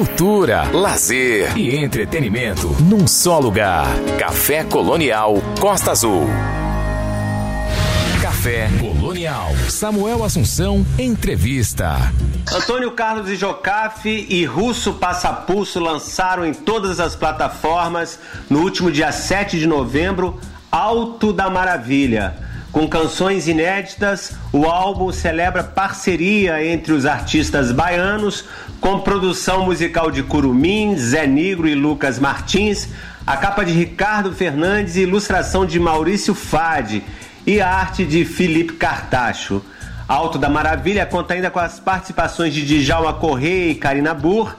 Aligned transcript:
cultura, 0.00 0.62
lazer 0.72 1.58
e 1.58 1.76
entretenimento 1.76 2.68
num 2.80 3.06
só 3.06 3.38
lugar. 3.38 3.84
Café 4.18 4.64
Colonial 4.64 5.34
Costa 5.60 5.90
Azul. 5.90 6.26
Café 8.22 8.70
Colonial. 8.80 9.50
Samuel 9.68 10.24
Assunção, 10.24 10.86
entrevista. 10.98 11.98
Antônio 12.50 12.92
Carlos 12.92 13.28
e 13.28 13.36
Jocafe 13.36 14.26
e 14.30 14.42
Russo 14.46 14.94
Passapulso 14.94 15.78
lançaram 15.78 16.46
em 16.46 16.54
todas 16.54 16.98
as 16.98 17.14
plataformas 17.14 18.18
no 18.48 18.60
último 18.60 18.90
dia 18.90 19.12
7 19.12 19.58
de 19.58 19.66
novembro 19.66 20.40
Alto 20.72 21.30
da 21.30 21.50
Maravilha 21.50 22.49
com 22.72 22.86
canções 22.88 23.48
inéditas, 23.48 24.32
o 24.52 24.64
álbum 24.64 25.10
celebra 25.10 25.64
parceria 25.64 26.64
entre 26.64 26.92
os 26.92 27.04
artistas 27.04 27.72
baianos, 27.72 28.44
com 28.80 29.00
produção 29.00 29.64
musical 29.64 30.10
de 30.10 30.22
Curumim, 30.22 30.96
Zé 30.96 31.26
Negro 31.26 31.68
e 31.68 31.74
Lucas 31.74 32.18
Martins, 32.18 32.88
a 33.26 33.36
capa 33.36 33.64
de 33.64 33.72
Ricardo 33.72 34.32
Fernandes 34.32 34.96
e 34.96 35.00
ilustração 35.00 35.66
de 35.66 35.80
Maurício 35.80 36.34
Fade 36.34 37.02
e 37.46 37.60
a 37.60 37.68
arte 37.68 38.04
de 38.04 38.24
Felipe 38.24 38.74
Cartacho. 38.74 39.62
Alto 40.06 40.38
da 40.38 40.48
Maravilha 40.48 41.06
conta 41.06 41.34
ainda 41.34 41.50
com 41.50 41.58
as 41.58 41.78
participações 41.80 42.54
de 42.54 42.64
Djalma 42.64 43.12
Correia 43.14 43.70
e 43.70 43.74
Karina 43.74 44.14
Burr 44.14 44.56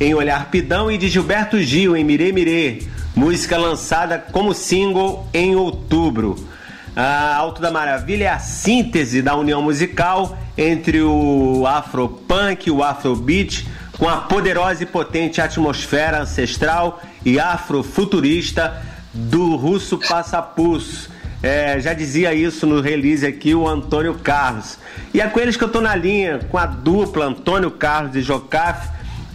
em 0.00 0.14
Olhar 0.14 0.50
Pidão 0.50 0.90
e 0.90 0.98
de 0.98 1.08
Gilberto 1.08 1.60
Gil 1.60 1.96
em 1.96 2.04
Mirê 2.04 2.32
Mirê, 2.32 2.82
música 3.14 3.56
lançada 3.56 4.18
como 4.18 4.52
single 4.52 5.28
em 5.32 5.54
outubro. 5.54 6.51
A 6.94 7.34
Alto 7.36 7.62
da 7.62 7.70
Maravilha 7.70 8.24
é 8.24 8.28
a 8.28 8.38
síntese 8.38 9.22
da 9.22 9.34
união 9.34 9.62
musical 9.62 10.36
entre 10.58 11.00
o 11.00 11.66
afropunk 11.66 12.68
e 12.68 12.70
o 12.70 12.82
afrobeat, 12.82 13.66
com 13.98 14.06
a 14.06 14.18
poderosa 14.18 14.82
e 14.82 14.86
potente 14.86 15.40
atmosfera 15.40 16.20
ancestral 16.20 17.00
e 17.24 17.40
afrofuturista 17.40 18.82
do 19.14 19.56
russo 19.56 19.96
Passapus. 19.96 21.08
É, 21.42 21.80
já 21.80 21.94
dizia 21.94 22.34
isso 22.34 22.66
no 22.66 22.82
release 22.82 23.26
aqui 23.26 23.54
o 23.54 23.66
Antônio 23.66 24.14
Carlos. 24.22 24.76
E 25.14 25.20
é 25.20 25.26
com 25.26 25.40
eles 25.40 25.56
que 25.56 25.64
eu 25.64 25.70
tô 25.70 25.80
na 25.80 25.96
linha, 25.96 26.40
com 26.50 26.58
a 26.58 26.66
dupla 26.66 27.24
Antônio 27.24 27.70
Carlos 27.70 28.14
e 28.16 28.20
Jocaf 28.20 28.90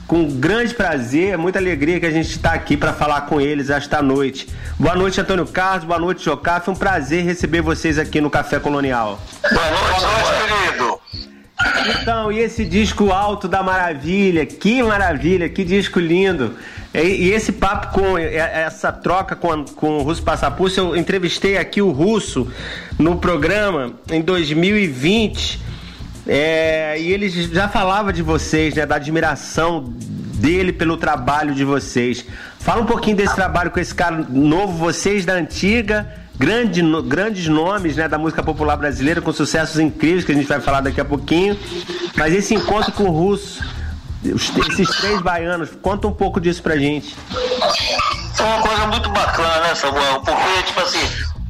com 0.08 0.26
grande 0.26 0.74
prazer, 0.74 1.38
muita 1.38 1.60
alegria 1.60 2.00
que 2.00 2.06
a 2.06 2.12
gente 2.12 2.30
está 2.30 2.54
aqui 2.54 2.78
para 2.78 2.94
falar 2.94 3.22
com 3.22 3.42
eles 3.42 3.70
esta 3.70 4.02
noite. 4.02 4.48
Boa 4.80 4.96
noite, 4.96 5.20
Antônio 5.20 5.46
Carlos, 5.46 5.84
boa 5.84 6.00
noite, 6.00 6.24
Jocá. 6.24 6.62
Foi 6.62 6.74
um 6.74 6.78
prazer 6.78 7.26
receber 7.26 7.62
vocês 7.62 8.00
aqui 8.00 8.22
no 8.22 8.30
Café 8.30 8.58
Colonial. 8.58 9.20
Boa 9.42 9.70
noite, 9.70 10.00
boa 10.00 10.22
noite 10.22 10.72
querido. 10.72 11.00
Então, 12.02 12.32
e 12.32 12.40
esse 12.40 12.64
disco 12.64 13.12
Alto 13.12 13.48
da 13.50 13.62
Maravilha? 13.62 14.46
Que 14.46 14.82
maravilha, 14.82 15.50
que 15.50 15.66
disco 15.66 16.00
lindo. 16.00 16.56
E, 16.94 17.00
e 17.00 17.34
esse 17.34 17.52
papo 17.52 17.92
com 17.92 18.18
essa 18.18 18.94
troca 18.94 19.36
com, 19.36 19.66
com 19.66 19.98
o 19.98 20.04
Russo 20.04 20.24
Passapulso, 20.24 20.80
eu 20.80 20.96
entrevistei 20.96 21.58
aqui 21.58 21.82
o 21.82 21.92
Russo 21.92 22.50
no 22.98 23.18
programa 23.18 23.94
em 24.10 24.22
2020 24.22 25.68
é, 26.28 27.00
e 27.00 27.12
ele 27.12 27.30
já 27.30 27.70
falava 27.70 28.12
de 28.12 28.22
vocês, 28.22 28.76
né, 28.76 28.86
da 28.86 28.96
admiração 28.96 29.86
dele 30.38 30.74
pelo 30.74 30.98
trabalho 30.98 31.56
de 31.56 31.64
vocês. 31.64 32.26
Fala 32.60 32.82
um 32.82 32.86
pouquinho 32.86 33.16
desse 33.16 33.34
trabalho 33.34 33.72
com 33.72 33.80
esse 33.80 33.96
cara 33.96 34.26
novo, 34.30 34.74
vocês 34.74 35.26
da 35.26 35.34
antiga, 35.34 36.08
grande, 36.38 36.82
no, 36.82 37.02
grandes 37.02 37.48
nomes 37.48 37.96
né, 37.96 38.08
da 38.08 38.18
música 38.18 38.44
popular 38.44 38.76
brasileira, 38.76 39.22
com 39.22 39.32
sucessos 39.32 39.80
incríveis 39.80 40.26
que 40.26 40.32
a 40.32 40.36
gente 40.36 40.48
vai 40.48 40.60
falar 40.60 40.82
daqui 40.82 41.00
a 41.00 41.06
pouquinho. 41.06 41.58
Mas 42.16 42.34
esse 42.34 42.54
encontro 42.54 42.92
com 42.92 43.06
o 43.06 43.12
Russo, 43.12 43.64
esses 44.24 44.90
três 44.98 45.22
baianos, 45.22 45.70
conta 45.82 46.08
um 46.08 46.14
pouco 46.14 46.42
disso 46.42 46.62
pra 46.62 46.78
gente. 46.78 47.16
Foi 48.36 48.46
uma 48.46 48.62
coisa 48.62 48.86
muito 48.88 49.10
bacana, 49.10 49.62
né, 49.62 49.76
Samuel? 49.76 50.22
Porque, 50.22 50.64
tipo 50.64 50.80
assim, 50.82 51.00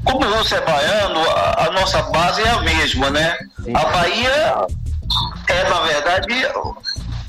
como 0.04 0.26
o 0.26 0.38
Russo 0.38 0.56
é 0.56 0.62
baiano, 0.62 1.20
a, 1.30 1.68
a 1.68 1.72
nossa 1.72 2.02
base 2.04 2.42
é 2.42 2.50
a 2.50 2.62
mesma, 2.62 3.10
né? 3.10 3.38
A 3.74 3.86
Bahia 3.86 4.68
é, 5.48 5.70
na 5.70 5.80
verdade, 5.82 6.34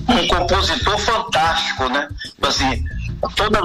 um 0.08 0.26
compositor 0.28 0.98
fantástico, 0.98 1.88
né? 1.88 2.08
Assim, 2.42 2.84
todas 3.36 3.62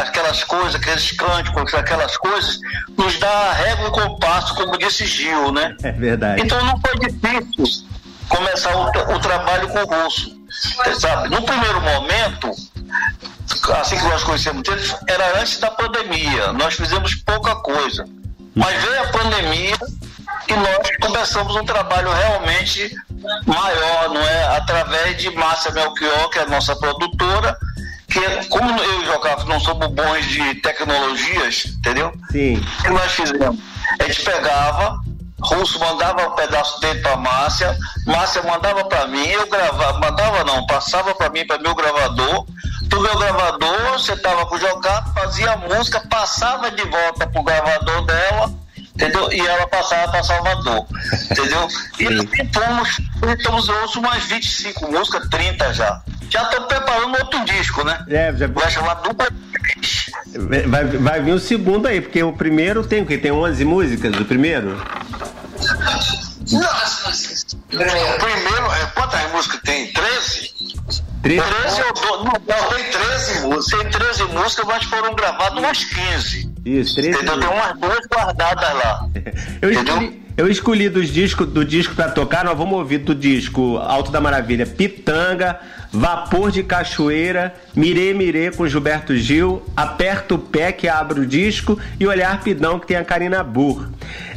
aquelas 0.00 0.44
coisas, 0.44 0.74
aqueles 0.74 1.12
cânticos, 1.12 1.74
aquelas 1.74 2.16
coisas, 2.16 2.58
nos 2.96 3.18
dá 3.18 3.28
a 3.28 3.52
régua 3.52 3.88
e 3.88 3.90
compasso, 3.92 4.54
como 4.54 4.78
disse 4.78 5.06
Gil, 5.06 5.52
né? 5.52 5.76
É 5.82 5.92
verdade. 5.92 6.42
Então 6.42 6.62
não 6.64 6.80
foi 6.80 6.98
difícil 6.98 7.86
começar 8.28 8.74
o, 8.76 9.14
o 9.14 9.18
trabalho 9.20 9.68
com 9.68 9.78
o 9.78 10.04
russo, 10.04 10.36
sabe? 10.98 11.28
No 11.28 11.42
primeiro 11.42 11.80
momento, 11.80 12.50
assim 13.80 13.96
que 13.96 14.04
nós 14.04 14.22
conhecemos 14.24 14.66
eles, 14.68 14.94
era 15.06 15.40
antes 15.40 15.58
da 15.58 15.70
pandemia, 15.70 16.52
nós 16.52 16.74
fizemos 16.74 17.14
pouca 17.14 17.54
coisa. 17.56 18.06
Mas 18.56 18.82
veio 18.82 19.02
a 19.02 19.06
pandemia 19.08 19.76
e 20.48 20.54
nós 20.54 20.96
começamos 21.00 21.54
um 21.56 21.64
trabalho 21.64 22.10
realmente 22.10 22.90
maior, 23.46 24.08
não 24.08 24.20
é? 24.22 24.56
Através 24.56 25.18
de 25.18 25.30
Márcia 25.30 25.70
Melchior, 25.72 26.30
que 26.30 26.38
é 26.38 26.42
a 26.42 26.46
nossa 26.46 26.74
produtora, 26.76 27.56
que 28.08 28.48
como 28.48 28.82
eu 28.82 29.02
e 29.02 29.04
o 29.04 29.06
Jocafo 29.12 29.46
não 29.46 29.60
somos 29.60 29.88
bons 29.88 30.26
de 30.26 30.54
tecnologias, 30.56 31.66
entendeu? 31.78 32.12
Sim. 32.30 32.56
O 32.56 32.82
que 32.82 32.90
nós 32.90 33.12
fizemos? 33.12 33.60
A 34.00 34.04
gente 34.04 34.22
pegava, 34.24 35.00
Russo 35.40 35.78
mandava 35.78 36.28
um 36.28 36.34
pedaço 36.34 36.80
dele 36.80 37.00
para 37.00 37.16
Márcia, 37.16 37.76
Márcia 38.06 38.42
mandava 38.42 38.84
para 38.86 39.06
mim, 39.06 39.26
eu 39.26 39.46
gravava, 39.48 39.98
mandava 39.98 40.44
não, 40.44 40.66
passava 40.66 41.14
para 41.14 41.28
mim, 41.30 41.46
para 41.46 41.58
meu 41.58 41.74
gravador, 41.74 42.46
do 42.84 43.00
meu 43.00 43.18
gravador, 43.18 43.92
você 43.92 44.16
tava 44.16 44.46
com 44.46 44.54
o 44.54 44.58
Jocafo, 44.58 45.12
fazia 45.12 45.52
a 45.52 45.56
música, 45.56 46.00
passava 46.08 46.70
de 46.70 46.82
volta 46.84 47.26
pro 47.26 47.42
gravador 47.42 48.02
dela, 48.06 48.54
entendeu? 48.78 49.30
E 49.30 49.40
ela 49.40 49.66
passava 49.66 50.10
para 50.10 50.22
Salvador, 50.22 50.86
entendeu? 51.30 51.68
E 51.98 52.52
fomos, 52.54 53.00
estamos 53.38 53.68
hoje 53.68 53.98
umas 53.98 54.24
25 54.24 54.90
músicas, 54.90 55.28
30 55.28 55.74
já. 55.74 56.02
Já 56.28 56.42
estamos 56.42 56.68
preparando 56.68 57.18
outro 57.18 57.44
disco, 57.44 57.84
né? 57.84 58.04
É, 58.08 58.34
já... 58.36 58.46
Vai 58.46 58.70
chamar 58.70 58.94
Dupla 58.94 59.28
Vai, 60.68 60.84
vai 60.84 61.22
vir 61.22 61.32
o 61.32 61.38
segundo 61.38 61.86
aí, 61.86 62.00
porque 62.00 62.22
o 62.22 62.32
primeiro 62.32 62.86
tem 62.86 63.02
o 63.02 63.06
quê? 63.06 63.16
Tem 63.16 63.32
11 63.32 63.64
músicas, 63.64 64.14
o 64.16 64.24
primeiro? 64.24 64.76
Não, 66.52 68.18
primeiro, 68.18 68.72
é, 68.72 68.86
quantas 68.94 69.32
músicas 69.32 69.60
tem? 69.62 69.92
13? 69.92 70.50
13? 71.22 71.42
13 71.42 71.82
ou 71.82 71.92
12? 71.94 72.24
Não, 72.24 72.68
tem 72.68 72.90
13 72.90 73.40
músicas. 73.40 73.80
Tem 73.80 73.90
13 73.90 74.22
músicas, 74.24 74.66
mas 74.66 74.84
foram 74.84 75.14
gravadas 75.14 75.58
umas 75.58 75.84
15. 75.84 76.55
Isso, 76.66 76.96
13 76.96 77.10
Entendeu? 77.10 77.38
Tem 77.38 77.48
umas 77.48 77.78
duas 77.78 78.06
guardadas 78.12 78.74
lá. 78.74 79.08
Eu 79.62 79.70
escolhi, 79.70 80.22
eu 80.36 80.48
escolhi 80.48 80.88
dos 80.90 81.08
discos, 81.08 81.46
do 81.46 81.64
disco 81.64 81.94
pra 81.94 82.10
tocar, 82.10 82.44
nós 82.44 82.58
vamos 82.58 82.76
ouvir 82.76 82.98
do 82.98 83.14
disco 83.14 83.78
Alto 83.78 84.10
da 84.10 84.20
Maravilha, 84.20 84.66
Pitanga, 84.66 85.58
Vapor 85.90 86.50
de 86.50 86.62
Cachoeira, 86.62 87.54
Mirê 87.74 88.12
Mirê 88.12 88.50
com 88.50 88.68
Gilberto 88.68 89.16
Gil, 89.16 89.62
Aperta 89.74 90.34
o 90.34 90.38
Pé 90.38 90.72
que 90.72 90.88
abre 90.88 91.20
o 91.20 91.26
disco 91.26 91.78
e 91.98 92.06
Olhar 92.06 92.42
Pidão 92.42 92.78
que 92.78 92.86
tem 92.86 92.98
a 92.98 93.04
Karina 93.04 93.42
Burr. 93.42 93.88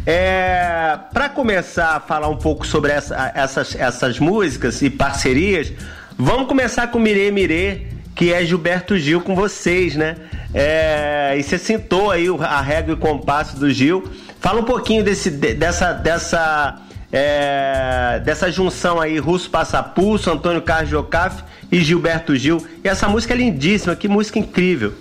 É, 0.06 0.98
para 1.12 1.28
começar 1.28 1.98
a 1.98 2.00
falar 2.00 2.30
um 2.30 2.38
pouco 2.38 2.66
sobre 2.66 2.94
essa, 2.94 3.34
essas, 3.36 3.76
essas 3.76 4.20
músicas 4.20 4.82
e 4.82 4.90
parcerias, 4.90 5.74
vamos 6.18 6.48
começar 6.48 6.88
com 6.88 6.98
Mirê 6.98 7.30
Mirê, 7.30 7.88
que 8.20 8.34
é 8.34 8.44
Gilberto 8.44 8.98
Gil 8.98 9.22
com 9.22 9.34
vocês, 9.34 9.96
né? 9.96 10.18
É, 10.54 11.38
e 11.38 11.42
você 11.42 11.58
sentou 11.58 12.12
aí 12.12 12.26
a 12.42 12.60
regra 12.60 12.92
e 12.92 12.94
o 12.94 12.98
compasso 12.98 13.58
do 13.58 13.72
Gil. 13.72 14.04
Fala 14.42 14.60
um 14.60 14.66
pouquinho 14.66 15.02
desse, 15.02 15.30
dessa, 15.32 15.94
dessa, 15.94 16.82
é, 17.14 18.22
dessa 18.26 18.52
junção 18.52 19.00
aí, 19.00 19.18
Russo 19.20 19.50
Passapulso, 19.50 20.30
Antônio 20.30 20.62
Carlos 20.62 20.90
Jocaf 20.90 21.46
e 21.72 21.80
Gilberto 21.82 22.36
Gil. 22.36 22.62
E 22.84 22.90
essa 22.90 23.08
música 23.08 23.34
é 23.34 23.38
lindíssima, 23.38 23.96
que 23.96 24.10
música 24.10 24.38
incrível. 24.38 24.94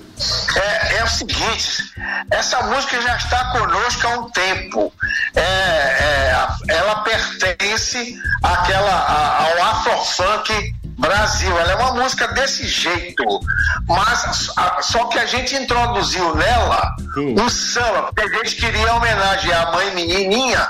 É, 0.57 0.97
é 0.97 1.05
o 1.05 1.09
seguinte, 1.09 1.93
essa 2.31 2.63
música 2.63 3.01
já 3.01 3.17
está 3.17 3.45
conosco 3.53 4.07
há 4.07 4.11
um 4.19 4.31
tempo. 4.31 4.93
É, 5.35 5.41
é, 5.41 6.49
ela 6.69 6.97
pertence 7.03 8.17
àquela, 8.43 9.47
ao 9.47 9.63
afrofunk 9.71 10.75
Brasil. 10.99 11.57
Ela 11.57 11.73
é 11.73 11.77
uma 11.77 11.93
música 12.03 12.27
desse 12.29 12.67
jeito, 12.67 13.25
mas 13.87 14.51
a, 14.57 14.83
só 14.83 15.05
que 15.05 15.19
a 15.19 15.27
gente 15.27 15.55
introduziu 15.55 16.35
nela 16.35 16.97
Sim. 17.15 17.41
um 17.41 17.49
samba, 17.49 18.13
porque 18.13 18.23
a 18.23 18.39
gente 18.39 18.57
queria 18.57 18.95
homenagear 18.95 19.69
a 19.69 19.73
mãe 19.73 19.95
menininha. 19.95 20.69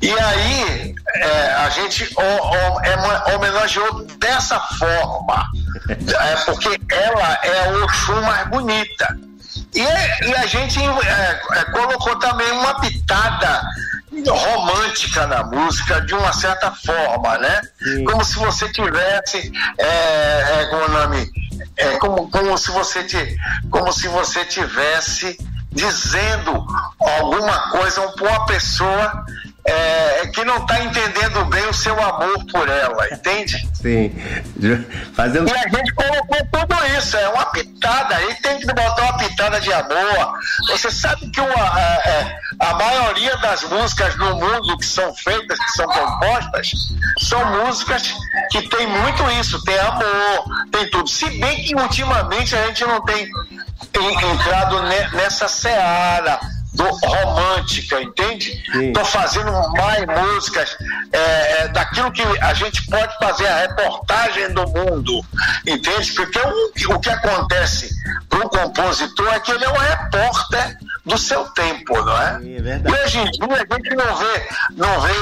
E 0.00 0.10
aí 0.10 0.94
é, 1.16 1.52
a 1.54 1.70
gente 1.70 2.04
o, 2.16 2.20
o, 2.20 2.80
é, 2.80 3.34
homenageou 3.34 4.04
dessa 4.18 4.60
forma, 4.78 5.46
é, 5.88 6.36
porque 6.44 6.80
ela 6.90 7.38
é 7.42 7.68
a 7.68 7.84
Oxum 7.84 8.20
mais 8.22 8.48
bonita. 8.48 9.18
E, 9.74 9.80
e 9.80 10.34
a 10.34 10.46
gente 10.46 10.78
é, 10.80 11.40
é, 11.52 11.64
colocou 11.66 12.16
também 12.18 12.50
uma 12.52 12.80
pitada 12.80 13.62
romântica 14.28 15.26
na 15.26 15.44
música 15.44 16.00
de 16.00 16.14
uma 16.14 16.32
certa 16.32 16.70
forma, 16.72 17.38
né? 17.38 17.60
Sim. 17.82 18.04
Como 18.04 18.24
se 18.24 18.38
você 18.38 18.68
tivesse 18.70 19.52
é, 19.78 20.60
é, 20.60 20.66
como 20.70 20.84
o 20.84 20.88
nome 20.88 21.30
é 21.76 21.96
como, 21.98 22.30
como 22.30 22.56
se 22.56 22.70
você 22.70 23.04
te, 23.04 23.36
como 23.70 23.92
se 23.92 24.08
você 24.08 24.44
tivesse 24.44 25.36
dizendo 25.70 26.66
alguma 26.98 27.70
coisa 27.70 28.00
para 28.12 28.28
uma 28.28 28.46
pessoa 28.46 29.26
é, 29.66 30.26
que 30.28 30.44
não 30.44 30.58
está 30.58 30.80
entendendo 30.80 31.44
bem 31.46 31.66
o 31.68 31.74
seu 31.74 32.00
amor 32.00 32.44
por 32.52 32.68
ela, 32.68 33.08
entende? 33.12 33.68
Sim. 33.74 34.14
Fazendo... 35.14 35.48
E 35.48 35.52
a 35.52 35.68
gente 35.68 35.92
colocou 35.94 36.38
tudo 36.52 36.98
isso, 36.98 37.16
é 37.16 37.28
uma 37.28 37.46
pitada, 37.46 38.16
aí 38.16 38.34
tem 38.36 38.58
que 38.58 38.66
botar 38.66 39.02
uma 39.02 39.18
pitada 39.18 39.60
de 39.60 39.72
amor. 39.72 40.38
Você 40.68 40.90
sabe 40.90 41.30
que 41.30 41.40
uma, 41.40 41.54
a, 41.54 42.02
é, 42.04 42.38
a, 42.60 42.74
maioria 42.74 43.36
das 43.38 43.64
músicas 43.64 44.16
no 44.16 44.36
mundo 44.36 44.78
que 44.78 44.86
são 44.86 45.14
feitas, 45.14 45.58
que 45.58 45.70
são 45.72 45.86
compostas, 45.86 46.70
são 47.18 47.64
músicas 47.64 48.14
que 48.50 48.62
tem 48.68 48.86
muito 48.86 49.22
isso, 49.40 49.62
tem 49.64 49.78
amor, 49.78 50.44
tem 50.70 50.88
tudo. 50.90 51.08
Se 51.08 51.28
bem 51.38 51.64
que 51.64 51.74
ultimamente 51.74 52.54
a 52.54 52.66
gente 52.66 52.84
não 52.84 53.04
tem 53.04 53.28
entrado 54.32 54.82
nessa 54.82 55.48
seara 55.48 56.38
romântica, 56.84 58.00
entende? 58.00 58.62
Estou 58.74 59.04
fazendo 59.04 59.52
mais 59.72 60.04
músicas 60.06 60.76
é, 61.12 61.62
é, 61.62 61.68
daquilo 61.68 62.12
que 62.12 62.22
a 62.22 62.54
gente 62.54 62.84
pode 62.86 63.16
fazer 63.18 63.46
a 63.46 63.60
reportagem 63.60 64.52
do 64.52 64.66
mundo, 64.68 65.24
entende? 65.66 66.12
Porque 66.12 66.38
o, 66.38 66.94
o 66.94 67.00
que 67.00 67.10
acontece 67.10 67.90
para 68.28 68.40
um 68.40 68.48
compositor 68.48 69.28
é 69.32 69.40
que 69.40 69.52
ele 69.52 69.64
é 69.64 69.68
um 69.68 69.78
repórter 69.78 70.76
do 71.04 71.16
seu 71.16 71.44
tempo, 71.50 71.94
não 72.04 72.20
é? 72.20 72.40
É 72.42 72.82
e 72.84 73.04
hoje 73.04 73.18
em 73.18 73.30
dia 73.30 73.46
a 73.46 73.74
gente 73.74 73.94
não 73.94 74.16
vê, 74.16 74.48
não 74.76 75.00
vê 75.00 75.12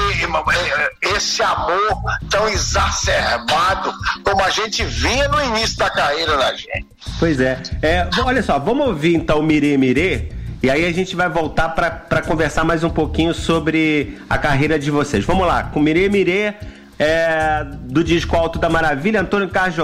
é, 0.57 1.15
esse 1.15 1.43
amor 1.43 2.01
tão 2.29 2.49
exacerbado 2.49 3.93
como 4.23 4.43
a 4.43 4.49
gente 4.49 4.83
via 4.83 5.27
no 5.29 5.43
início 5.43 5.77
da 5.77 5.89
carreira 5.91 6.37
da 6.37 6.53
gente. 6.53 6.87
Pois 7.19 7.39
é. 7.39 7.61
é 7.83 8.09
olha 8.23 8.41
só, 8.41 8.57
vamos 8.57 8.87
ouvir 8.87 9.15
então 9.15 9.43
Mire 9.43 9.77
Mire 9.77 10.44
e 10.65 10.69
aí 10.71 10.83
a 10.83 10.91
gente 10.91 11.15
vai 11.15 11.29
voltar 11.29 11.69
para 11.69 12.23
conversar 12.23 12.63
mais 12.63 12.83
um 12.83 12.89
pouquinho 12.89 13.35
sobre 13.35 14.17
a 14.27 14.35
carreira 14.35 14.79
de 14.79 14.89
vocês. 14.89 15.23
Vamos 15.23 15.45
lá, 15.45 15.65
com 15.65 15.79
Mire 15.79 16.09
Mire, 16.09 16.55
é, 16.97 17.63
do 17.83 18.03
disco 18.03 18.35
Alto 18.35 18.57
da 18.57 18.67
Maravilha, 18.67 19.21
Antônio 19.21 19.47
Carlos 19.47 19.75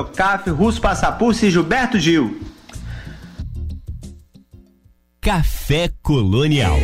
Russo 0.47 0.81
Passapulso 0.81 1.45
e 1.45 1.51
Gilberto 1.51 1.99
Gil. 1.99 2.41
Café 5.21 5.91
Colonial. 6.01 6.79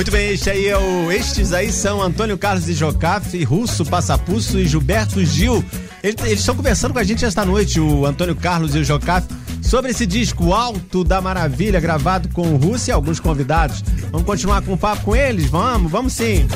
Muito 0.00 0.10
bem, 0.10 0.30
este 0.30 0.48
aí 0.48 0.66
é 0.66 0.78
o, 0.78 1.12
estes 1.12 1.52
aí 1.52 1.70
são 1.70 2.00
Antônio 2.00 2.38
Carlos 2.38 2.64
de 2.64 2.72
Jocafe, 2.72 3.44
Russo 3.44 3.84
Passapusso 3.84 4.58
e 4.58 4.66
Gilberto 4.66 5.22
Gil. 5.22 5.62
Eles, 6.02 6.24
eles 6.24 6.40
estão 6.40 6.56
conversando 6.56 6.94
com 6.94 6.98
a 6.98 7.04
gente 7.04 7.22
esta 7.22 7.44
noite, 7.44 7.78
o 7.78 8.06
Antônio 8.06 8.34
Carlos 8.34 8.74
e 8.74 8.78
o 8.78 8.84
Jocafe, 8.84 9.28
sobre 9.62 9.90
esse 9.90 10.06
disco 10.06 10.54
Alto 10.54 11.04
da 11.04 11.20
Maravilha, 11.20 11.78
gravado 11.78 12.30
com 12.30 12.54
o 12.54 12.56
Russo 12.56 12.88
e 12.88 12.92
alguns 12.92 13.20
convidados. 13.20 13.82
Vamos 14.10 14.26
continuar 14.26 14.62
com 14.62 14.72
o 14.72 14.78
papo 14.78 15.02
com 15.04 15.14
eles? 15.14 15.50
Vamos, 15.50 15.92
vamos 15.92 16.14
sim. 16.14 16.48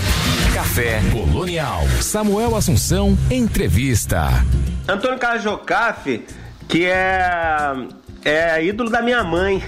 Café 0.55 1.03
Colonial. 1.13 1.83
Samuel 2.01 2.57
Assunção, 2.57 3.15
entrevista. 3.31 4.43
Antônio 4.89 5.19
Carlos 5.19 5.43
Jocafe, 5.43 6.25
que 6.67 6.87
é 6.87 7.75
é 8.25 8.65
ídolo 8.65 8.91
da 8.91 9.03
minha 9.03 9.23
mãe. 9.23 9.63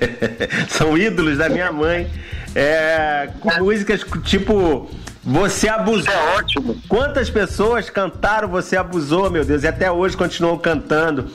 São 0.68 0.96
ídolos 0.96 1.38
da 1.38 1.48
minha 1.48 1.72
mãe. 1.72 2.10
É, 2.54 3.28
com 3.40 3.52
músicas 3.58 4.04
tipo 4.24 4.90
Você 5.24 5.68
Abusou. 5.68 6.12
É 6.12 6.36
ótimo. 6.36 6.76
Quantas 6.88 7.30
pessoas 7.30 7.90
cantaram 7.90 8.48
Você 8.48 8.76
Abusou, 8.76 9.30
meu 9.30 9.44
Deus, 9.44 9.62
e 9.62 9.68
até 9.68 9.90
hoje 9.90 10.16
continuam 10.16 10.58
cantando. 10.58 11.30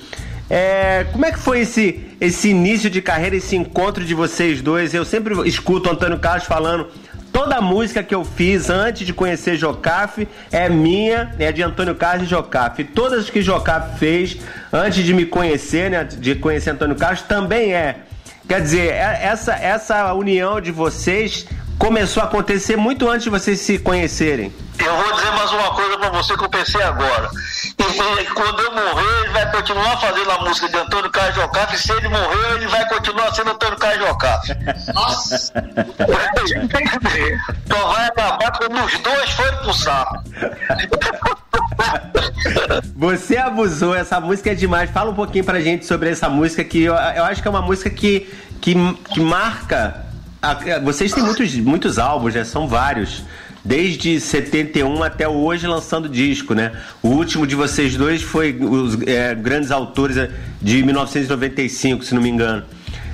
É, 0.50 1.06
como 1.12 1.26
é 1.26 1.32
que 1.32 1.40
foi 1.40 1.62
esse, 1.62 2.06
esse 2.20 2.50
início 2.50 2.90
de 2.90 3.02
carreira, 3.02 3.38
esse 3.38 3.56
encontro 3.56 4.04
de 4.04 4.14
vocês 4.14 4.62
dois? 4.62 4.94
Eu 4.94 5.06
sempre 5.06 5.48
escuto 5.48 5.90
o 5.90 5.94
Antônio 5.94 6.20
Carlos 6.20 6.46
falando 6.46 6.88
Toda 7.32 7.62
música 7.62 8.04
que 8.04 8.14
eu 8.14 8.26
fiz 8.26 8.70
antes 8.70 9.06
de 9.06 9.14
conhecer 9.14 9.56
Jocafe 9.56 10.28
é 10.52 10.68
minha, 10.68 11.34
é 11.40 11.52
de 11.52 11.64
Antônio 11.64 11.96
Carlos 11.96 12.28
e 12.28 12.30
Jocafe. 12.30 12.84
Todas 12.84 13.30
que 13.30 13.42
Jocafe 13.42 13.98
fez 13.98 14.38
antes 14.72 15.04
de 15.04 15.14
me 15.14 15.26
conhecer, 15.26 15.90
né, 15.90 16.04
de 16.04 16.36
conhecer 16.36 16.72
Antônio 16.72 16.96
Carlos, 16.96 17.22
também 17.22 17.74
é. 17.74 18.00
Quer 18.48 18.62
dizer, 18.62 18.92
é, 18.92 19.20
essa, 19.24 19.54
essa 19.54 20.14
união 20.14 20.60
de 20.60 20.72
vocês 20.72 21.48
começou 21.82 22.22
a 22.22 22.28
acontecer 22.28 22.76
muito 22.76 23.10
antes 23.10 23.24
de 23.24 23.32
vocês 23.32 23.60
se 23.60 23.80
conhecerem. 23.80 24.54
Eu 24.78 24.96
vou 24.96 25.14
dizer 25.16 25.32
mais 25.32 25.52
uma 25.52 25.72
coisa 25.72 25.98
para 25.98 26.10
você 26.12 26.38
que 26.38 26.44
eu 26.44 26.50
pensei 26.50 26.82
agora. 26.84 27.28
E, 27.66 28.22
e, 28.22 28.26
quando 28.28 28.60
eu 28.62 28.72
morrer, 28.72 29.24
ele 29.24 29.30
vai 29.30 29.52
continuar 29.52 30.00
fazendo 30.00 30.30
a 30.30 30.38
música 30.44 30.70
de 30.70 30.78
Antônio 30.78 31.10
Carlos 31.10 31.36
Jocafe. 31.36 31.76
E 31.76 31.80
se 31.80 31.92
ele 31.92 32.08
morrer, 32.08 32.56
ele 32.56 32.68
vai 32.68 32.88
continuar 32.88 33.34
sendo 33.34 33.50
Antônio 33.50 33.78
Carlos 33.80 34.08
Jocafe. 34.08 34.54
Nossa! 34.94 35.52
Só 37.72 37.88
vai 37.88 38.06
acabar 38.06 38.52
quando 38.60 38.86
os 38.86 39.00
dois 39.00 39.30
forem 39.32 39.58
pro 39.58 39.74
saco. 39.74 40.24
Você 42.96 43.38
abusou, 43.38 43.96
essa 43.96 44.20
música 44.20 44.52
é 44.52 44.56
demais. 44.56 44.92
Fala 44.92 45.10
um 45.10 45.16
pouquinho 45.16 45.44
pra 45.44 45.60
gente 45.60 45.88
sobre 45.88 46.12
essa 46.12 46.30
música 46.30 46.64
que 46.64 46.84
eu, 46.84 46.94
eu 46.94 47.24
acho 47.24 47.42
que 47.42 47.48
é 47.48 47.52
uma 47.52 47.64
música 47.64 47.90
que, 47.90 48.32
que, 48.62 48.76
que 49.12 49.20
marca. 49.20 50.11
A, 50.42 50.80
vocês 50.84 51.12
têm 51.12 51.24
muitos, 51.24 51.54
muitos 51.56 52.00
álbuns, 52.00 52.34
né? 52.34 52.44
São 52.44 52.68
vários 52.68 53.24
desde 53.64 54.20
71 54.20 55.04
até 55.04 55.28
hoje 55.28 55.68
lançando 55.68 56.10
disco, 56.10 56.54
né? 56.54 56.72
O 57.02 57.10
último 57.10 57.46
de 57.46 57.56
vocês 57.56 57.96
dois 57.96 58.24
foi 58.24 58.58
os 58.60 59.00
é, 59.04 59.36
grandes 59.36 59.72
autores 59.72 60.18
é, 60.18 60.32
de 60.62 60.84
1995, 60.84 62.04
se 62.04 62.16
não 62.16 62.22
me 62.22 62.30
engano. 62.30 62.64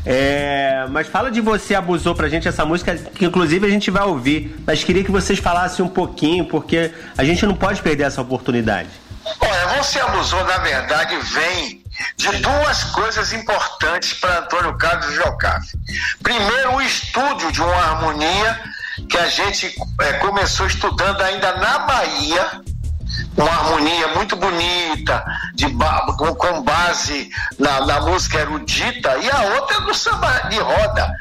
É, 0.05 0.86
mas 0.89 1.07
fala 1.07 1.29
de 1.29 1.41
você 1.41 1.75
abusou 1.75 2.15
pra 2.15 2.29
gente 2.29 2.48
essa 2.48 2.63
música, 2.65 2.96
que 2.96 3.25
inclusive 3.25 3.67
a 3.67 3.69
gente 3.69 3.91
vai 3.91 4.03
ouvir. 4.03 4.55
Mas 4.65 4.81
queria 4.81 5.03
que 5.03 5.12
vocês 5.12 5.38
falassem 5.38 5.84
um 5.84 5.89
pouquinho, 5.89 6.46
porque 6.46 6.91
a 7.17 7.25
gente 7.25 7.46
não 7.46 7.53
pode 7.53 7.81
perder 7.81 8.03
essa 8.03 8.22
oportunidade. 8.22 8.88
Olha, 9.41 9.84
você 9.84 10.00
abusou, 10.00 10.41
na 10.46 10.60
verdade, 10.60 11.17
vem 11.34 11.76
de 12.16 12.30
duas 12.38 12.84
coisas 12.86 13.34
importantes 13.34 14.13
para 14.13 14.39
Antônio 14.39 14.77
Carlos 14.77 15.13
Jocafe. 15.13 15.77
Primeiro, 16.22 16.75
o 16.75 16.82
estúdio 16.82 17.51
de 17.51 17.62
uma 17.62 17.75
harmonia 17.75 18.60
que 19.10 19.18
a 19.18 19.27
gente 19.27 19.74
é, 20.01 20.13
começou 20.13 20.66
estudando 20.66 21.22
ainda 21.22 21.56
na 21.58 21.80
Bahia, 21.80 22.62
uma 23.36 23.50
harmonia 23.50 24.08
muito 24.10 24.36
bonita, 24.36 25.24
de, 25.54 25.66
com, 26.18 26.62
base 26.63 27.30
na, 27.58 27.86
na, 27.86 28.01
música 28.01 28.39
erudita, 28.39 29.18
e 29.18 29.30
a 29.30 29.42
outra 29.56 29.77
é 29.77 29.82
do 29.82 29.94
samba 29.94 30.39
de 30.50 30.60
roda. 30.60 31.12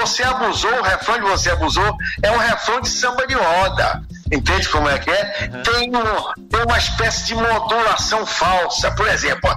Você 0.00 0.22
abusou, 0.22 0.72
o 0.72 0.82
refrão 0.82 1.14
de 1.14 1.30
Você 1.30 1.50
Abusou 1.50 1.96
é 2.22 2.30
um 2.30 2.38
refrão 2.38 2.80
de 2.80 2.88
samba 2.88 3.26
de 3.26 3.34
roda. 3.34 4.02
Entende 4.32 4.68
como 4.68 4.88
é 4.88 4.98
que 4.98 5.10
é? 5.10 5.50
Uhum. 5.52 5.62
Tem, 5.62 5.90
um, 5.96 6.48
tem 6.48 6.62
uma 6.62 6.78
espécie 6.78 7.26
de 7.26 7.34
modulação 7.34 8.24
falsa. 8.24 8.90
Por 8.92 9.08
exemplo, 9.08 9.50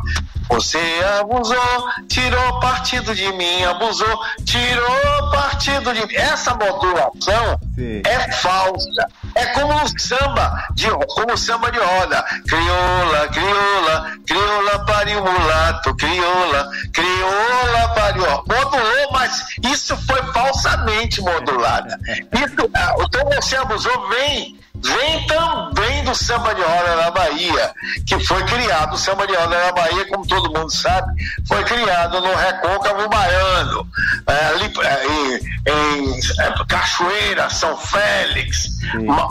você 0.49 0.79
abusou, 1.19 1.89
tirou 2.07 2.59
partido 2.59 3.13
de 3.13 3.31
mim, 3.33 3.63
abusou, 3.63 4.19
tirou 4.45 5.31
partido 5.31 5.93
de 5.93 6.05
mim. 6.05 6.15
Essa 6.15 6.55
modulação 6.55 7.59
Sim. 7.75 8.01
é 8.05 8.31
falsa. 8.31 9.07
É 9.35 9.45
como 9.47 9.73
um 9.73 9.87
samba 9.97 10.67
de 10.73 10.89
como 10.89 11.33
um 11.33 11.37
samba 11.37 11.71
de 11.71 11.79
roda. 11.79 12.23
Crioula, 12.47 13.27
crioula, 13.29 14.17
crioula 14.25 14.85
pariu 14.85 15.23
mulato, 15.23 15.95
crioula, 15.95 16.69
crioula 16.91 17.89
pariu. 17.95 18.25
Modulou, 18.47 19.11
mas 19.11 19.43
isso 19.63 19.95
foi 20.07 20.21
falsamente 20.33 21.21
modulada. 21.21 21.99
Isso, 22.33 22.69
ah, 22.75 22.95
então 22.99 23.29
você 23.29 23.55
abusou, 23.55 24.09
vem 24.09 24.57
vem 24.75 25.27
também 25.27 26.03
do 26.03 26.15
samba 26.15 26.53
de 26.53 26.61
roda 26.61 26.95
na 26.95 27.11
Bahia, 27.11 27.73
que 28.05 28.19
foi 28.25 28.43
criado, 28.43 28.93
o 28.93 28.97
samba 28.97 29.25
de 29.27 29.33
roda 29.33 29.65
na 29.65 29.71
Bahia, 29.71 30.05
como 30.09 30.27
todo 30.27 30.51
mundo 30.57 30.71
sabe, 30.71 31.13
foi 31.47 31.63
criado 31.63 32.19
no 32.19 32.35
recôncavo 32.35 33.07
baiano, 33.07 33.87
é, 34.27 34.45
ali, 34.47 34.73
é, 34.81 35.71
em, 35.71 36.19
é, 36.39 36.65
Cachoeira, 36.67 37.49
São 37.49 37.77
Félix, 37.77 38.67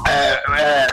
é, 0.09 0.43
é, 0.59 0.87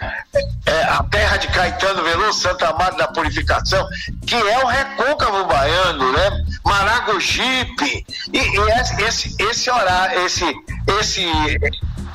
é, 0.65 0.83
a 0.83 1.03
terra 1.03 1.37
de 1.37 1.47
Caetano 1.47 2.03
Veloso, 2.03 2.39
Santa 2.39 2.73
Maria 2.73 2.97
da 2.97 3.07
Purificação, 3.07 3.87
que 4.25 4.35
é 4.35 4.59
o 4.63 4.67
recôncavo 4.67 5.45
baiano, 5.45 6.11
né? 6.11 6.45
Maragogipe, 6.65 8.05
e, 8.33 8.37
e 8.37 8.59
esse, 8.79 9.01
esse, 9.03 9.35
esse 9.43 9.71
horário, 9.71 10.25
esse, 10.25 10.45
esse 10.99 11.25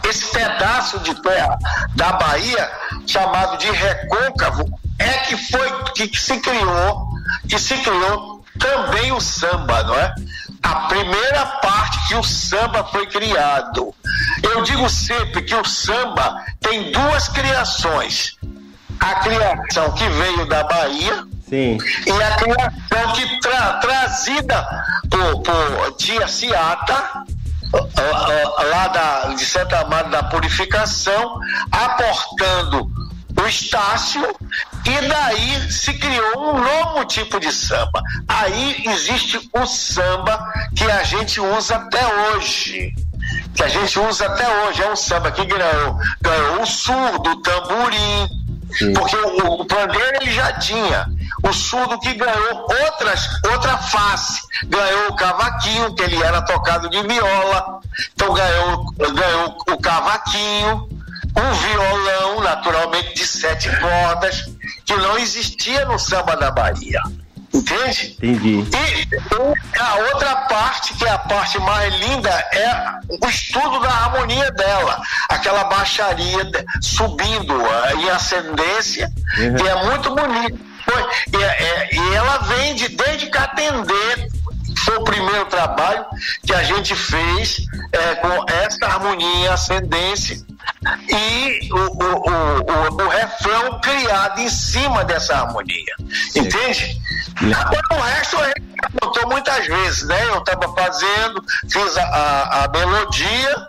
esse 0.09 0.27
pedaço 0.27 0.99
de 1.01 1.15
terra 1.17 1.59
da 1.95 2.13
Bahia, 2.13 2.71
chamado 3.07 3.59
de 3.59 3.71
recôncavo, 3.71 4.65
é 4.99 5.11
que 5.25 5.37
foi 5.51 5.93
que, 5.95 6.19
se 6.19 6.39
criou, 6.41 7.09
que 7.49 7.59
se 7.59 7.77
criou 7.79 8.45
também 8.59 9.13
o 9.13 9.21
samba, 9.21 9.83
não 9.83 9.95
é? 9.95 10.15
A 10.63 10.75
primeira 10.87 11.47
parte 11.61 12.09
que 12.09 12.15
o 12.15 12.23
samba 12.23 12.85
foi 12.85 13.07
criado. 13.07 13.95
Eu 14.43 14.63
digo 14.63 14.89
sempre 14.89 15.43
que 15.43 15.55
o 15.55 15.65
samba 15.65 16.45
tem 16.61 16.91
duas 16.93 17.29
criações. 17.29 18.37
A 19.01 19.17
criação 19.17 19.93
que 19.93 20.09
veio 20.09 20.47
da 20.47 20.65
Bahia, 20.65 21.25
Sim. 21.49 21.77
E 22.07 22.23
a 22.23 22.37
criação 22.37 23.13
que 23.15 23.41
tra, 23.41 23.75
trazida 23.75 24.85
por, 25.11 25.43
por 25.43 25.97
Tia 25.97 26.27
Ciata, 26.27 27.25
lá 28.71 28.89
da, 28.89 29.35
de 29.35 29.45
Santa 29.45 29.81
Amada 29.81 30.09
da 30.09 30.23
Purificação, 30.25 31.39
aportando 31.71 32.91
o 33.37 33.47
Estácio, 33.47 34.23
e 34.87 35.09
daí 35.09 35.73
se 35.73 35.93
criou 35.95 36.55
um 36.55 36.61
novo 36.61 37.05
tipo 37.07 37.41
de 37.41 37.51
samba. 37.53 38.03
Aí 38.29 38.85
existe 38.87 39.51
o 39.53 39.67
samba 39.67 40.53
que 40.77 40.85
a 40.85 41.03
gente 41.03 41.41
usa 41.41 41.77
até 41.77 42.01
hoje. 42.07 42.95
Que 43.55 43.63
a 43.63 43.69
gente 43.69 43.99
usa 43.99 44.27
até 44.27 44.47
hoje. 44.47 44.83
É 44.83 44.93
um 44.93 44.97
samba 44.97 45.31
que 45.33 45.45
ganhou, 45.45 45.99
ganhou 46.21 46.63
o 46.63 46.67
surdo, 46.67 47.31
o 47.31 47.43
tamborim. 47.43 48.29
Porque 48.95 49.17
o, 49.17 49.61
o 49.61 49.65
pandeiro 49.65 50.19
ele 50.21 50.33
já 50.33 50.53
tinha 50.55 51.07
o 51.43 51.53
surdo 51.53 51.99
que 52.01 52.15
ganhou 52.15 52.67
outras, 52.85 53.29
outra 53.51 53.77
face. 53.79 54.41
Ganhou 54.67 55.09
o 55.09 55.17
cavaquinho, 55.17 55.95
que 55.95 56.03
ele 56.03 56.23
era 56.23 56.43
tocado 56.43 56.89
de 56.89 57.03
viola, 57.03 57.81
então 58.15 58.33
ganhou, 58.33 58.93
ganhou 58.93 59.57
o 59.69 59.79
cavaquinho, 59.79 60.89
um 61.37 61.53
violão, 61.53 62.41
naturalmente, 62.41 63.15
de 63.15 63.27
sete 63.27 63.69
cordas, 63.79 64.45
que 64.85 64.95
não 64.97 65.19
existia 65.19 65.85
no 65.85 65.99
samba 65.99 66.37
da 66.37 66.51
Bahia. 66.51 67.01
Entende? 67.55 68.17
Entendi. 68.21 68.67
E 68.69 69.79
a 69.79 69.95
outra 70.13 70.35
parte, 70.49 70.93
que 70.95 71.05
é 71.05 71.11
a 71.11 71.19
parte 71.19 71.59
mais 71.61 71.95
linda, 71.95 72.31
é 72.31 73.17
o 73.23 73.29
estudo 73.29 73.79
da 73.79 73.89
harmonia 73.89 74.51
dela. 74.51 75.01
Aquela 75.29 75.63
baixaria 75.65 76.51
subindo 76.83 77.55
em 77.97 78.11
ascendência, 78.11 79.09
uhum. 79.39 79.55
que 79.55 79.69
é 79.69 79.85
muito 79.85 80.15
bonito. 80.15 80.75
E, 81.33 81.43
é, 81.43 81.89
e 81.93 82.15
ela 82.15 82.39
vem 82.39 82.75
de, 82.75 82.89
desde 82.89 83.27
Catendê, 83.29 84.29
foi 84.85 84.97
o 84.97 85.05
primeiro 85.05 85.47
trabalho 85.47 86.05
que 86.45 86.53
a 86.53 86.63
gente 86.63 86.95
fez 86.95 87.65
é, 87.93 88.15
com 88.17 88.45
essa 88.49 88.87
harmonia 88.87 89.53
ascendência 89.53 90.45
e 91.09 91.73
o, 91.73 91.77
o, 91.77 93.01
o, 93.01 93.05
o, 93.05 93.09
refrão 93.09 93.81
criado 93.81 94.41
em 94.41 94.49
cima 94.49 95.05
dessa 95.05 95.35
harmonia. 95.37 95.95
Entende? 96.35 97.01
Agora 97.37 97.83
o 97.93 98.01
resto 98.01 98.39
a 98.39 98.47
gente 98.47 98.63
contou 99.01 99.29
muitas 99.29 99.67
vezes, 99.67 100.07
né? 100.07 100.29
Eu 100.29 100.39
estava 100.39 100.75
fazendo, 100.75 101.43
fiz 101.71 101.97
a, 101.97 102.03
a, 102.03 102.65
a, 102.65 102.69
melodia 102.69 103.69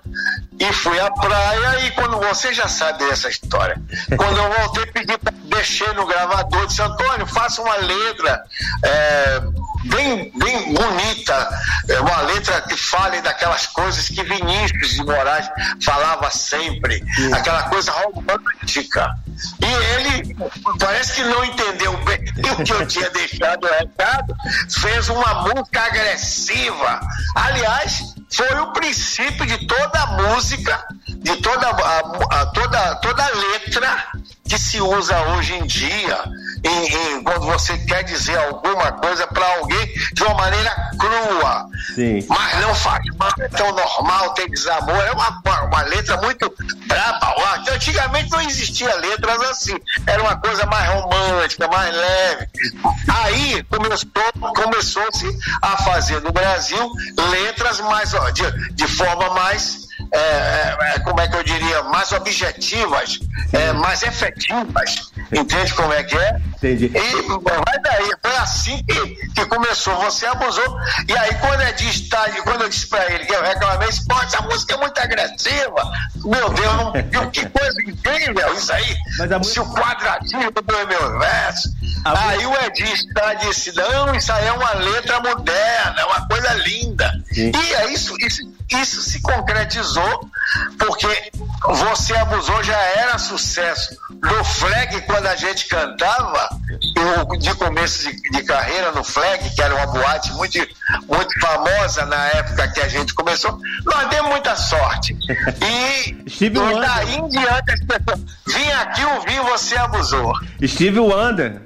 e 0.59 0.73
fui 0.73 0.99
à 0.99 1.09
praia 1.11 1.85
e 1.85 1.91
quando 1.91 2.19
você 2.19 2.53
já 2.53 2.67
sabe 2.67 3.03
essa 3.09 3.29
história, 3.29 3.81
quando 4.17 4.37
eu 4.37 4.51
voltei 4.51 4.85
pedi 4.87 5.17
para 5.17 5.33
deixar 5.43 5.93
no 5.93 6.05
gravador, 6.05 6.67
disse 6.67 6.81
Antônio, 6.81 7.25
faça 7.27 7.61
uma 7.61 7.75
letra 7.77 8.43
é, 8.83 9.41
bem, 9.85 10.31
bem 10.35 10.73
bonita, 10.73 11.49
é, 11.89 11.99
uma 11.99 12.21
letra 12.21 12.61
que 12.61 12.75
fale 12.75 13.21
daquelas 13.21 13.67
coisas 13.67 14.07
que 14.07 14.23
Vinícius 14.23 14.91
de 14.91 15.03
Moraes 15.03 15.47
falava 15.83 16.29
sempre, 16.31 17.03
Sim. 17.15 17.33
aquela 17.33 17.63
coisa 17.63 17.91
romântica. 17.91 19.15
E 19.61 19.65
ele 19.65 20.35
parece 20.79 21.15
que 21.15 21.23
não 21.23 21.43
entendeu 21.43 21.97
bem 22.05 22.19
o 22.51 22.63
que 22.63 22.73
eu 22.73 22.87
tinha 22.87 23.09
deixado 23.09 23.67
recado, 23.67 24.35
fez 24.69 25.09
uma 25.09 25.43
música 25.43 25.81
agressiva. 25.81 26.99
Aliás, 27.35 28.15
foi 28.31 28.59
o 28.59 28.73
princípio 28.73 29.45
de 29.45 29.65
toda 29.67 29.99
a 29.99 30.07
música, 30.07 30.83
de 31.07 31.35
toda 31.37 31.67
a, 31.67 32.41
a 32.41 32.45
toda, 32.47 32.95
toda 32.95 33.23
a 33.23 33.29
letra 33.29 34.05
que 34.47 34.57
se 34.57 34.79
usa 34.79 35.19
hoje 35.31 35.53
em 35.53 35.65
dia, 35.65 36.23
em, 36.65 37.17
em, 37.17 37.23
quando 37.23 37.45
você 37.45 37.77
quer 37.77 38.03
dizer 38.03 38.37
alguma 38.37 38.91
coisa 38.93 39.27
para 39.27 39.45
alguém 39.57 39.93
de 40.13 40.23
uma 40.23 40.33
maneira 40.33 40.75
crua. 40.97 41.67
Sim. 41.93 42.25
Mas 42.27 42.61
não 42.61 42.73
faz 42.73 43.03
mal, 43.17 43.31
é 43.39 43.47
tão 43.49 43.71
normal, 43.71 44.33
tem 44.33 44.49
desamor. 44.49 44.97
É 44.97 45.11
uma, 45.11 45.41
uma 45.67 45.81
letra 45.83 46.17
muito 46.17 46.51
braba. 46.87 47.35
Antigamente 47.71 48.31
não 48.31 48.41
existia 48.41 48.95
letras 48.95 49.41
assim. 49.41 49.75
Era 50.07 50.21
uma 50.21 50.37
coisa 50.37 50.65
mais 50.65 50.89
romântica, 50.89 51.67
mais 51.67 51.95
leve. 51.95 52.47
Aí 53.07 53.63
começou, 53.63 54.53
começou-se 54.55 55.37
a 55.61 55.77
fazer 55.77 56.21
no 56.21 56.31
Brasil 56.31 56.91
letras 57.31 57.79
mais, 57.81 58.13
ó, 58.13 58.29
de, 58.31 58.73
de 58.73 58.87
forma 58.87 59.29
mais 59.31 59.84
é, 60.11 60.17
é, 60.17 60.95
é, 60.95 60.99
como 60.99 61.19
é 61.19 61.27
que 61.27 61.35
eu 61.35 61.43
diria, 61.43 61.83
mais 61.83 62.11
objetivas, 62.11 63.19
é, 63.53 63.71
mais 63.73 64.03
efetivas. 64.03 65.11
Entende 65.31 65.73
como 65.73 65.93
é 65.93 66.03
que 66.03 66.17
é? 66.17 66.39
Entendi. 66.55 66.91
E 66.93 67.21
vai 67.39 67.79
daí, 67.83 68.11
foi 68.21 68.35
assim 68.37 68.83
que, 68.83 69.15
que 69.33 69.45
começou. 69.45 69.95
Você 69.97 70.25
abusou. 70.25 70.77
E 71.07 71.17
aí, 71.17 71.33
quando 71.35 71.61
é 71.61 71.71
de 71.73 71.89
estádio, 71.89 72.43
quando 72.43 72.61
eu 72.61 72.69
disse 72.69 72.87
pra 72.87 73.05
ele 73.11 73.25
que 73.25 73.33
eu 73.33 73.43
reclamei, 73.43 73.87
disse, 73.89 74.05
pô, 74.05 74.19
essa 74.21 74.41
música 74.41 74.75
é 74.75 74.77
muito 74.77 74.97
agressiva. 74.99 75.91
Meu 76.23 76.49
Deus, 76.49 76.75
não, 77.11 77.29
que 77.31 77.45
coisa 77.47 77.81
incrível 77.81 78.53
isso 78.53 78.71
aí. 78.73 78.95
Mas 79.17 79.31
a 79.31 79.43
Se 79.43 79.59
o 79.59 79.65
quadradinho 79.73 80.51
do 80.51 80.63
meu 80.63 81.19
verso. 81.19 81.69
Aí 82.05 82.45
o 82.45 82.55
Edista 82.65 83.35
disse, 83.41 83.75
não, 83.75 84.13
isso 84.15 84.31
aí 84.31 84.47
é 84.47 84.51
uma 84.51 84.73
letra 84.73 85.19
moderna, 85.19 86.01
é 86.01 86.05
uma 86.05 86.27
coisa 86.27 86.53
linda. 86.53 87.11
Sim. 87.31 87.51
E 87.51 87.73
é 87.73 87.91
isso, 87.91 88.15
isso, 88.19 88.41
isso 88.71 89.01
se 89.01 89.21
concretizou 89.21 90.29
porque 90.77 91.31
Você 91.67 92.15
Abusou 92.15 92.63
já 92.63 92.77
era 92.77 93.17
sucesso 93.17 93.95
no 94.09 94.43
flag 94.43 95.01
quando 95.01 95.27
a 95.27 95.35
gente 95.35 95.67
cantava, 95.67 96.49
de 97.39 97.53
começo 97.55 98.09
de, 98.09 98.15
de, 98.31 98.43
carreira 98.43 98.91
no 98.91 99.03
flag, 99.03 99.49
que 99.53 99.61
era 99.61 99.75
uma 99.75 99.87
boate 99.87 100.31
muito, 100.33 100.57
muito 101.07 101.39
famosa 101.39 102.05
na 102.05 102.27
época 102.27 102.67
que 102.69 102.81
a 102.81 102.87
gente 102.87 103.13
começou, 103.13 103.59
nós 103.83 104.09
demos 104.09 104.31
muita 104.31 104.55
sorte. 104.55 105.15
E 105.61 106.15
Steve 106.29 106.59
daí 106.59 107.15
em 107.15 107.27
diante 107.27 107.71
as 107.71 107.79
pessoas, 107.79 108.19
vim 108.47 108.71
aqui 108.71 109.05
ouvir 109.05 109.41
Você 109.51 109.75
Abusou. 109.77 110.33
Steve 110.65 110.99
Wonder 110.99 111.61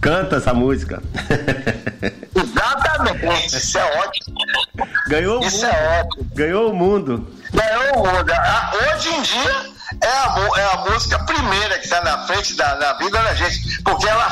canta 0.00 0.36
essa 0.36 0.52
música. 0.52 1.02
Exatamente, 2.52 3.56
isso 3.56 3.78
é 3.78 3.98
ótimo. 3.98 4.36
Ganhou 5.08 5.40
o 5.40 5.46
isso 5.46 5.64
mundo. 5.66 5.74
é 5.74 6.00
ótimo. 6.00 6.30
Ganhou 6.34 6.70
o 6.70 6.74
mundo. 6.74 7.36
Ganhou 7.52 7.96
o 7.96 8.06
mundo. 8.06 8.32
Ah, 8.32 8.72
hoje 8.74 9.08
em 9.08 9.22
dia 9.22 9.72
é 10.00 10.06
a, 10.06 10.48
é 10.56 10.74
a 10.74 10.76
música 10.90 11.18
primeira 11.20 11.78
que 11.78 11.84
está 11.84 12.02
na 12.02 12.26
frente 12.26 12.54
da, 12.54 12.74
da 12.74 12.92
vida 12.94 13.22
da 13.22 13.34
gente, 13.34 13.82
porque 13.82 14.08
ela 14.08 14.28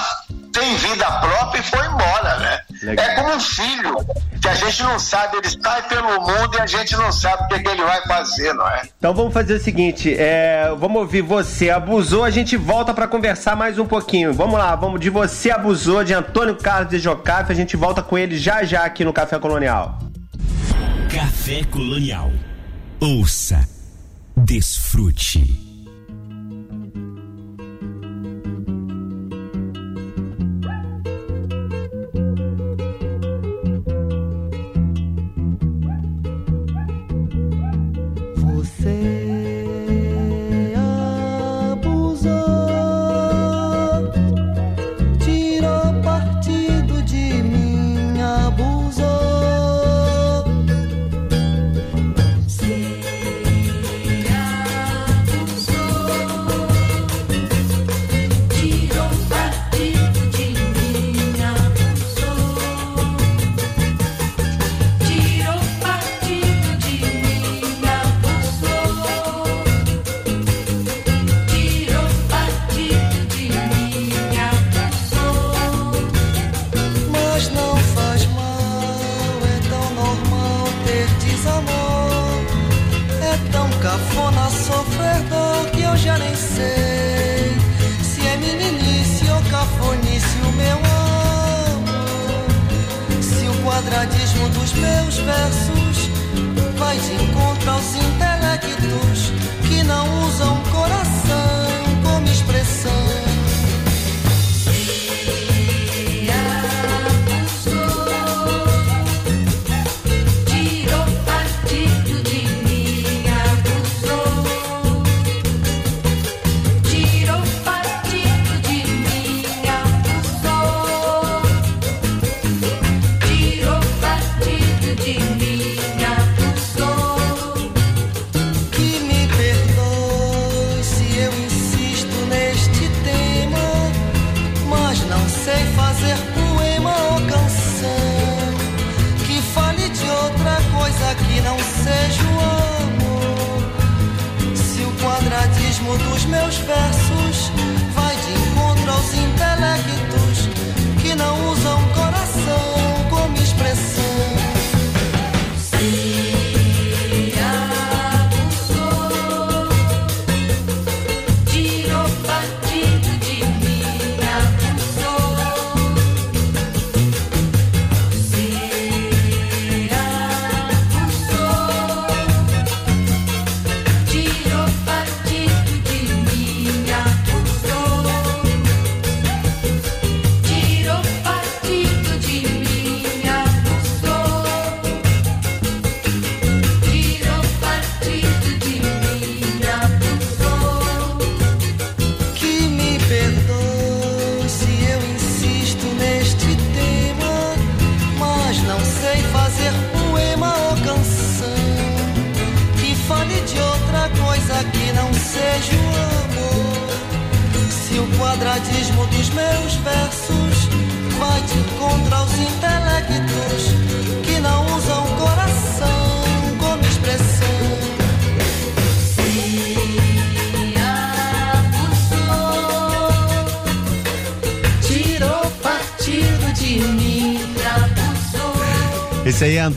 tem 0.52 0.76
vida 0.76 1.06
própria 1.12 1.60
e 1.60 1.62
foi 1.62 1.86
embora, 1.86 2.38
né? 2.38 2.60
Legal. 2.82 3.06
É 3.06 3.14
como 3.14 3.34
um 3.34 3.40
filho, 3.40 3.96
que 4.40 4.48
a 4.48 4.54
gente 4.54 4.82
não 4.82 4.98
sabe, 4.98 5.36
ele 5.36 5.50
sai 5.50 5.82
pelo 5.88 6.20
mundo 6.20 6.56
e 6.56 6.60
a 6.60 6.66
gente 6.66 6.96
não 6.96 7.12
sabe 7.12 7.44
o 7.44 7.48
que, 7.48 7.60
que 7.60 7.68
ele 7.68 7.82
vai 7.82 8.02
fazer, 8.06 8.52
não 8.54 8.66
é? 8.68 8.82
Então 8.98 9.14
vamos 9.14 9.32
fazer 9.32 9.54
o 9.54 9.60
seguinte, 9.60 10.14
é, 10.16 10.74
vamos 10.78 11.00
ouvir 11.00 11.22
Você 11.22 11.70
Abusou, 11.70 12.24
a 12.24 12.30
gente 12.30 12.56
volta 12.56 12.94
para 12.94 13.06
conversar 13.06 13.56
mais 13.56 13.78
um 13.78 13.86
pouquinho. 13.86 14.32
Vamos 14.32 14.58
lá, 14.58 14.74
vamos 14.74 15.00
de 15.00 15.10
Você 15.10 15.50
Abusou, 15.50 16.02
de 16.04 16.14
Antônio 16.14 16.56
Carlos 16.56 16.90
de 16.90 16.98
Jocafe, 16.98 17.52
a 17.52 17.56
gente 17.56 17.76
volta 17.76 18.02
com 18.02 18.16
ele 18.16 18.38
já 18.38 18.64
já 18.64 18.84
aqui 18.84 19.04
no 19.04 19.12
Café 19.12 19.38
Colonial. 19.38 19.98
Café 21.12 21.64
Colonial. 21.64 22.30
Ouça, 23.00 23.66
desfrute. 24.36 25.69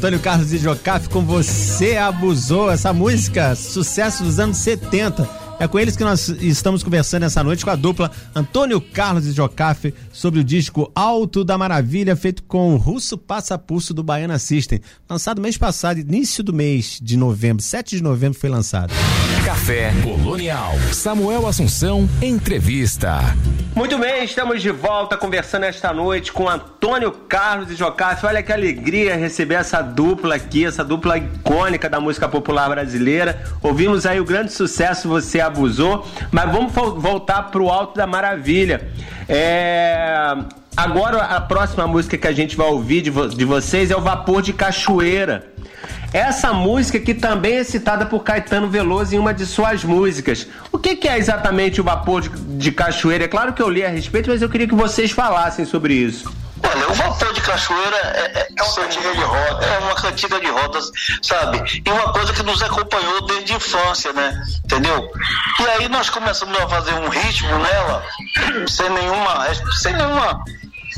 Antônio 0.03 0.19
Carlos 0.19 0.51
e 0.51 0.57
Jocafe 0.57 1.07
com 1.07 1.21
Você 1.21 1.95
Abusou. 1.95 2.69
Essa 2.69 2.91
música, 2.91 3.55
sucesso 3.55 4.21
dos 4.21 4.37
anos 4.37 4.57
70 4.57 5.29
é 5.61 5.65
com 5.65 5.79
eles 5.79 5.95
que 5.95 6.03
nós 6.03 6.27
estamos 6.27 6.83
conversando 6.83 7.23
essa 7.23 7.41
noite 7.41 7.63
com 7.63 7.71
a 7.71 7.75
dupla 7.77 8.11
Antônio 8.35 8.81
Carlos 8.81 9.25
e 9.25 9.31
Jocafe 9.31 9.93
sobre 10.11 10.41
o 10.41 10.43
disco 10.43 10.91
Alto 10.93 11.45
da 11.45 11.57
Maravilha, 11.57 12.17
feito 12.17 12.43
com 12.43 12.73
o 12.73 12.77
Russo 12.77 13.17
Passapulso 13.17 13.93
do 13.93 14.03
Baiana 14.03 14.37
System, 14.39 14.81
lançado 15.09 15.41
mês 15.41 15.57
passado, 15.57 16.01
início 16.01 16.43
do 16.43 16.51
mês 16.51 16.99
de 17.01 17.15
novembro, 17.15 17.63
7 17.63 17.95
de 17.95 18.03
novembro 18.03 18.37
foi 18.37 18.49
lançado. 18.49 18.93
Café 19.63 19.93
Colonial. 20.03 20.73
Samuel 20.91 21.47
Assunção, 21.47 22.09
entrevista. 22.21 23.21
Muito 23.73 23.97
bem, 23.97 24.25
estamos 24.25 24.61
de 24.61 24.69
volta 24.69 25.15
conversando 25.15 25.63
esta 25.63 25.93
noite 25.93 26.33
com 26.33 26.49
Antônio 26.49 27.13
Carlos 27.29 27.71
e 27.71 27.75
Jocafe. 27.75 28.25
Olha 28.25 28.43
que 28.43 28.51
alegria 28.51 29.15
receber 29.15 29.55
essa 29.55 29.81
dupla 29.81 30.35
aqui, 30.35 30.65
essa 30.65 30.83
dupla 30.83 31.17
icônica 31.17 31.89
da 31.89 31.97
música 31.97 32.27
popular 32.27 32.67
brasileira. 32.67 33.41
Ouvimos 33.61 34.05
aí 34.05 34.19
o 34.19 34.25
grande 34.25 34.51
sucesso 34.51 35.07
Você 35.07 35.39
Abusou, 35.39 36.05
mas 36.29 36.51
vamos 36.51 36.73
voltar 36.73 37.43
pro 37.43 37.69
Alto 37.69 37.95
da 37.95 38.05
Maravilha. 38.05 38.91
É... 39.29 40.35
Agora 40.75 41.21
a 41.21 41.39
próxima 41.39 41.87
música 41.87 42.17
que 42.17 42.27
a 42.27 42.33
gente 42.33 42.57
vai 42.57 42.67
ouvir 42.67 43.01
de, 43.01 43.09
vo 43.09 43.29
de 43.29 43.45
vocês 43.45 43.91
é 43.91 43.95
o 43.95 44.01
Vapor 44.01 44.41
de 44.41 44.51
Cachoeira. 44.51 45.52
Essa 46.13 46.53
música 46.53 46.99
que 46.99 47.15
também 47.15 47.57
é 47.57 47.63
citada 47.63 48.05
por 48.05 48.23
Caetano 48.23 48.69
Veloso 48.69 49.15
em 49.15 49.17
uma 49.17 49.33
de 49.33 49.47
suas 49.47 49.83
músicas. 49.83 50.45
O 50.71 50.77
que, 50.77 50.95
que 50.95 51.07
é 51.07 51.17
exatamente 51.17 51.81
o 51.81 51.83
vapor 51.83 52.21
de, 52.21 52.29
de, 52.29 52.71
cachoeira? 52.71 53.23
É 53.23 53.27
claro 53.27 53.51
que 53.51 53.61
eu 53.63 53.67
li 53.67 53.83
a 53.83 53.89
respeito, 53.89 54.29
mas 54.29 54.39
eu 54.39 54.47
queria 54.47 54.67
que 54.67 54.75
vocês 54.75 55.09
falassem 55.09 55.65
sobre 55.65 55.95
isso. 55.95 56.31
Olha, 56.63 56.87
o 56.87 56.93
vapor 56.93 57.33
de 57.33 57.41
cachoeira 57.41 57.97
é, 57.97 58.39
é, 58.39 58.47
é 58.55 58.63
uma 58.63 58.75
cantiga 58.75 59.11
de 59.11 59.21
rodas, 59.21 59.67
é 59.67 59.77
uma 59.79 59.95
cantiga 59.95 60.39
de 60.39 60.47
rodas, 60.47 60.91
sabe? 61.23 61.81
E 61.83 61.89
uma 61.89 62.13
coisa 62.13 62.31
que 62.31 62.43
nos 62.43 62.61
acompanhou 62.61 63.25
desde 63.25 63.53
a 63.53 63.55
infância, 63.55 64.13
né? 64.13 64.39
Entendeu? 64.63 65.11
E 65.59 65.65
aí 65.65 65.89
nós 65.89 66.11
começamos 66.11 66.57
a 66.59 66.69
fazer 66.69 66.93
um 66.93 67.09
ritmo 67.09 67.57
nela, 67.57 68.03
sem 68.69 68.89
nenhuma, 68.91 69.47
sem 69.81 69.93
nenhuma 69.93 70.43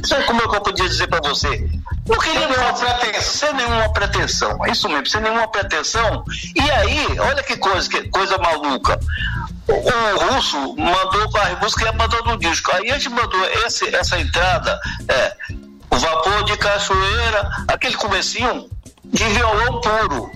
Sabe 0.04 0.26
como 0.26 0.42
é 0.42 0.48
que 0.48 0.56
eu 0.56 0.62
podia 0.62 0.88
dizer 0.88 1.08
para 1.08 1.28
você? 1.28 1.70
Não 2.08 2.18
queria 2.20 2.48
nenhuma 2.48 2.74
pretensão, 2.74 3.22
sem 3.22 3.54
nenhuma 3.54 3.94
pretensão. 3.94 4.66
É 4.66 4.72
isso 4.72 4.90
mesmo, 4.90 5.08
sem 5.08 5.22
nenhuma 5.22 5.48
pretensão. 5.48 6.24
E 6.56 6.72
aí, 6.72 7.20
olha 7.20 7.44
que 7.44 7.58
coisa, 7.58 7.90
que 7.90 8.10
coisa 8.10 8.38
maluca. 8.38 9.00
O, 9.68 9.74
o 9.74 10.34
russo 10.34 10.76
mandou 10.76 11.30
para 11.32 11.54
a 11.54 11.56
música 11.60 11.88
e 11.88 11.98
mandou 11.98 12.24
no 12.26 12.38
disco. 12.38 12.72
Aí 12.76 12.92
a 12.92 12.94
gente 12.94 13.10
mandou 13.10 13.44
esse, 13.66 13.96
essa 13.96 14.20
entrada, 14.20 14.80
é, 15.08 15.36
o 15.90 15.98
vapor 15.98 16.44
de 16.44 16.58
cachoeira, 16.58 17.50
aquele 17.68 17.96
comecinho 17.96 18.70
de 19.06 19.24
violão 19.24 19.82
puro. 19.82 20.32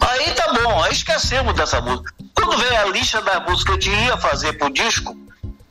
Aí 0.00 0.30
tá 0.34 0.52
bom, 0.52 0.82
aí 0.84 0.92
esquecemos 0.92 1.54
dessa 1.54 1.80
música. 1.80 2.12
Quando 2.34 2.56
veio 2.56 2.80
a 2.80 2.84
lista 2.84 3.20
da 3.22 3.40
música 3.40 3.76
que 3.76 3.88
a 3.88 3.92
gente 3.92 4.06
ia 4.06 4.16
fazer 4.16 4.52
pro 4.52 4.72
disco, 4.72 5.16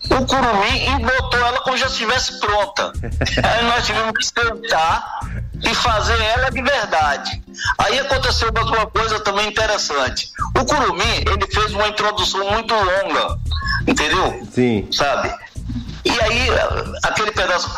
o 0.09 0.25
curumim 0.25 0.95
e 0.95 0.99
botou 0.99 1.39
ela 1.39 1.59
como 1.61 1.77
já 1.77 1.87
estivesse 1.87 2.39
pronta. 2.39 2.91
Aí 3.43 3.65
nós 3.65 3.85
tivemos 3.85 4.13
que 4.13 4.25
sentar 4.25 5.19
e 5.63 5.73
fazer 5.75 6.19
ela 6.21 6.49
de 6.49 6.61
verdade. 6.61 7.43
Aí 7.77 7.99
aconteceu 7.99 8.49
uma 8.49 8.87
coisa 8.87 9.19
também 9.19 9.47
interessante. 9.47 10.31
O 10.59 10.65
curumim, 10.65 11.23
ele 11.25 11.47
fez 11.51 11.73
uma 11.73 11.87
introdução 11.87 12.49
muito 12.51 12.73
longa, 12.73 13.37
entendeu? 13.87 14.47
Sim. 14.51 14.87
Sabe? 14.91 15.33
E 16.05 16.21
aí, 16.21 16.47
aquele 17.03 17.31
pedaço. 17.31 17.69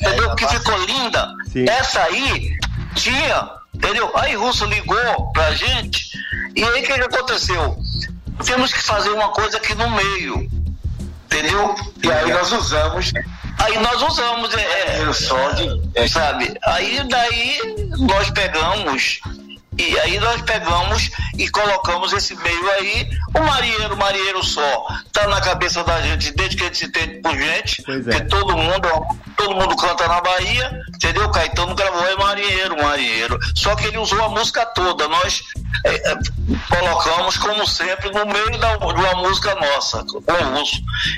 Entendeu? 0.00 0.36
Que 0.36 0.48
ficou 0.48 0.76
linda. 0.84 1.28
Sim. 1.52 1.68
Essa 1.68 2.02
aí 2.02 2.56
tinha, 2.94 3.50
entendeu? 3.74 4.10
Aí 4.14 4.36
Russo 4.36 4.64
ligou 4.66 5.32
pra 5.32 5.52
gente. 5.52 6.10
E 6.54 6.62
aí 6.62 6.82
o 6.82 6.86
que, 6.86 6.92
que 6.92 7.00
aconteceu? 7.00 7.76
Temos 8.44 8.72
que 8.72 8.82
fazer 8.82 9.10
uma 9.10 9.28
coisa 9.28 9.56
aqui 9.56 9.74
no 9.74 9.90
meio. 9.90 10.48
Entendeu? 11.26 11.74
E 12.02 12.10
aí 12.10 12.32
nós 12.32 12.52
usamos. 12.52 13.12
Aí 13.58 13.78
nós 13.78 14.02
usamos, 14.02 14.54
é, 14.54 14.60
é, 14.60 16.02
é, 16.02 16.08
sabe? 16.08 16.52
Aí 16.64 17.00
daí 17.08 17.60
nós 17.98 18.30
pegamos 18.30 19.20
e 19.80 19.98
aí 20.00 20.20
nós 20.20 20.42
pegamos 20.42 21.10
e 21.38 21.48
colocamos 21.48 22.12
esse 22.12 22.34
meio 22.36 22.70
aí. 22.72 23.08
O 23.34 23.40
marinheiro, 23.40 23.96
marinheiro 23.96 24.44
só, 24.44 24.86
tá 25.12 25.26
na 25.28 25.40
cabeça 25.40 25.82
da 25.84 26.00
gente 26.02 26.32
desde 26.32 26.56
que 26.56 26.62
a 26.62 26.66
gente 26.66 26.78
se 26.78 26.84
entende 26.86 27.20
por 27.20 27.34
gente. 27.36 27.82
Pois 27.82 28.06
é. 28.06 28.10
Porque 28.10 28.26
todo 28.26 28.56
mundo, 28.56 28.88
todo 29.36 29.54
mundo 29.54 29.76
canta 29.76 30.06
na 30.06 30.20
Bahia, 30.20 30.70
entendeu? 30.94 31.30
Caetano 31.30 31.74
gravou 31.74 32.06
é 32.06 32.16
marinheiro, 32.16 32.82
marinheiro. 32.82 33.38
Só 33.54 33.74
que 33.74 33.86
ele 33.86 33.98
usou 33.98 34.22
a 34.22 34.28
música 34.28 34.66
toda. 34.66 35.08
Nós 35.08 35.42
é, 35.84 36.12
é, 36.12 36.18
colocamos, 36.68 37.38
como 37.38 37.66
sempre, 37.66 38.10
no 38.10 38.26
meio 38.26 38.58
da, 38.58 38.76
de 38.76 38.84
uma 38.84 39.14
música 39.14 39.54
nossa, 39.54 40.04
com 40.04 40.18
o 40.18 40.58
russo. 40.58 40.76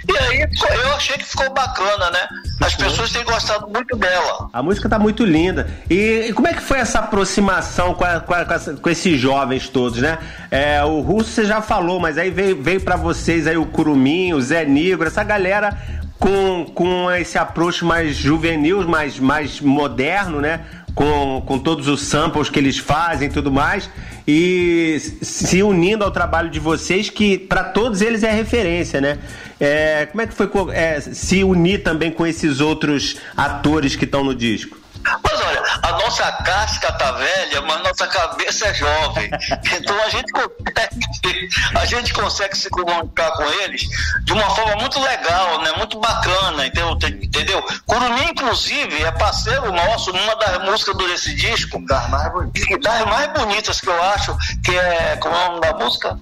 E 0.09 0.18
aí 0.18 0.48
eu 0.83 0.94
achei 0.94 1.16
que 1.16 1.25
ficou 1.25 1.53
bacana, 1.53 2.11
né? 2.11 2.29
As 2.61 2.75
pessoas 2.75 3.11
têm 3.11 3.25
gostado 3.25 3.68
muito 3.68 3.96
dela. 3.96 4.48
A 4.53 4.62
música 4.62 4.88
tá 4.88 4.98
muito 4.98 5.25
linda. 5.25 5.68
E, 5.90 6.27
e 6.29 6.33
como 6.33 6.46
é 6.46 6.55
que 6.55 6.62
foi 6.62 6.79
essa 6.79 7.01
aproximação 7.01 7.94
com, 7.94 8.05
a, 8.05 8.20
com, 8.20 8.35
a, 8.35 8.52
com, 8.53 8.55
essa, 8.55 8.75
com 8.75 8.91
esses 8.91 9.19
jovens 9.19 9.69
todos, 9.69 10.01
né? 10.01 10.19
É, 10.51 10.85
o 10.85 11.01
russo 11.01 11.31
você 11.31 11.45
já 11.45 11.62
falou, 11.62 11.99
mas 11.99 12.19
aí 12.19 12.31
veio, 12.31 12.61
veio 12.61 12.81
para 12.81 12.97
vocês 12.97 13.47
aí 13.47 13.57
o 13.57 13.67
Curumim, 13.67 14.33
o 14.35 14.41
Zé 14.41 14.65
Negro, 14.65 15.07
essa 15.07 15.25
galera 15.25 15.79
com, 16.19 16.67
com 16.67 17.11
esse 17.11 17.38
approach 17.38 17.85
mais 17.85 18.15
juvenil, 18.15 18.87
mais, 18.87 19.19
mais 19.19 19.61
moderno, 19.61 20.41
né? 20.41 20.61
Com, 20.95 21.43
com 21.47 21.59
todos 21.59 21.88
os 21.88 22.03
samples 22.03 22.51
que 22.51 22.59
eles 22.59 22.77
fazem 22.77 23.29
e 23.29 23.33
tudo 23.33 23.51
mais, 23.51 23.88
e 24.29 24.99
se 25.23 25.62
unindo 25.62 26.05
ao 26.05 26.11
trabalho 26.11 26.51
de 26.51 26.61
vocês, 26.61 27.09
que 27.09 27.38
para 27.38 27.65
todos 27.65 28.03
eles 28.03 28.23
é 28.23 28.31
referência, 28.31 29.01
né? 29.01 29.19
É, 29.59 30.05
como 30.05 30.21
é 30.21 30.27
que 30.27 30.35
foi 30.35 30.51
é, 30.75 31.01
se 31.01 31.43
unir 31.43 31.83
também 31.83 32.11
com 32.11 32.27
esses 32.27 32.61
outros 32.61 33.17
atores 33.35 33.97
que 33.97 34.05
estão 34.05 34.23
no 34.23 34.35
disco? 34.35 34.82
Mas 35.23 35.41
olha, 35.41 35.62
a 35.83 35.93
nossa 35.93 36.33
casca 36.33 36.93
tá 36.93 37.12
velha, 37.12 37.61
mas 37.62 37.83
nossa 37.83 38.07
cabeça 38.07 38.67
é 38.67 38.75
jovem. 38.75 39.31
Então 39.73 40.03
a 40.03 40.09
gente 40.09 40.33
consegue, 40.33 41.49
a 41.75 41.85
gente 41.85 42.12
consegue 42.12 42.57
se 42.57 42.69
comunicar 42.71 43.31
com 43.33 43.45
eles 43.45 43.83
de 44.25 44.33
uma 44.33 44.49
forma 44.51 44.77
muito 44.77 45.01
legal, 45.01 45.62
né? 45.62 45.73
Muito 45.73 45.99
bacana, 45.99 46.67
entendeu? 46.67 46.99
entendeu? 47.23 47.65
Curumim, 47.87 48.31
inclusive, 48.31 49.03
é 49.03 49.11
parceiro 49.12 49.73
nosso 49.73 50.12
numa 50.12 50.35
das 50.37 50.62
músicas 50.65 50.97
desse 50.97 51.35
disco. 51.35 51.85
Das 51.87 52.09
mais 52.09 52.33
bonitas. 52.33 52.81
Das 52.81 53.05
mais 53.07 53.33
bonitas 53.33 53.81
que 53.81 53.88
eu 53.88 54.03
acho, 54.05 54.37
que 54.65 54.77
é. 54.77 55.17
Como 55.17 55.35
é 55.35 55.38
o 55.38 55.49
nome 55.49 55.61
da 55.61 55.73
música? 55.75 56.19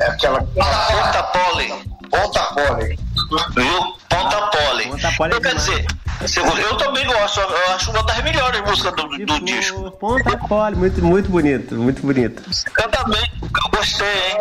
É 0.00 0.06
aquela. 0.06 0.40
Ponta 0.42 1.22
Pole. 1.24 1.68
Ponta 2.10 2.42
Pole. 2.54 3.03
Viu? 3.54 3.94
Ponta 4.08 4.40
Pole. 4.48 4.84
Ponta 4.84 5.12
Pole 5.16 5.34
é 5.34 5.40
quer 5.40 5.54
dizer, 5.56 5.86
eu 6.62 6.76
também 6.76 7.06
gosto, 7.06 7.40
eu 7.40 7.74
acho 7.74 7.90
uma 7.90 8.02
das 8.04 8.22
melhores 8.22 8.60
músicas 8.62 8.94
do, 8.94 9.08
do 9.08 9.16
tipo, 9.16 9.44
disco. 9.44 9.90
Ponta 9.92 10.36
Pole, 10.38 10.76
muito, 10.76 11.04
muito 11.04 11.30
bonito, 11.30 11.74
muito 11.74 12.02
bonito. 12.02 12.42
Canta 12.72 13.04
bem, 13.04 13.30
eu 13.64 13.70
gostei, 13.78 14.06
hein? 14.06 14.38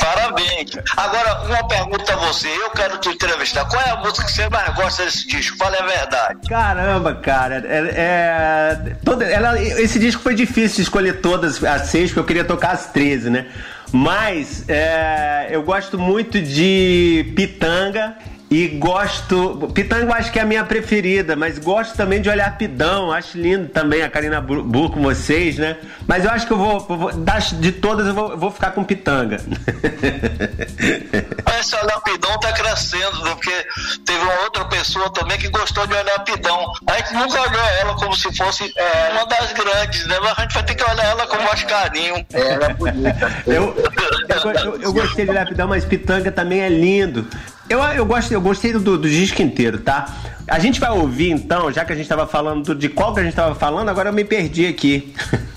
Parabéns. 0.00 0.70
Agora, 0.96 1.42
uma 1.46 1.68
pergunta 1.68 2.12
a 2.12 2.16
você, 2.16 2.48
eu 2.48 2.70
quero 2.70 2.98
te 2.98 3.08
entrevistar. 3.10 3.64
Qual 3.66 3.82
é 3.82 3.90
a 3.90 3.96
música 3.96 4.24
que 4.24 4.32
você 4.32 4.48
mais 4.48 4.74
gosta 4.74 5.04
desse 5.04 5.26
disco? 5.26 5.56
Fala 5.56 5.76
a 5.78 5.86
verdade. 5.86 6.48
Caramba, 6.48 7.14
cara, 7.14 7.62
é, 7.66 7.94
é 7.96 8.96
toda, 9.04 9.24
ela, 9.24 9.60
esse 9.60 9.98
disco 9.98 10.22
foi 10.22 10.34
difícil 10.34 10.76
de 10.76 10.82
escolher 10.82 11.20
todas 11.20 11.62
as 11.62 11.88
seis, 11.88 12.10
porque 12.10 12.20
eu 12.20 12.24
queria 12.24 12.44
tocar 12.44 12.72
as 12.72 12.86
13, 12.86 13.30
né? 13.30 13.46
Mas 13.92 14.64
é, 14.68 15.48
eu 15.50 15.62
gosto 15.62 15.98
muito 15.98 16.40
de 16.40 17.32
Pitanga 17.36 18.16
E 18.54 18.68
gosto. 18.68 19.68
Pitanga 19.74 20.04
eu 20.04 20.12
acho 20.12 20.30
que 20.30 20.38
é 20.38 20.42
a 20.42 20.44
minha 20.44 20.62
preferida, 20.64 21.34
mas 21.34 21.58
gosto 21.58 21.96
também 21.96 22.22
de 22.22 22.28
olhar 22.30 22.56
Pidão. 22.56 23.10
Acho 23.10 23.36
lindo 23.36 23.66
também 23.68 24.00
a 24.02 24.08
Karina 24.08 24.40
com 24.40 25.02
vocês, 25.02 25.58
né? 25.58 25.76
Mas 26.06 26.24
eu 26.24 26.30
acho 26.30 26.46
que 26.46 26.52
eu 26.52 26.56
vou. 26.56 26.78
vou- 26.78 27.12
das, 27.12 27.50
de 27.50 27.72
todas, 27.72 28.06
eu 28.06 28.14
vou, 28.14 28.30
eu 28.30 28.38
vou 28.38 28.52
ficar 28.52 28.70
com 28.70 28.84
Pitanga. 28.84 29.38
Esse 31.58 31.74
Olhapidão 31.76 32.38
tá 32.38 32.52
crescendo, 32.52 33.24
viu? 33.24 33.34
porque 33.34 33.66
teve 34.06 34.20
uma 34.22 34.34
outra 34.44 34.64
pessoa 34.66 35.10
também 35.12 35.36
que 35.38 35.48
gostou 35.48 35.84
de 35.88 35.94
Olhapidão. 35.94 36.72
A 36.86 36.96
gente 36.98 37.14
nunca 37.14 37.40
olhou 37.40 37.64
ela 37.80 37.94
como 37.96 38.14
se 38.16 38.32
fosse 38.36 38.72
é, 38.76 39.12
uma 39.14 39.26
das 39.26 39.52
grandes, 39.52 40.06
né? 40.06 40.16
Mas 40.20 40.38
a 40.38 40.42
gente 40.42 40.54
vai 40.54 40.62
ter 40.62 40.74
que 40.76 40.84
olhar 40.84 41.04
ela 41.06 41.26
com 41.26 41.42
mais 41.42 41.62
carinho. 41.64 42.24
Ela 42.32 42.66
é 42.66 42.74
bonita. 42.74 43.32
Eu, 43.46 43.74
eu, 43.74 44.52
eu- 44.64 44.80
eu 44.82 44.92
gostei 44.92 45.26
de 45.26 45.32
Lapidão, 45.32 45.66
mas 45.66 45.84
Pitanga 45.84 46.30
também 46.30 46.60
é 46.60 46.68
lindo. 46.68 47.26
Eu, 47.74 47.82
eu, 47.82 48.06
gosto, 48.06 48.32
eu 48.32 48.40
gostei 48.40 48.72
do, 48.72 48.78
do 48.80 49.08
disco 49.08 49.42
inteiro, 49.42 49.78
tá? 49.78 50.06
A 50.48 50.58
gente 50.60 50.78
vai 50.78 50.90
ouvir 50.90 51.30
então, 51.30 51.72
já 51.72 51.84
que 51.84 51.92
a 51.92 51.96
gente 51.96 52.08
tava 52.08 52.24
falando 52.26 52.66
do- 52.66 52.74
de 52.74 52.88
qual 52.88 53.12
que 53.12 53.18
a 53.20 53.24
gente 53.24 53.34
tava 53.34 53.54
falando, 53.54 53.88
agora 53.88 54.10
eu 54.10 54.12
me 54.12 54.24
perdi 54.24 54.66
aqui. 54.66 55.12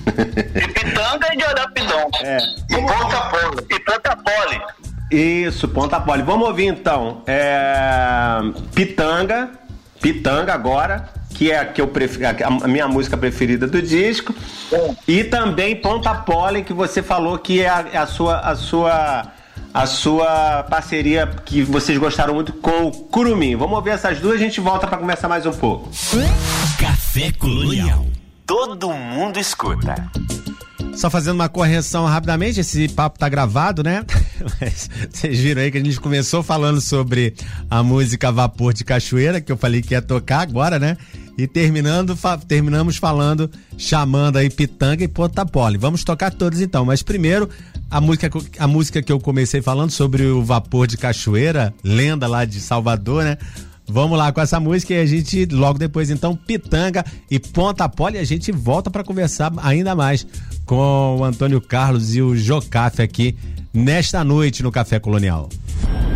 De 0.05 0.67
Pitanga 0.69 1.27
e 1.33 1.37
de 1.37 1.43
Olhapidão. 1.43 2.09
É. 2.23 2.37
E 2.71 2.75
Ponta 2.75 3.21
Poli. 3.29 3.65
E 3.69 3.79
Ponta 3.81 4.15
Poli. 4.17 4.61
Isso, 5.11 5.67
ponta 5.69 5.99
pole. 6.01 6.21
Vamos 6.23 6.47
ouvir 6.47 6.65
então. 6.65 7.21
É... 7.27 8.39
Pitanga, 8.75 9.51
Pitanga 10.01 10.53
agora, 10.53 11.07
que 11.33 11.49
é 11.51 11.59
a, 11.59 11.65
que 11.65 11.79
eu 11.79 11.87
pref... 11.87 12.17
a 12.25 12.67
minha 12.67 12.87
música 12.89 13.15
preferida 13.15 13.67
do 13.67 13.81
disco. 13.81 14.33
E 15.07 15.23
também 15.23 15.75
Ponta 15.77 16.13
Pole, 16.13 16.63
que 16.63 16.73
você 16.73 17.01
falou 17.03 17.37
que 17.37 17.61
é 17.61 17.69
a, 17.69 17.85
é 17.93 17.97
a 17.97 18.05
sua 18.07 18.39
a 18.39 18.55
sua 18.55 19.27
a 19.77 19.85
sua 19.85 20.63
parceria 20.63 21.27
que 21.45 21.61
vocês 21.61 21.99
gostaram 21.99 22.33
muito 22.33 22.51
com 22.51 22.87
o 22.87 22.91
Curumim. 22.91 23.55
Vamos 23.55 23.75
ouvir 23.75 23.91
essas 23.91 24.19
duas, 24.19 24.33
a 24.33 24.39
gente 24.39 24.59
volta 24.59 24.87
para 24.87 24.97
conversar 24.97 25.29
mais 25.29 25.45
um 25.45 25.51
pouco. 25.51 25.87
Café 26.79 27.31
Colonial. 27.33 28.03
Todo 28.43 28.91
mundo 28.91 29.37
escuta. 29.37 30.09
Só 30.97 31.11
fazendo 31.11 31.35
uma 31.35 31.47
correção 31.47 32.05
rapidamente, 32.05 32.59
esse 32.59 32.87
papo 32.87 33.19
tá 33.19 33.29
gravado, 33.29 33.83
né? 33.83 34.03
Mas 34.59 34.89
vocês 35.11 35.39
viram 35.39 35.61
aí 35.61 35.69
que 35.71 35.77
a 35.77 35.83
gente 35.83 35.99
começou 35.99 36.41
falando 36.41 36.81
sobre 36.81 37.35
a 37.69 37.83
música 37.83 38.31
Vapor 38.31 38.73
de 38.73 38.83
Cachoeira, 38.83 39.39
que 39.39 39.51
eu 39.51 39.57
falei 39.57 39.81
que 39.83 39.93
ia 39.93 40.01
tocar 40.01 40.39
agora, 40.41 40.79
né? 40.79 40.97
E 41.37 41.45
terminando, 41.45 42.17
fa- 42.17 42.37
terminamos 42.39 42.97
falando, 42.97 43.47
chamando 43.77 44.37
aí 44.37 44.49
Pitanga 44.49 45.03
e 45.03 45.07
Ponta 45.07 45.45
Pole. 45.45 45.77
Vamos 45.77 46.03
tocar 46.03 46.33
todos 46.33 46.59
então, 46.61 46.83
mas 46.83 47.03
primeiro 47.03 47.47
a 47.91 48.01
música, 48.01 48.27
a 48.57 48.67
música 48.67 48.99
que 49.03 49.11
eu 49.11 49.19
comecei 49.19 49.61
falando 49.61 49.91
sobre 49.91 50.25
o 50.25 50.43
Vapor 50.43 50.87
de 50.87 50.97
Cachoeira, 50.97 51.71
lenda 51.83 52.25
lá 52.25 52.43
de 52.43 52.59
Salvador, 52.59 53.23
né? 53.23 53.37
Vamos 53.89 54.17
lá 54.17 54.31
com 54.33 54.41
essa 54.41 54.59
música 54.59 54.93
e 54.93 54.99
a 54.99 55.05
gente, 55.05 55.45
logo 55.45 55.79
depois, 55.79 56.09
então, 56.09 56.35
Pitanga 56.35 57.05
e 57.31 57.39
Ponta 57.39 57.87
Pole, 57.87 58.17
e 58.17 58.19
a 58.19 58.25
gente 58.25 58.51
volta 58.51 58.91
para 58.91 59.03
conversar 59.03 59.51
ainda 59.57 59.95
mais 59.95 60.27
com 60.65 61.17
o 61.19 61.23
Antônio 61.23 61.61
Carlos 61.61 62.13
e 62.13 62.21
o 62.21 62.35
Jocafe 62.35 63.01
aqui 63.01 63.37
nesta 63.73 64.23
noite 64.23 64.61
no 64.61 64.71
Café 64.71 64.99
Colonial. 64.99 65.47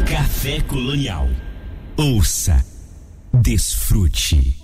Café 0.05 0.59
Colonial. 0.61 1.29
Ouça. 1.95 2.65
Desfrute. 3.33 4.57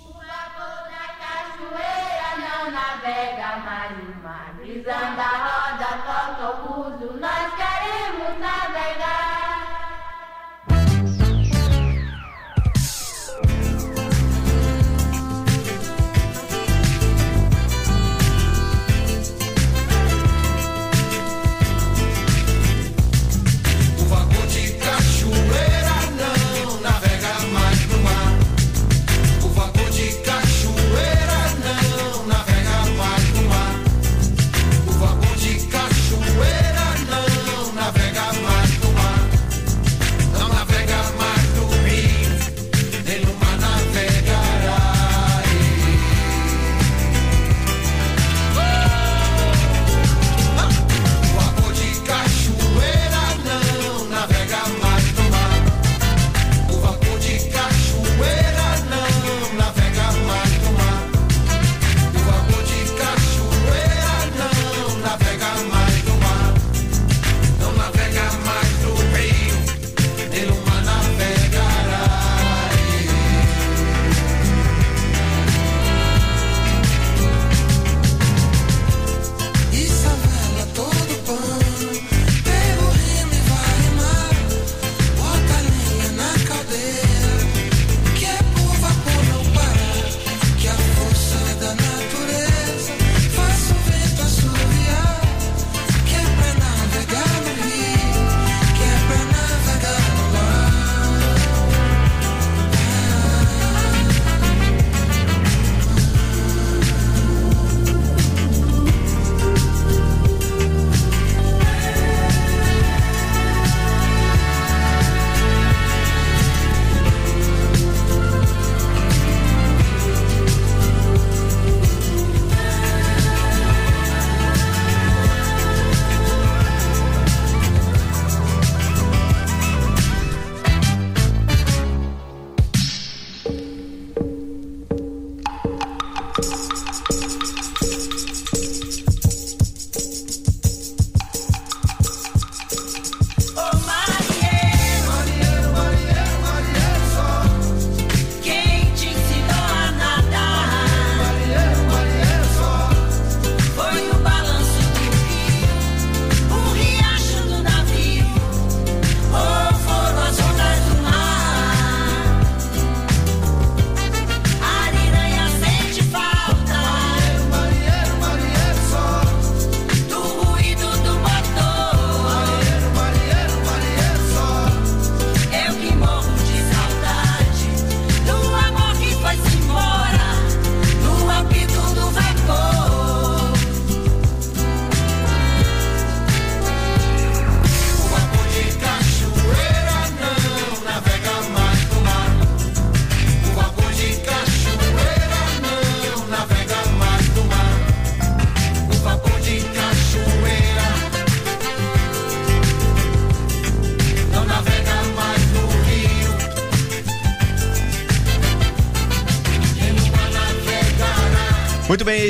cachoeira 1.18 2.30
não 2.36 2.70
navega 2.70 3.56
mais 3.64 3.92
o 3.98 5.16
mar. 5.16 5.27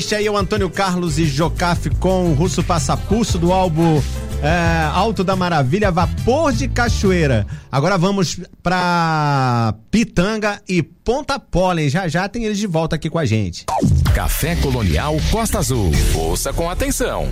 Este 0.08 0.14
aí 0.14 0.26
é 0.26 0.30
o 0.30 0.38
Antônio 0.38 0.70
Carlos 0.70 1.18
e 1.18 1.26
Jocafe 1.26 1.90
com 1.90 2.30
o 2.30 2.34
Russo 2.34 2.64
Passapulso 2.64 3.38
do 3.38 3.52
álbum 3.52 4.02
é, 4.42 4.88
Alto 4.90 5.22
da 5.22 5.36
Maravilha, 5.36 5.90
Vapor 5.90 6.50
de 6.50 6.66
Cachoeira. 6.66 7.46
Agora 7.70 7.98
vamos 7.98 8.40
pra 8.62 9.74
Pitanga 9.90 10.62
e 10.66 10.82
Ponta 10.82 11.38
Pólen. 11.38 11.90
Já 11.90 12.08
já 12.08 12.26
tem 12.26 12.44
eles 12.44 12.56
de 12.56 12.66
volta 12.66 12.96
aqui 12.96 13.10
com 13.10 13.18
a 13.18 13.26
gente. 13.26 13.66
Café 14.14 14.56
Colonial 14.56 15.14
Costa 15.30 15.58
Azul. 15.58 15.92
Ouça 16.14 16.54
com 16.54 16.70
atenção. 16.70 17.28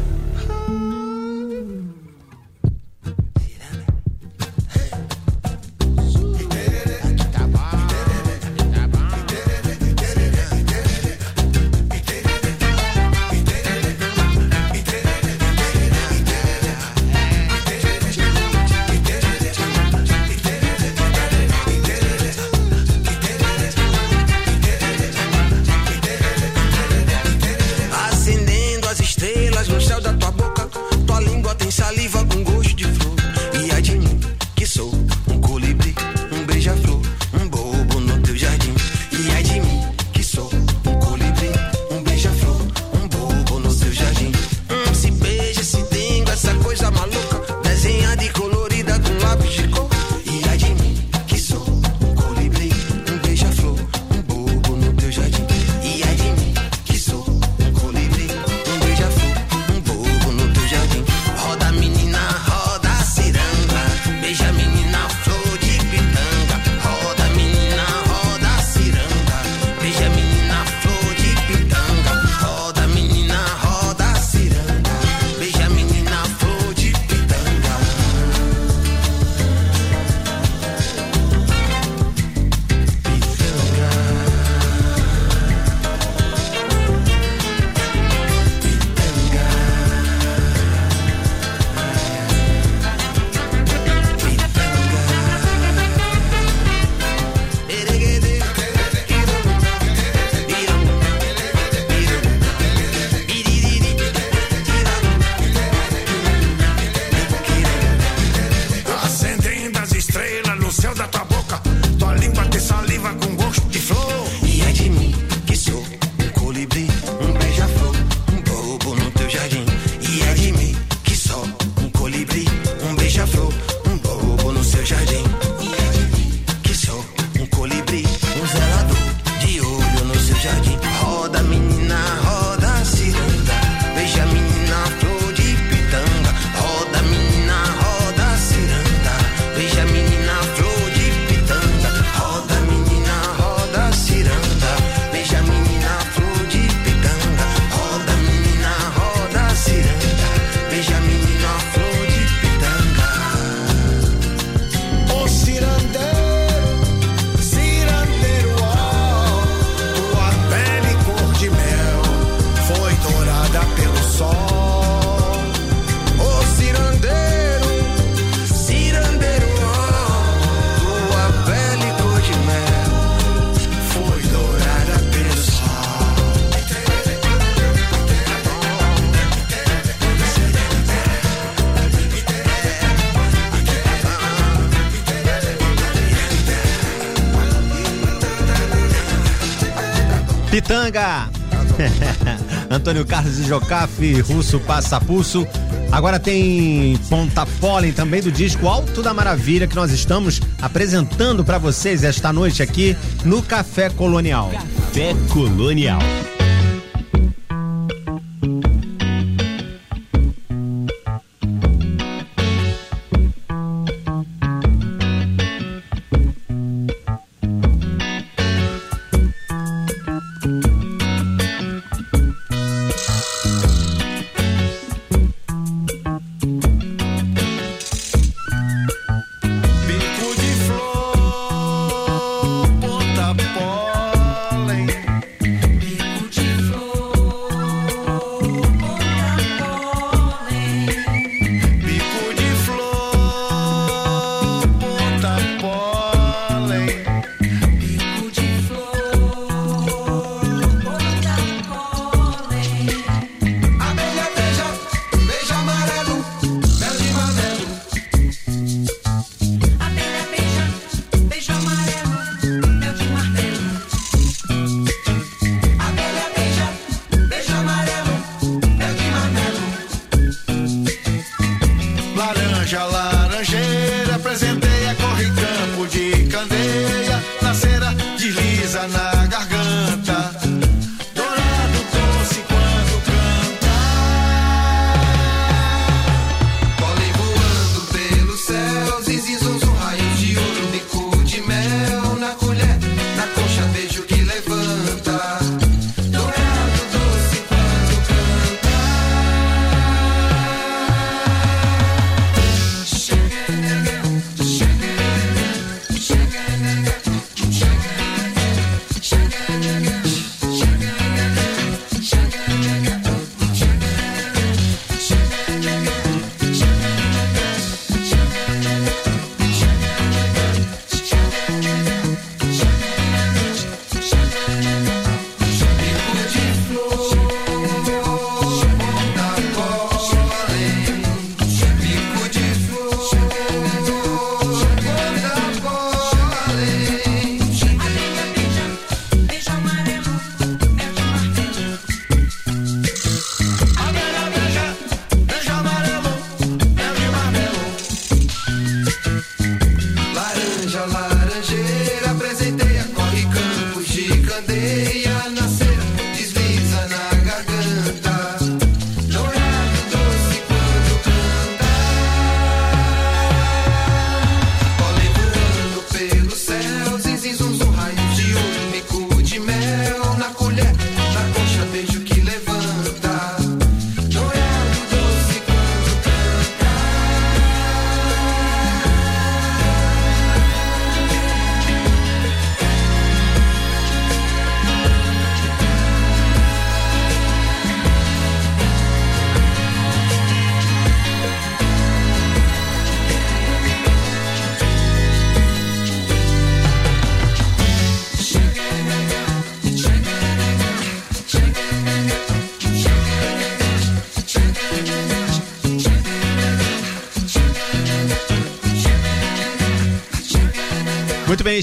Pitanga! 190.56 191.28
Antônio 192.70 193.04
Carlos 193.04 193.36
de 193.36 193.46
Jocafe, 193.46 194.22
Russo 194.22 194.58
Passapulso. 194.60 195.46
Agora 195.92 196.18
tem 196.18 196.98
Ponta 197.10 197.44
Pólen 197.60 197.92
também 197.92 198.22
do 198.22 198.32
disco 198.32 198.66
Alto 198.66 199.02
da 199.02 199.12
Maravilha 199.12 199.66
que 199.66 199.76
nós 199.76 199.90
estamos 199.92 200.40
apresentando 200.62 201.44
para 201.44 201.58
vocês 201.58 202.02
esta 202.02 202.32
noite 202.32 202.62
aqui 202.62 202.96
no 203.22 203.42
Café 203.42 203.90
Colonial. 203.90 204.50
Café 204.50 205.14
Colonial. 205.28 206.00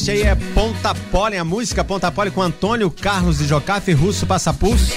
Isso 0.03 0.11
aí 0.11 0.23
é 0.23 0.35
Ponta 0.53 0.93
Pole, 0.93 1.37
a 1.37 1.45
música 1.45 1.81
Ponta 1.81 2.11
Pole 2.11 2.29
com 2.29 2.41
Antônio 2.41 2.91
Carlos 2.91 3.37
de 3.37 3.45
Jocafe 3.45 3.93
Russo 3.93 4.25
Passapulso. 4.27 4.91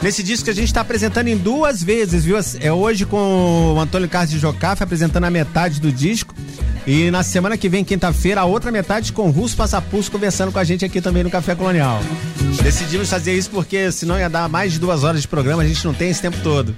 Nesse 0.00 0.22
disco 0.22 0.46
que 0.46 0.50
a 0.50 0.54
gente 0.54 0.68
está 0.68 0.80
apresentando 0.80 1.28
em 1.28 1.36
duas 1.36 1.82
vezes, 1.82 2.24
viu? 2.24 2.38
É 2.58 2.72
hoje 2.72 3.04
com 3.04 3.74
o 3.76 3.78
Antônio 3.78 4.08
Carlos 4.08 4.30
de 4.30 4.38
Jocafe 4.38 4.82
apresentando 4.82 5.24
a 5.24 5.30
metade 5.30 5.78
do 5.78 5.92
disco. 5.92 6.34
E 6.86 7.10
na 7.10 7.22
semana 7.22 7.58
que 7.58 7.68
vem, 7.68 7.84
quinta-feira, 7.84 8.40
a 8.40 8.46
outra 8.46 8.72
metade 8.72 9.12
com 9.12 9.28
o 9.28 9.30
Russo 9.30 9.54
Passapulso 9.58 10.10
conversando 10.10 10.50
com 10.50 10.58
a 10.58 10.64
gente 10.64 10.86
aqui 10.86 11.02
também 11.02 11.22
no 11.22 11.28
Café 11.28 11.54
Colonial. 11.54 12.00
Decidimos 12.62 13.10
fazer 13.10 13.36
isso 13.36 13.50
porque 13.50 13.92
senão 13.92 14.18
ia 14.18 14.30
dar 14.30 14.48
mais 14.48 14.72
de 14.72 14.78
duas 14.78 15.04
horas 15.04 15.20
de 15.20 15.28
programa, 15.28 15.62
a 15.64 15.66
gente 15.66 15.84
não 15.84 15.92
tem 15.92 16.08
esse 16.08 16.22
tempo 16.22 16.38
todo. 16.42 16.74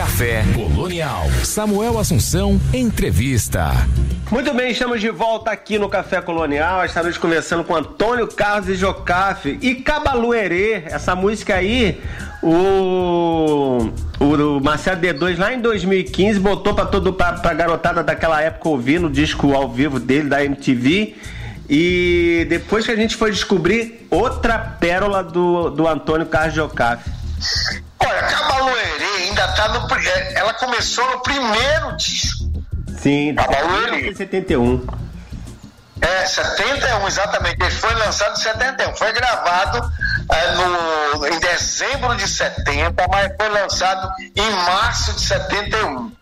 Café 0.00 0.42
Colonial. 0.54 1.26
Samuel 1.44 1.98
Assunção, 1.98 2.58
entrevista. 2.72 3.70
Muito 4.30 4.54
bem, 4.54 4.70
estamos 4.70 4.98
de 4.98 5.10
volta 5.10 5.50
aqui 5.50 5.78
no 5.78 5.90
Café 5.90 6.22
Colonial. 6.22 6.82
Esta 6.82 7.02
noite 7.02 7.20
conversando 7.20 7.62
com 7.64 7.76
Antônio 7.76 8.26
Carlos 8.26 8.70
e 8.70 8.76
Jocafe 8.76 9.58
e 9.60 9.74
Cabaluerê. 9.74 10.84
Essa 10.86 11.14
música 11.14 11.56
aí, 11.56 12.00
o, 12.42 13.90
o 14.18 14.60
Marcelo 14.62 15.02
D2 15.02 15.38
lá 15.38 15.52
em 15.52 15.60
2015 15.60 16.40
botou 16.40 16.72
pra, 16.72 16.86
todo, 16.86 17.12
pra, 17.12 17.34
pra 17.34 17.52
garotada 17.52 18.02
daquela 18.02 18.40
época 18.40 18.70
ouvir 18.70 18.98
no 18.98 19.10
disco 19.10 19.52
ao 19.52 19.68
vivo 19.68 20.00
dele 20.00 20.30
da 20.30 20.42
MTV. 20.42 21.14
E 21.68 22.46
depois 22.48 22.86
que 22.86 22.92
a 22.92 22.96
gente 22.96 23.16
foi 23.16 23.30
descobrir 23.30 24.06
outra 24.10 24.58
pérola 24.58 25.22
do, 25.22 25.68
do 25.68 25.86
Antônio 25.86 26.24
Carlos 26.24 26.54
Jocafe. 26.54 27.10
Olha, 28.06 28.22
Cabaluerê 28.22 29.04
ainda 29.24 29.48
tá 29.48 29.68
no. 29.68 29.86
é, 29.94 30.34
Ela 30.34 30.54
começou 30.54 31.08
no 31.10 31.20
primeiro 31.20 31.96
disco. 31.96 32.44
Sim, 32.98 33.34
Cabaluerê. 33.34 34.02
1971. 34.02 34.86
É, 36.00 36.26
71, 36.26 37.06
exatamente. 37.06 37.56
Ele 37.60 37.70
foi 37.70 37.94
lançado 37.94 38.32
em 38.32 38.42
71. 38.42 38.96
Foi 38.96 39.12
gravado 39.12 39.92
é, 40.30 40.52
no, 40.54 41.26
em 41.26 41.38
dezembro 41.38 42.16
de 42.16 42.26
70, 42.26 43.06
mas 43.10 43.32
foi 43.36 43.48
lançado 43.50 44.10
em 44.34 44.50
março 44.50 45.12
de 45.12 45.20
71. 45.20 46.12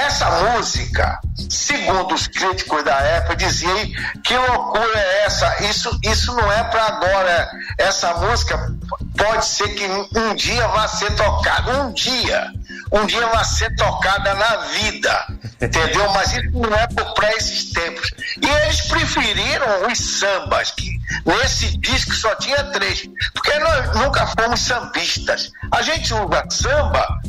Essa 0.00 0.30
música, 0.30 1.20
segundo 1.50 2.14
os 2.14 2.26
críticos 2.26 2.82
da 2.82 2.96
época, 3.00 3.36
diziam 3.36 3.76
que 4.24 4.34
loucura 4.34 4.98
é 4.98 5.24
essa? 5.26 5.62
Isso, 5.64 6.00
isso 6.02 6.34
não 6.34 6.50
é 6.50 6.64
para 6.64 6.86
agora. 6.86 7.50
Essa 7.76 8.14
música 8.14 8.74
pode 9.14 9.44
ser 9.44 9.68
que 9.74 9.86
um 10.18 10.34
dia 10.34 10.66
vá 10.68 10.88
ser 10.88 11.14
tocada. 11.14 11.82
Um 11.82 11.92
dia. 11.92 12.50
Um 12.90 13.04
dia 13.04 13.26
vai 13.26 13.44
ser 13.44 13.76
tocada 13.76 14.32
na 14.34 14.56
vida. 14.68 15.26
Entendeu? 15.60 16.10
Mas 16.12 16.32
isso 16.32 16.50
não 16.50 16.74
é 16.74 16.86
para 16.86 17.36
esses 17.36 17.70
tempos. 17.70 18.10
E 18.40 18.48
eles 18.48 18.80
preferiram 18.88 19.86
os 19.86 19.98
sambas, 19.98 20.70
que 20.70 20.90
nesse 21.26 21.76
disco 21.76 22.14
só 22.14 22.34
tinha 22.36 22.64
três. 22.72 23.06
Porque 23.34 23.58
nós 23.58 23.96
nunca 23.96 24.26
fomos 24.28 24.60
sambistas. 24.60 25.50
A 25.70 25.82
gente 25.82 26.14
usa 26.14 26.42
samba 26.50 27.20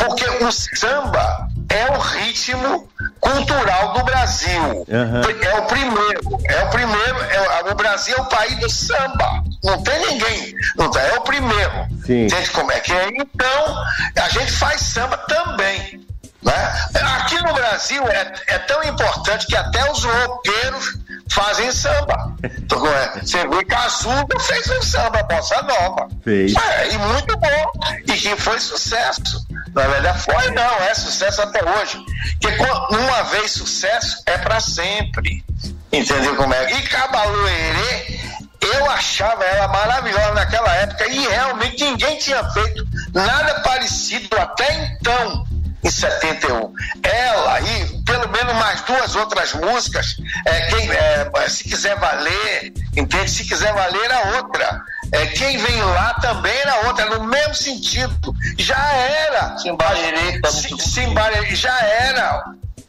porque 0.00 0.24
o 0.42 0.50
samba 0.50 1.46
é 1.70 1.90
o 1.92 1.98
ritmo 1.98 2.88
cultural 3.20 3.92
do 3.92 4.04
Brasil. 4.04 4.62
Uhum. 4.62 5.22
É 5.42 5.54
o 5.58 5.62
primeiro, 5.62 6.20
é 6.44 6.64
o 6.64 6.70
primeiro, 6.70 7.16
é 7.30 7.72
o, 7.72 7.74
Brasil 7.74 8.16
é 8.16 8.20
o 8.20 8.24
país 8.26 8.58
do 8.58 8.68
samba. 8.68 9.44
Não 9.62 9.82
tem 9.82 9.98
ninguém, 10.06 10.54
não 10.76 10.90
tem, 10.90 11.02
é 11.02 11.14
o 11.14 11.20
primeiro. 11.22 11.86
Sim. 12.04 12.26
Entende 12.26 12.50
como 12.50 12.72
é 12.72 12.80
que 12.80 12.92
é? 12.92 13.08
Então, 13.08 13.84
a 14.16 14.28
gente 14.28 14.52
faz 14.52 14.80
samba 14.80 15.16
também. 15.16 16.04
Né? 16.42 16.72
Aqui 17.16 17.36
no 17.42 17.52
Brasil 17.52 18.02
é, 18.08 18.32
é 18.46 18.58
tão 18.60 18.82
importante 18.82 19.46
que 19.46 19.56
até 19.56 19.90
os 19.92 20.02
roqueiros 20.04 20.98
fazem 21.30 21.70
samba. 21.70 22.34
Então, 22.42 22.86
é, 22.86 23.20
Você 23.20 23.46
vê 23.46 23.64
que 23.64 23.74
a 23.74 23.84
Azulga 23.84 24.40
fez 24.40 24.68
um 24.70 24.82
samba, 24.82 25.22
bossa 25.22 25.62
nova. 25.62 26.08
Fez. 26.24 26.54
É, 26.56 26.92
e 26.92 26.98
muito 26.98 27.36
bom. 27.36 27.72
E 28.08 28.12
que 28.12 28.36
foi 28.36 28.58
sucesso. 28.58 29.46
Na 29.74 29.86
verdade, 29.86 30.22
foi 30.22 30.50
não, 30.50 30.76
é 30.82 30.94
sucesso 30.94 31.42
até 31.42 31.60
hoje. 31.62 31.98
Porque 32.40 32.62
uma 32.94 33.22
vez 33.24 33.52
sucesso 33.52 34.22
é 34.26 34.36
para 34.38 34.60
sempre. 34.60 35.44
Entendeu 35.92 36.36
como 36.36 36.52
é? 36.54 36.72
E 36.72 36.82
Cabaluerê, 36.82 38.20
eu 38.60 38.90
achava 38.90 39.44
ela 39.44 39.68
maravilhosa 39.68 40.34
naquela 40.34 40.72
época 40.76 41.06
e 41.08 41.26
realmente 41.26 41.82
ninguém 41.84 42.18
tinha 42.18 42.44
feito 42.50 42.86
nada 43.12 43.60
parecido 43.60 44.28
até 44.36 44.72
então. 44.92 45.46
Em 45.82 45.90
71. 45.90 46.72
Ela 47.02 47.60
e 47.60 48.02
pelo 48.02 48.28
menos 48.28 48.54
mais 48.56 48.80
duas 48.82 49.14
outras 49.14 49.52
músicas, 49.54 50.16
é, 50.44 50.60
quem, 50.62 50.90
é, 50.90 51.48
se 51.48 51.64
quiser 51.64 51.96
valer, 51.96 52.72
entende? 52.96 53.30
Se 53.30 53.44
quiser 53.44 53.72
valer 53.72 54.04
era 54.04 54.36
outra. 54.36 54.82
É, 55.12 55.26
quem 55.26 55.58
vem 55.58 55.82
lá 55.82 56.14
também 56.14 56.56
era 56.58 56.86
outra, 56.86 57.06
no 57.06 57.24
mesmo 57.24 57.54
sentido. 57.54 58.34
Já 58.58 58.92
era. 58.94 59.56
Simbarerê, 59.58 60.40
Simbarerê, 60.78 61.54
já 61.54 61.78
era 61.80 62.44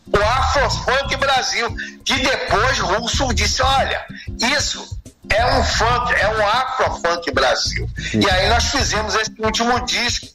o 0.08 0.18
Afrofunk 0.18 1.16
Brasil, 1.16 1.74
que 2.04 2.16
depois 2.20 2.80
Russo 2.80 3.34
disse, 3.34 3.62
olha, 3.62 4.06
isso 4.58 5.01
é 5.36 5.46
um 5.58 5.64
funk, 5.64 6.14
é 6.14 6.28
um 6.30 6.48
Afrofunk 6.48 7.32
Brasil. 7.32 7.90
E 8.14 8.30
aí 8.30 8.50
nós 8.50 8.66
fizemos 8.66 9.16
esse 9.16 9.34
último 9.40 9.84
disco 9.86 10.28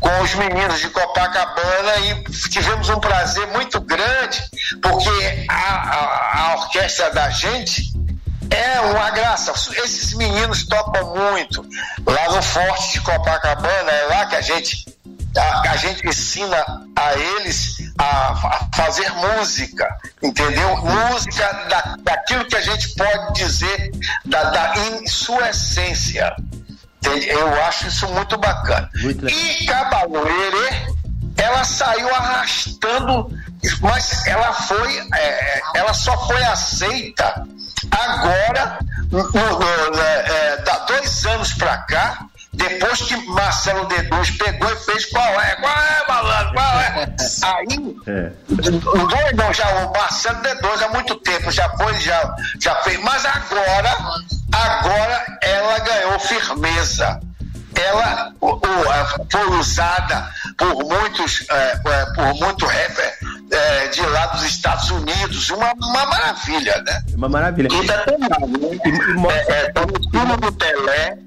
com 0.00 0.20
os 0.22 0.34
meninos 0.34 0.80
de 0.80 0.88
Copacabana 0.90 1.96
e 1.98 2.24
tivemos 2.50 2.88
um 2.88 3.00
prazer 3.00 3.46
muito 3.48 3.80
grande, 3.80 4.42
porque 4.82 5.46
a, 5.48 5.54
a- 5.54 6.40
a 6.50 6.54
orquestra 6.56 7.10
da 7.10 7.30
gente 7.30 7.92
é 8.50 8.80
uma 8.80 9.10
graça. 9.10 9.52
Esses 9.82 10.14
meninos 10.14 10.66
tocam 10.66 11.14
muito. 11.14 11.66
Lá 12.06 12.28
no 12.34 12.42
Forte 12.42 12.92
de 12.92 13.00
Copacabana, 13.00 13.90
é 13.90 14.06
lá 14.06 14.26
que 14.26 14.36
a 14.36 14.40
gente, 14.42 14.84
a, 15.36 15.70
a 15.70 15.76
gente 15.76 16.06
ensina 16.06 16.64
a 16.94 17.14
eles 17.14 17.78
a, 17.98 18.04
a 18.32 18.68
fazer 18.74 19.08
música, 19.12 19.86
entendeu? 20.22 20.76
Música 20.78 21.52
da, 21.68 21.96
daquilo 22.02 22.44
que 22.46 22.56
a 22.56 22.60
gente 22.60 22.94
pode 22.94 23.34
dizer 23.34 23.90
da, 24.24 24.44
da- 24.50 24.74
em 24.76 25.06
sua 25.06 25.50
essência. 25.50 26.34
Entende? 26.98 27.28
Eu 27.28 27.64
acho 27.64 27.86
isso 27.88 28.08
muito 28.08 28.36
bacana. 28.38 28.88
Muito. 28.96 29.28
E 29.28 29.66
Cabaluerê, 29.66 30.86
ela 31.36 31.62
saiu 31.64 32.08
arrastando, 32.14 33.30
mas 33.80 34.26
ela 34.26 34.52
foi, 34.52 34.98
é, 35.14 35.60
ela 35.74 35.92
só 35.94 36.26
foi 36.26 36.42
aceita 36.44 37.46
agora, 37.90 38.78
no, 39.10 39.22
no, 39.22 39.96
né, 39.96 40.24
é, 40.26 40.56
dá 40.62 40.78
dois 40.80 41.24
anos 41.26 41.52
pra 41.54 41.76
cá, 41.78 42.24
depois 42.54 43.00
que 43.02 43.16
Marcelo 43.28 43.86
D2 43.88 44.38
pegou 44.38 44.70
e 44.72 44.76
fez 44.76 45.06
qual 45.06 45.40
é, 45.40 45.54
qual 45.56 45.72
é, 45.76 46.04
malandro, 46.08 46.54
qual 46.54 46.80
é? 46.80 47.14
Aí, 47.44 47.96
É. 48.06 48.32
o 48.48 49.06
dois 49.06 49.32
não, 49.36 49.52
já 49.52 49.68
o 49.84 49.92
Marcelo 49.92 50.40
D2 50.42 50.82
há 50.82 50.88
muito 50.90 51.14
tempo, 51.16 51.50
já 51.50 51.68
foi, 51.70 51.94
já, 52.00 52.34
já 52.60 52.74
fez, 52.76 52.98
mas 53.00 53.24
agora, 53.26 53.90
agora 54.52 55.38
ela 55.42 55.78
ganhou 55.80 56.18
firmeza. 56.20 57.20
Ela 57.76 58.32
o- 58.40 58.52
o, 58.54 58.90
a- 58.90 59.16
foi 59.30 59.46
usada 59.58 60.30
por 60.56 60.76
muitos, 60.84 61.44
é, 61.50 61.80
é, 61.84 62.06
por 62.14 62.32
muito 62.34 62.64
rapper 62.66 63.18
é, 63.50 63.88
de 63.88 64.00
lá 64.02 64.26
dos 64.26 64.44
Estados 64.44 64.90
Unidos, 64.90 65.50
uma, 65.50 65.72
uma 65.74 66.06
maravilha, 66.06 66.80
né? 66.86 67.02
Uma 67.16 67.28
maravilha. 67.28 67.66
E 67.72 67.84
tá 67.86 67.98
tomado, 67.98 68.46
né? 68.46 68.78
E- 68.84 68.88
e 68.88 69.14
mo- 69.14 69.28
É, 69.30 69.44
é, 69.48 69.72
tá 69.72 69.80
no 69.80 70.36
do 70.36 70.52
Pelé, 70.52 71.18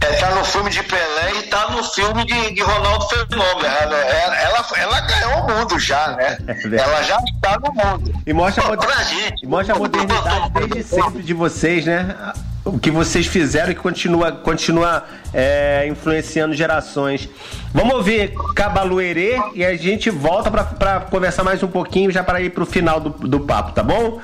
é, 0.00 0.12
tá 0.14 0.34
no 0.34 0.44
filme 0.44 0.70
de 0.70 0.82
Pelé 0.82 1.32
e 1.38 1.42
tá 1.44 1.70
no 1.70 1.82
filme 1.82 2.24
de, 2.24 2.54
de 2.54 2.62
Ronaldo 2.62 3.06
Fenômeno. 3.08 3.64
Ela, 3.64 3.96
ela, 3.96 4.66
ela, 4.76 5.00
ganhou 5.00 5.40
o 5.40 5.48
mundo 5.48 5.78
já, 5.78 6.08
né? 6.16 6.38
É 6.46 6.76
ela 6.76 7.02
já 7.02 7.18
está 7.34 7.58
no 7.58 7.72
mundo. 7.72 8.12
E 8.26 8.32
mostra, 8.32 8.64
a 8.64 8.68
Pô, 8.68 8.76
pra 8.76 9.02
gente. 9.02 9.46
mostra 9.46 9.74
a 9.74 9.78
modernidade 9.78 10.50
desde 10.50 10.82
sempre 10.82 11.22
de 11.22 11.34
vocês, 11.34 11.84
né? 11.84 12.16
O 12.64 12.78
que 12.78 12.90
vocês 12.90 13.26
fizeram 13.26 13.72
e 13.72 13.74
que 13.74 13.80
continua, 13.80 14.32
continua 14.32 15.04
é, 15.32 15.86
influenciando 15.88 16.54
gerações. 16.54 17.28
Vamos 17.72 17.94
ouvir 17.94 18.34
Cabaluerê 18.54 19.40
e 19.54 19.64
a 19.64 19.76
gente 19.76 20.10
volta 20.10 20.50
pra 20.50 21.00
conversar 21.00 21.42
mais 21.42 21.62
um 21.62 21.68
pouquinho 21.68 22.10
já 22.10 22.22
para 22.22 22.40
ir 22.40 22.50
pro 22.50 22.66
final 22.66 23.00
do, 23.00 23.10
do 23.10 23.40
papo, 23.40 23.72
tá 23.72 23.82
bom? 23.82 24.20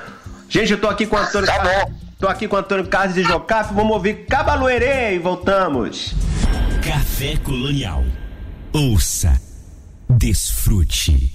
Gente, 0.49 0.71
eu 0.71 0.79
tô 0.79 0.87
aqui 0.87 1.05
com 1.05 1.15
o 1.15 1.19
Antônio. 1.19 1.45
Tá 1.45 1.59
bom. 1.59 1.91
Tô 2.19 2.27
aqui 2.27 2.47
com 2.47 2.55
Antônio 2.55 2.87
Carlos 2.87 3.13
de 3.13 3.21
Jocafe, 3.21 3.75
vamos 3.75 3.93
ouvir 3.93 4.25
Cabaloerê 4.25 5.13
e 5.15 5.19
voltamos. 5.19 6.15
Café 6.83 7.37
Colonial. 7.37 8.03
Ouça, 8.73 9.39
desfrute. 10.09 11.31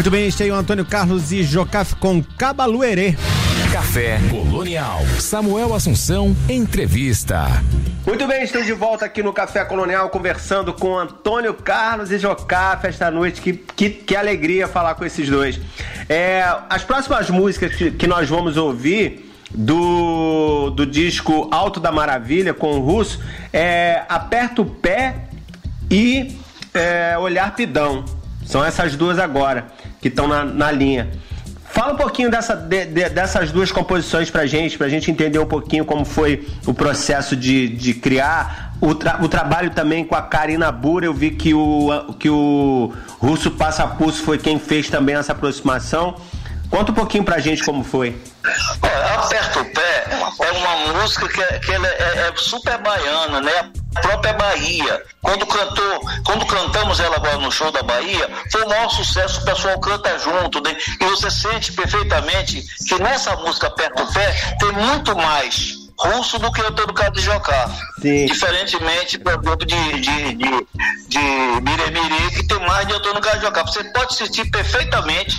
Muito 0.00 0.10
bem, 0.10 0.26
este 0.28 0.44
aí 0.44 0.48
é 0.48 0.52
o 0.52 0.56
Antônio 0.56 0.86
Carlos 0.86 1.30
e 1.30 1.42
Jocaf 1.42 1.94
com 1.96 2.24
Cabaluerê. 2.24 3.14
Café 3.70 4.18
Colonial. 4.30 5.02
Samuel 5.18 5.74
Assunção, 5.74 6.34
entrevista. 6.48 7.46
Muito 8.06 8.26
bem, 8.26 8.42
estamos 8.42 8.66
de 8.66 8.72
volta 8.72 9.04
aqui 9.04 9.22
no 9.22 9.30
Café 9.30 9.62
Colonial 9.62 10.08
conversando 10.08 10.72
com 10.72 10.98
Antônio 10.98 11.52
Carlos 11.52 12.10
e 12.10 12.18
Jocaf 12.18 12.86
esta 12.86 13.10
noite. 13.10 13.42
Que, 13.42 13.52
que, 13.52 13.90
que 13.90 14.16
alegria 14.16 14.66
falar 14.66 14.94
com 14.94 15.04
esses 15.04 15.28
dois. 15.28 15.60
É, 16.08 16.46
as 16.70 16.82
próximas 16.82 17.28
músicas 17.28 17.74
que, 17.74 17.90
que 17.90 18.06
nós 18.06 18.26
vamos 18.26 18.56
ouvir 18.56 19.30
do, 19.50 20.70
do 20.70 20.86
disco 20.86 21.46
Alto 21.52 21.78
da 21.78 21.92
Maravilha 21.92 22.54
com 22.54 22.72
o 22.72 22.80
Russo 22.80 23.20
é 23.52 24.02
Aperta 24.08 24.62
o 24.62 24.64
Pé 24.64 25.28
e 25.90 26.38
é, 26.72 27.18
Olhar 27.18 27.54
Pidão. 27.54 28.02
São 28.46 28.64
essas 28.64 28.96
duas 28.96 29.18
agora 29.18 29.66
que 30.00 30.08
estão 30.08 30.26
na, 30.26 30.44
na 30.44 30.70
linha. 30.70 31.08
Fala 31.72 31.92
um 31.92 31.96
pouquinho 31.96 32.30
dessa, 32.30 32.56
de- 32.56 32.86
de- 32.86 33.08
dessas 33.10 33.52
duas 33.52 33.70
composições 33.70 34.28
pra 34.30 34.44
gente, 34.44 34.76
pra 34.76 34.88
gente 34.88 35.10
entender 35.10 35.38
um 35.38 35.46
pouquinho 35.46 35.84
como 35.84 36.04
foi 36.04 36.46
o 36.66 36.74
processo 36.74 37.36
de, 37.36 37.68
de 37.68 37.94
criar. 37.94 38.74
O, 38.80 38.94
tra- 38.94 39.18
o 39.22 39.28
trabalho 39.28 39.70
também 39.70 40.04
com 40.04 40.16
a 40.16 40.22
Karina 40.22 40.72
Bura, 40.72 41.06
eu 41.06 41.14
vi 41.14 41.30
que 41.30 41.54
o, 41.54 42.14
que 42.18 42.28
o 42.28 42.92
Russo 43.18 43.50
Passapulso 43.52 44.22
foi 44.22 44.36
quem 44.38 44.58
fez 44.58 44.88
também 44.90 45.14
essa 45.14 45.32
aproximação. 45.32 46.16
Conta 46.70 46.90
um 46.90 46.94
pouquinho 46.94 47.22
pra 47.24 47.38
gente 47.38 47.62
como 47.62 47.84
foi. 47.84 48.16
Olha, 48.82 49.14
Aperta 49.14 49.60
o 49.60 49.64
Pé 49.66 50.04
é 50.10 50.50
uma 50.52 51.00
música 51.02 51.28
que, 51.28 51.40
é- 51.42 51.58
que 51.58 51.72
é, 51.72 51.76
é 51.76 52.32
super 52.36 52.78
baiana, 52.78 53.40
né? 53.40 53.70
A 53.96 54.00
própria 54.00 54.32
Bahia. 54.34 55.02
Quando 55.22 55.46
cantou, 55.46 56.00
quando 56.24 56.46
cantamos 56.46 57.00
ela 57.00 57.16
agora 57.16 57.38
no 57.38 57.50
show 57.50 57.70
da 57.72 57.82
Bahia, 57.82 58.28
foi 58.50 58.62
o 58.64 58.68
maior 58.68 58.88
sucesso, 58.88 59.40
o 59.40 59.44
pessoal 59.44 59.78
canta 59.80 60.18
junto, 60.18 60.62
né? 60.62 60.76
E 61.00 61.04
você 61.06 61.30
sente 61.30 61.72
perfeitamente 61.72 62.64
que 62.86 62.98
nessa 62.98 63.36
música 63.36 63.66
Aperta 63.66 64.02
o 64.02 64.12
Pé 64.12 64.56
tem 64.58 64.72
muito 64.72 65.16
mais 65.16 65.80
russo 65.98 66.38
do 66.38 66.50
que 66.50 66.60
eu 66.60 66.72
tô 66.72 66.86
do 66.86 66.94
caso 66.94 67.12
de 67.12 67.20
Jocá. 67.20 67.70
Sim. 68.00 68.26
Diferentemente, 68.26 69.18
por 69.18 69.32
exemplo, 69.32 69.56
de, 69.56 70.00
de, 70.00 70.34
de, 70.34 70.66
de 71.08 71.18
Miremiri, 71.60 72.30
que 72.34 72.46
tem 72.46 72.58
mais 72.60 72.86
de 72.86 72.94
Antônio 72.94 73.20
Carlos 73.20 73.40
de 73.40 73.46
Jocá. 73.46 73.62
Você 73.62 73.84
pode 73.92 74.14
sentir 74.14 74.50
perfeitamente 74.50 75.36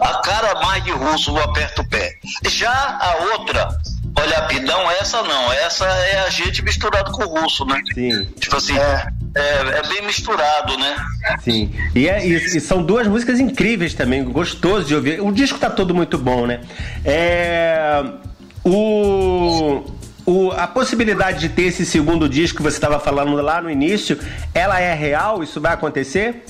a 0.00 0.14
cara 0.20 0.60
mais 0.60 0.82
de 0.84 0.92
russo 0.92 1.32
do 1.32 1.40
aperta 1.40 1.82
o 1.82 1.88
pé. 1.88 2.14
Já 2.46 2.98
a 3.00 3.16
outra, 3.34 3.68
olha, 4.16 4.42
Pidão, 4.42 4.90
essa 4.90 5.22
não, 5.22 5.52
essa 5.52 5.84
é 5.84 6.20
a 6.20 6.30
gente 6.30 6.62
misturado 6.62 7.10
com 7.12 7.24
o 7.24 7.40
russo, 7.40 7.64
né? 7.64 7.80
Sim. 7.94 8.24
Tipo 8.38 8.56
assim, 8.56 8.76
é, 8.78 9.06
é 9.34 9.88
bem 9.88 10.02
misturado, 10.06 10.76
né? 10.76 10.96
Sim. 11.42 11.72
E, 11.94 12.08
é, 12.08 12.26
e, 12.26 12.34
e 12.34 12.60
são 12.60 12.82
duas 12.82 13.06
músicas 13.06 13.40
incríveis 13.40 13.94
também, 13.94 14.24
gostoso 14.24 14.86
de 14.86 14.94
ouvir. 14.94 15.20
O 15.20 15.32
disco 15.32 15.58
tá 15.58 15.70
todo 15.70 15.94
muito 15.94 16.18
bom, 16.18 16.46
né? 16.46 16.60
É, 17.04 18.02
o, 18.64 19.82
o, 20.26 20.50
a 20.52 20.66
possibilidade 20.66 21.40
de 21.40 21.48
ter 21.48 21.62
esse 21.62 21.84
segundo 21.86 22.28
disco 22.28 22.58
que 22.58 22.62
você 22.62 22.76
estava 22.76 23.00
falando 23.00 23.34
lá 23.40 23.60
no 23.60 23.70
início, 23.70 24.18
ela 24.54 24.80
é 24.80 24.94
real? 24.94 25.42
Isso 25.42 25.60
vai 25.60 25.72
acontecer? 25.72 26.44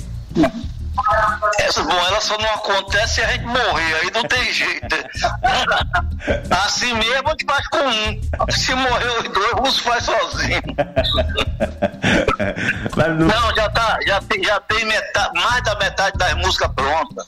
Essa, 1.59 1.83
bom, 1.83 1.93
ela 1.93 2.21
só 2.21 2.37
não 2.39 2.51
acontece 2.55 3.15
se 3.15 3.23
a 3.23 3.27
gente 3.33 3.45
morrer, 3.45 3.95
aí 3.95 4.11
não 4.13 4.23
tem 4.25 4.53
jeito. 4.53 4.87
Assim 6.65 6.93
mesmo 6.95 7.29
a 7.29 7.31
gente 7.31 7.45
faz 7.45 7.67
com 7.69 7.79
um. 7.79 8.21
Se 8.51 8.75
morrer 8.75 9.19
os 9.19 9.29
dois, 9.29 9.53
o 9.53 9.57
russo 9.57 9.83
faz 9.83 10.05
sozinho. 10.05 10.63
Não, 13.19 13.55
já 13.57 13.69
tá, 13.71 13.99
já 14.07 14.21
tem, 14.21 14.45
já 14.45 14.61
tem 14.61 14.85
metade, 14.85 15.31
mais 15.35 15.63
da 15.63 15.75
metade 15.77 16.19
das 16.19 16.35
músicas 16.35 16.71
prontas. 16.75 17.27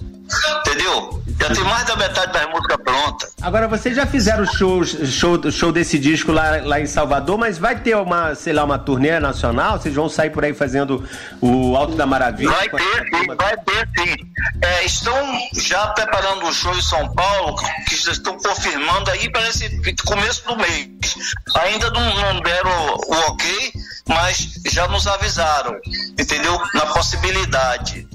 Entendeu? 0.61 1.23
Já 1.41 1.55
tem 1.55 1.65
mais 1.65 1.85
da 1.87 1.97
metade 1.97 2.33
das 2.33 2.49
músicas 2.49 2.77
prontas. 2.83 3.35
Agora, 3.43 3.69
vocês 3.69 3.95
já 3.95 4.07
fizeram 4.07 4.47
shows, 4.47 4.97
show, 5.11 5.51
show 5.51 5.71
desse 5.71 5.99
disco 5.99 6.33
lá, 6.33 6.63
lá 6.63 6.81
em 6.81 6.87
Salvador, 6.87 7.37
mas 7.37 7.59
vai 7.59 7.79
ter 7.79 7.95
uma, 7.97 8.35
sei 8.35 8.53
lá, 8.53 8.65
uma 8.65 8.79
turnê 8.79 9.19
nacional? 9.21 9.79
Vocês 9.79 9.95
vão 9.95 10.09
sair 10.09 10.31
por 10.31 10.45
aí 10.45 10.55
fazendo 10.55 11.07
o 11.41 11.77
Alto 11.77 11.95
da 11.97 12.07
Maravilha? 12.07 12.51
Vai 12.51 12.69
ter, 12.69 13.05
sim, 13.05 13.27
vai 13.37 13.57
ter 13.59 13.89
sim. 13.99 14.17
É, 14.63 14.85
estão 14.85 15.15
já 15.55 15.89
preparando 15.89 16.47
um 16.47 16.53
show 16.53 16.75
em 16.75 16.83
São 16.83 17.13
Paulo, 17.15 17.57
que 17.87 17.97
já 17.97 18.13
estão 18.13 18.39
confirmando 18.39 19.11
aí 19.11 19.31
para 19.31 19.47
esse 19.49 19.69
começo 20.07 20.47
do 20.47 20.57
mês. 20.57 20.89
Ainda 21.57 21.91
não, 21.91 22.15
não 22.15 22.41
deram 22.41 22.71
o 22.71 23.15
ok, 23.29 23.73
mas 24.09 24.55
já 24.67 24.89
nos 24.89 25.07
avisaram, 25.07 25.77
entendeu? 26.19 26.59
Na 26.73 26.87
possibilidade. 26.87 28.07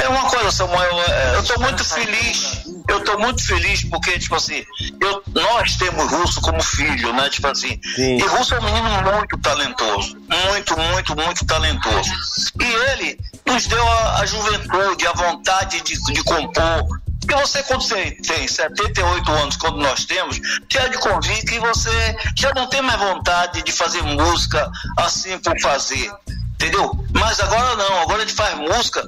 É 0.00 0.08
uma 0.08 0.30
coisa, 0.30 0.50
Samuel, 0.52 1.00
é, 1.02 1.34
eu 1.34 1.40
estou 1.40 1.58
muito 1.58 1.84
feliz, 1.84 2.62
eu 2.88 2.98
estou 2.98 3.18
muito 3.18 3.44
feliz 3.44 3.84
porque, 3.84 4.16
tipo 4.16 4.36
assim, 4.36 4.64
eu, 5.00 5.22
nós 5.34 5.76
temos 5.76 6.10
Russo 6.10 6.40
como 6.40 6.62
filho, 6.62 7.12
né, 7.12 7.28
tipo 7.28 7.48
assim, 7.48 7.80
Sim. 7.96 8.18
e 8.18 8.22
Russo 8.22 8.54
é 8.54 8.60
um 8.60 8.64
menino 8.64 8.88
muito 8.88 9.36
talentoso, 9.38 10.16
muito, 10.28 10.78
muito, 10.78 11.16
muito 11.16 11.44
talentoso, 11.46 12.10
e 12.60 12.64
ele 12.92 13.18
nos 13.44 13.66
deu 13.66 13.88
a, 13.88 14.20
a 14.20 14.26
juventude, 14.26 15.06
a 15.06 15.12
vontade 15.14 15.80
de, 15.80 15.94
de 16.12 16.22
compor, 16.22 17.00
porque 17.20 17.34
você, 17.34 17.62
quando 17.64 17.82
você 17.82 18.12
tem 18.26 18.46
78 18.46 19.30
anos, 19.32 19.56
quando 19.56 19.78
nós 19.78 20.04
temos, 20.04 20.40
já 20.70 20.86
de 20.86 20.98
convite 20.98 21.46
que 21.46 21.58
você 21.58 22.16
já 22.36 22.52
não 22.54 22.68
tem 22.68 22.82
mais 22.82 23.00
vontade 23.00 23.62
de 23.62 23.72
fazer 23.72 24.02
música 24.02 24.70
assim 24.98 25.38
por 25.38 25.58
fazer, 25.60 26.10
entendeu? 26.54 26.92
Mas 27.12 27.40
agora 27.40 27.76
não, 27.76 28.00
agora 28.00 28.22
a 28.22 28.26
gente 28.26 28.34
faz 28.34 28.56
música 28.58 29.04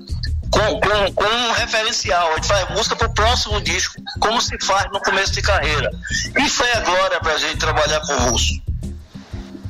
com, 0.54 0.80
com, 0.80 1.12
com 1.14 1.24
um 1.24 1.52
referencial, 1.52 2.30
a 2.30 2.34
gente 2.36 2.46
faz 2.46 2.70
música 2.70 2.94
pro 2.94 3.12
próximo 3.12 3.60
disco, 3.60 4.00
como 4.20 4.40
se 4.40 4.56
faz 4.64 4.86
no 4.92 5.00
começo 5.00 5.32
de 5.32 5.42
carreira. 5.42 5.90
E 6.38 6.48
foi 6.48 6.70
a 6.72 6.80
glória 6.80 7.20
pra 7.20 7.36
gente 7.38 7.56
trabalhar 7.56 8.00
com 8.00 8.12
o 8.12 8.30
Russo. 8.30 8.62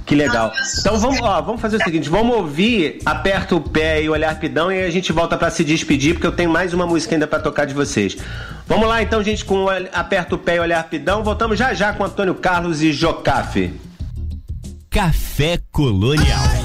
Que 0.04 0.14
legal. 0.14 0.52
Então 0.78 1.00
vamos, 1.00 1.18
ó, 1.22 1.40
vamos 1.40 1.62
fazer 1.62 1.78
o 1.78 1.82
seguinte, 1.82 2.10
vamos 2.10 2.36
ouvir 2.36 2.98
Aperta 3.06 3.56
o 3.56 3.60
Pé 3.60 4.02
e 4.02 4.10
Olhar 4.10 4.38
Pidão 4.38 4.70
e 4.70 4.76
aí 4.76 4.84
a 4.84 4.90
gente 4.90 5.10
volta 5.10 5.38
pra 5.38 5.50
se 5.50 5.64
despedir, 5.64 6.12
porque 6.12 6.26
eu 6.26 6.32
tenho 6.32 6.50
mais 6.50 6.74
uma 6.74 6.86
música 6.86 7.14
ainda 7.14 7.26
pra 7.26 7.40
tocar 7.40 7.64
de 7.64 7.72
vocês. 7.72 8.14
Vamos 8.66 8.86
lá 8.86 9.02
então, 9.02 9.22
gente, 9.22 9.42
com 9.46 9.64
o 9.64 9.68
Aperta 9.70 10.34
o 10.34 10.38
Pé 10.38 10.56
e 10.56 10.60
Olhar 10.60 10.84
Pidão. 10.84 11.24
Voltamos 11.24 11.58
já 11.58 11.72
já 11.72 11.94
com 11.94 12.04
Antônio 12.04 12.34
Carlos 12.34 12.82
e 12.82 12.92
Jocafe. 12.92 13.72
Café 14.90 15.58
Colonial. 15.72 16.64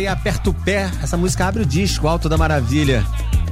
aí 0.00 0.08
Aperta 0.08 0.50
o 0.50 0.54
Pé. 0.54 0.90
Essa 1.02 1.16
música 1.16 1.46
abre 1.46 1.62
o 1.62 1.66
disco, 1.66 2.08
Alto 2.08 2.28
da 2.28 2.36
Maravilha. 2.36 3.04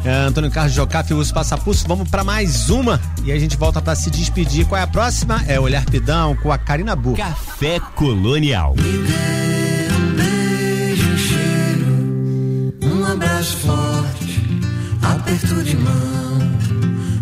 É, 0.04 0.10
Antônio 0.10 0.50
Carlos 0.50 0.72
Jocafe, 0.72 1.12
Uso 1.14 1.32
Passapulso. 1.32 1.86
Vamos 1.86 2.08
para 2.08 2.24
mais 2.24 2.70
uma 2.70 3.00
e 3.24 3.32
a 3.32 3.38
gente 3.38 3.56
volta 3.56 3.80
para 3.80 3.94
se 3.94 4.10
despedir. 4.10 4.66
Qual 4.66 4.78
é 4.78 4.82
a 4.82 4.86
próxima? 4.86 5.42
É 5.46 5.58
Olhar 5.60 5.84
Pidão 5.84 6.36
com 6.36 6.52
a 6.52 6.58
Karina 6.58 6.96
Bu. 6.96 7.14
Café 7.14 7.80
Colonial. 7.94 8.74
Me 8.76 8.82
dê 8.82 9.92
um 9.94 10.14
beijo, 10.14 11.12
um 11.12 11.18
cheiro, 11.18 12.74
um 12.84 13.06
abraço 13.06 13.56
forte, 13.58 14.60
aperto 15.02 15.62
de 15.62 15.76
mão, 15.76 16.38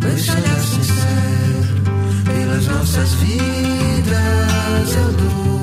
Deixa 0.01 0.33
olhar 0.33 0.61
sincero, 0.61 2.25
pelas 2.25 2.67
nossas 2.69 3.13
vidas 3.15 4.95
eu 4.95 5.13
dou. 5.13 5.56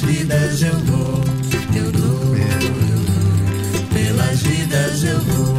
Pelas 0.00 0.16
vidas 0.16 0.62
eu 0.62 0.76
dou, 0.76 1.24
eu 1.76 1.92
dou, 1.92 2.36
eu 2.36 2.58
dou. 2.70 3.86
Pelas 3.92 4.42
vidas 4.42 5.04
eu 5.04 5.20
vou, 5.20 5.58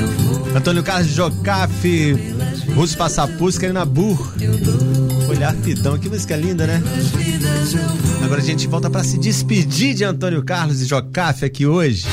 eu 0.00 0.08
vou. 0.18 0.56
Antônio 0.56 0.82
Carlos 0.82 1.08
Jocafe, 1.12 2.16
Russo 2.74 2.96
Passapus, 2.96 3.56
Karina 3.56 3.84
Burr. 3.84 4.34
Olhar 5.28 5.54
fidão, 5.54 5.96
que 5.98 6.08
música 6.08 6.36
linda, 6.36 6.66
né? 6.66 6.82
Agora 8.24 8.40
a 8.40 8.44
gente 8.44 8.66
volta 8.66 8.90
pra 8.90 9.04
se 9.04 9.16
despedir 9.18 9.94
de 9.94 10.04
Antônio 10.04 10.42
Carlos 10.42 10.80
e 10.82 10.86
Jocafe 10.86 11.44
aqui 11.44 11.64
hoje. 11.66 12.04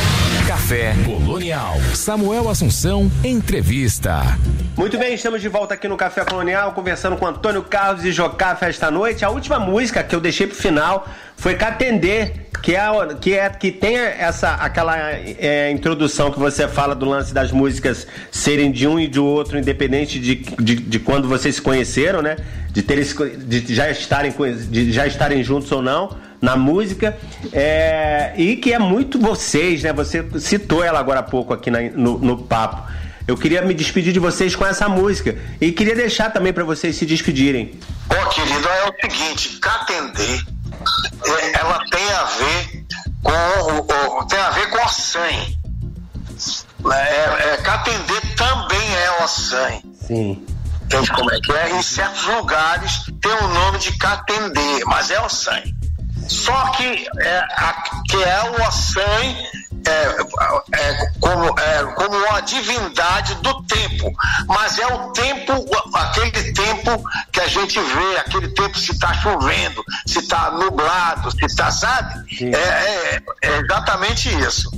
Café 0.47 0.95
Colonial. 1.03 1.77
Samuel 1.95 2.47
Assunção, 2.47 3.11
entrevista. 3.23 4.37
Muito 4.77 4.97
bem, 4.97 5.13
estamos 5.13 5.41
de 5.41 5.47
volta 5.47 5.73
aqui 5.73 5.87
no 5.87 5.95
Café 5.95 6.25
Colonial, 6.25 6.73
conversando 6.73 7.15
com 7.15 7.25
Antônio 7.25 7.63
Carlos 7.63 8.03
e 8.03 8.11
Jocafe 8.11 8.65
esta 8.65 8.91
noite. 8.91 9.23
A 9.23 9.29
última 9.29 9.57
música 9.57 10.03
que 10.03 10.13
eu 10.13 10.19
deixei 10.19 10.47
pro 10.47 10.55
final 10.55 11.07
foi 11.37 11.55
Catender, 11.55 12.47
que 12.61 12.75
é, 12.75 12.81
que 13.21 13.33
é 13.35 13.49
que 13.49 13.71
tem 13.71 13.95
essa 13.97 14.53
aquela 14.55 14.97
é, 15.13 15.71
introdução 15.71 16.29
que 16.29 16.37
você 16.37 16.67
fala 16.67 16.93
do 16.93 17.05
lance 17.05 17.33
das 17.33 17.53
músicas 17.53 18.05
serem 18.29 18.69
de 18.69 18.85
um 18.85 18.99
e 18.99 19.07
de 19.07 19.17
outro, 19.19 19.57
independente 19.57 20.19
de, 20.19 20.35
de, 20.35 20.75
de 20.75 20.99
quando 20.99 21.25
vocês 21.29 21.55
se 21.55 21.61
conheceram, 21.61 22.21
né? 22.21 22.35
De, 22.69 22.81
terem, 22.83 23.05
de 23.47 23.73
já 23.73 23.89
estarem 23.89 24.33
de 24.69 24.91
já 24.91 25.07
estarem 25.07 25.41
juntos 25.41 25.71
ou 25.71 25.81
não 25.81 26.17
na 26.41 26.57
música 26.57 27.17
é, 27.53 28.33
e 28.35 28.57
que 28.57 28.73
é 28.73 28.79
muito 28.79 29.17
vocês, 29.19 29.83
né? 29.83 29.93
Você 29.93 30.25
citou 30.39 30.83
ela 30.83 30.99
agora 30.99 31.21
há 31.21 31.23
pouco 31.23 31.53
aqui 31.53 31.71
na- 31.71 31.81
no, 31.93 32.17
no 32.17 32.37
papo. 32.39 33.04
Eu 33.27 33.35
queria 33.35 33.61
me 33.61 33.73
despedir 33.73 34.13
de 34.13 34.19
vocês 34.19 34.55
com 34.55 34.65
essa 34.65 34.87
música 34.87 35.35
e 35.59 35.71
queria 35.71 35.95
deixar 35.95 36.29
também 36.29 36.53
para 36.53 36.63
vocês 36.63 36.95
se 36.95 37.05
despedirem. 37.05 37.79
Ó, 38.09 38.25
querido, 38.29 38.67
é 38.67 38.89
o 38.89 38.93
seguinte, 39.01 39.57
Catender, 39.59 40.45
é, 41.25 41.59
ela 41.59 41.83
tem 41.89 42.11
a 42.11 42.23
ver 42.23 42.85
com 43.23 44.25
tem 44.27 44.39
a 44.39 44.49
ver 44.51 44.69
com 44.69 44.85
o 44.85 44.89
sangue. 44.89 45.57
É, 46.91 47.53
é, 47.53 47.57
Catender 47.63 48.35
também 48.35 48.95
é 48.95 49.23
o 49.23 49.27
sangue. 49.27 49.83
Sim. 50.05 50.45
Entende 50.83 51.11
como 51.13 51.31
é 51.31 51.39
que 51.39 51.51
é? 51.51 51.71
Em 51.71 51.81
certos 51.81 52.25
lugares 52.25 53.05
tem 53.19 53.31
o 53.31 53.47
nome 53.47 53.79
de 53.79 53.97
Catender, 53.97 54.85
mas 54.85 55.09
é 55.09 55.19
o 55.19 55.29
sangue. 55.29 55.73
Só 56.27 56.69
que 56.71 57.07
é, 57.19 57.37
a, 57.37 58.01
que 58.07 58.23
é 58.23 58.51
o 58.51 58.67
Ossan 58.67 59.35
é, 59.85 60.77
é, 60.79 61.11
como, 61.19 61.59
é, 61.59 61.83
como 61.93 62.17
uma 62.17 62.41
divindade 62.41 63.35
do 63.35 63.63
tempo, 63.63 64.11
mas 64.47 64.79
é 64.79 64.87
o 64.87 65.11
tempo, 65.11 65.53
aquele 65.93 66.53
tempo 66.53 67.03
que 67.31 67.39
a 67.39 67.47
gente 67.47 67.79
vê, 67.79 68.17
aquele 68.17 68.49
tempo 68.49 68.77
se 68.77 68.91
está 68.91 69.13
chovendo, 69.13 69.83
se 70.05 70.19
está 70.19 70.51
nublado, 70.51 71.31
se 71.31 71.45
está, 71.45 71.71
sabe? 71.71 72.25
É, 72.41 72.57
é- 72.57 73.21
é 73.41 73.57
exatamente 73.59 74.29
isso. 74.43 74.69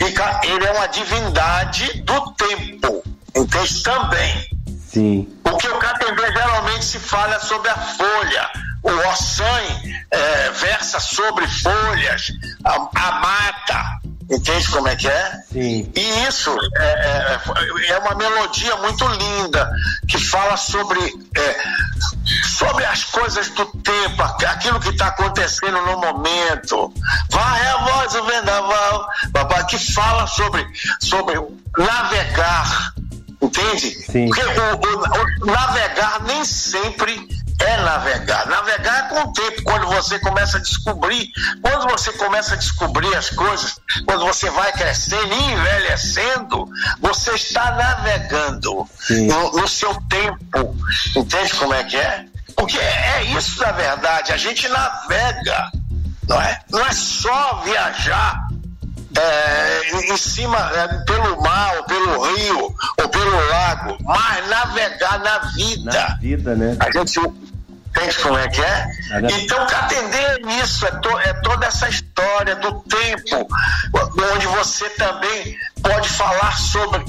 E 0.00 0.46
ele 0.48 0.66
é 0.66 0.72
uma 0.72 0.88
divindade 0.88 2.02
do 2.02 2.32
tempo, 2.32 3.02
entende? 3.36 3.82
Também. 3.82 4.48
Sim. 4.88 5.28
O 5.44 5.56
que 5.56 5.68
o 5.68 5.78
Catendê 5.78 6.32
geralmente 6.32 6.84
se 6.84 6.98
fala 6.98 7.38
sobre 7.40 7.68
a 7.70 7.76
folha. 7.76 8.50
O 8.82 8.90
Ossan 9.08 9.62
é, 10.10 10.50
versa 10.50 10.98
sobre 10.98 11.46
folhas, 11.46 12.32
a, 12.64 12.74
a 12.74 13.12
mata. 13.20 14.01
Entende 14.30 14.68
como 14.70 14.88
é 14.88 14.96
que 14.96 15.08
é? 15.08 15.32
Sim. 15.52 15.90
E 15.94 16.26
isso 16.28 16.56
é, 16.76 16.84
é- 16.84 17.90
é 17.92 17.98
uma 17.98 18.14
melodia 18.14 18.76
muito 18.76 19.06
linda 19.08 19.70
que 20.08 20.18
fala 20.18 20.56
sobre, 20.56 21.00
é, 21.36 21.56
sobre 22.58 22.84
as 22.84 23.04
coisas 23.04 23.48
do 23.50 23.66
tempo, 23.66 24.22
aqu- 24.22 24.46
aquilo 24.46 24.80
que 24.80 24.90
está 24.90 25.08
acontecendo 25.08 25.80
no 25.82 25.98
momento. 25.98 26.92
Vai 27.30 27.66
a 27.66 27.76
voz 27.78 28.12
do 28.12 28.24
vendaval, 28.24 29.06
papai, 29.32 29.64
que 29.66 29.78
fala 29.92 30.26
sobre, 30.26 30.66
sobre 31.00 31.34
navegar. 31.76 32.92
Entende? 33.40 33.90
Sim. 34.10 34.26
Porque 34.28 34.42
o, 34.42 34.74
o- 34.76 35.42
o 35.42 35.46
navegar 35.46 36.22
nem 36.22 36.44
sempre 36.44 37.28
é 37.60 37.76
navegar. 37.78 38.46
Navegar 38.46 39.04
é 39.04 39.08
com 39.08 39.28
o 39.28 39.32
tempo, 39.32 39.62
quando 39.62 39.86
você 39.88 40.18
começa 40.18 40.58
a 40.58 40.60
descobrir, 40.60 41.30
quando 41.60 41.90
você 41.90 42.12
começa 42.12 42.54
a 42.54 42.56
descobrir 42.56 43.14
as 43.14 43.30
coisas, 43.30 43.80
quando 44.06 44.24
você 44.24 44.50
vai 44.50 44.72
crescendo 44.72 45.32
e 45.32 45.52
envelhecendo, 45.52 46.68
você 47.00 47.32
está 47.32 47.72
navegando 47.72 48.88
no, 49.10 49.52
no 49.52 49.68
seu 49.68 49.94
tempo. 50.08 50.76
Entende 51.16 51.54
como 51.54 51.74
é 51.74 51.84
que 51.84 51.96
é? 51.96 52.24
Porque 52.56 52.78
é 52.78 53.24
isso 53.36 53.60
na 53.60 53.72
verdade, 53.72 54.32
a 54.32 54.36
gente 54.36 54.68
navega, 54.68 55.70
não 56.28 56.40
é? 56.40 56.60
Não 56.70 56.86
é 56.86 56.92
só 56.92 57.62
viajar 57.64 58.51
é, 59.18 60.12
em 60.12 60.16
cima, 60.16 60.58
é, 60.74 60.88
pelo 61.04 61.40
mar, 61.42 61.76
ou 61.76 61.84
pelo 61.84 62.34
rio, 62.34 62.74
ou 63.02 63.08
pelo 63.08 63.48
lago, 63.48 63.96
mas 64.02 64.48
navegar 64.48 65.18
na 65.20 65.38
vida. 65.54 65.90
Na 65.92 66.14
vida, 66.16 66.54
né? 66.56 66.76
A 66.80 66.90
gente 66.90 67.18
entende 67.18 68.18
como 68.22 68.38
é 68.38 68.48
que 68.48 68.60
é? 68.62 68.86
Então, 69.42 69.58
atender 69.62 70.40
nisso, 70.46 70.86
é, 70.86 70.90
to- 70.92 71.18
é 71.20 71.32
toda 71.42 71.66
essa 71.66 71.88
história 71.88 72.56
do 72.56 72.80
tempo, 72.82 73.46
onde 74.34 74.46
você 74.46 74.88
também 74.90 75.56
pode 75.82 76.08
falar 76.08 76.56
sobre 76.58 77.04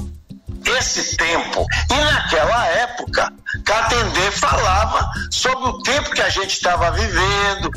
esse 0.72 1.16
tempo. 1.16 1.66
E 1.90 1.94
naquela 1.94 2.66
época, 2.66 3.32
Catendê 3.64 4.30
falava 4.32 5.08
sobre 5.30 5.68
o 5.68 5.82
tempo 5.82 6.10
que 6.10 6.22
a 6.22 6.28
gente 6.28 6.52
estava 6.52 6.90
vivendo, 6.90 7.70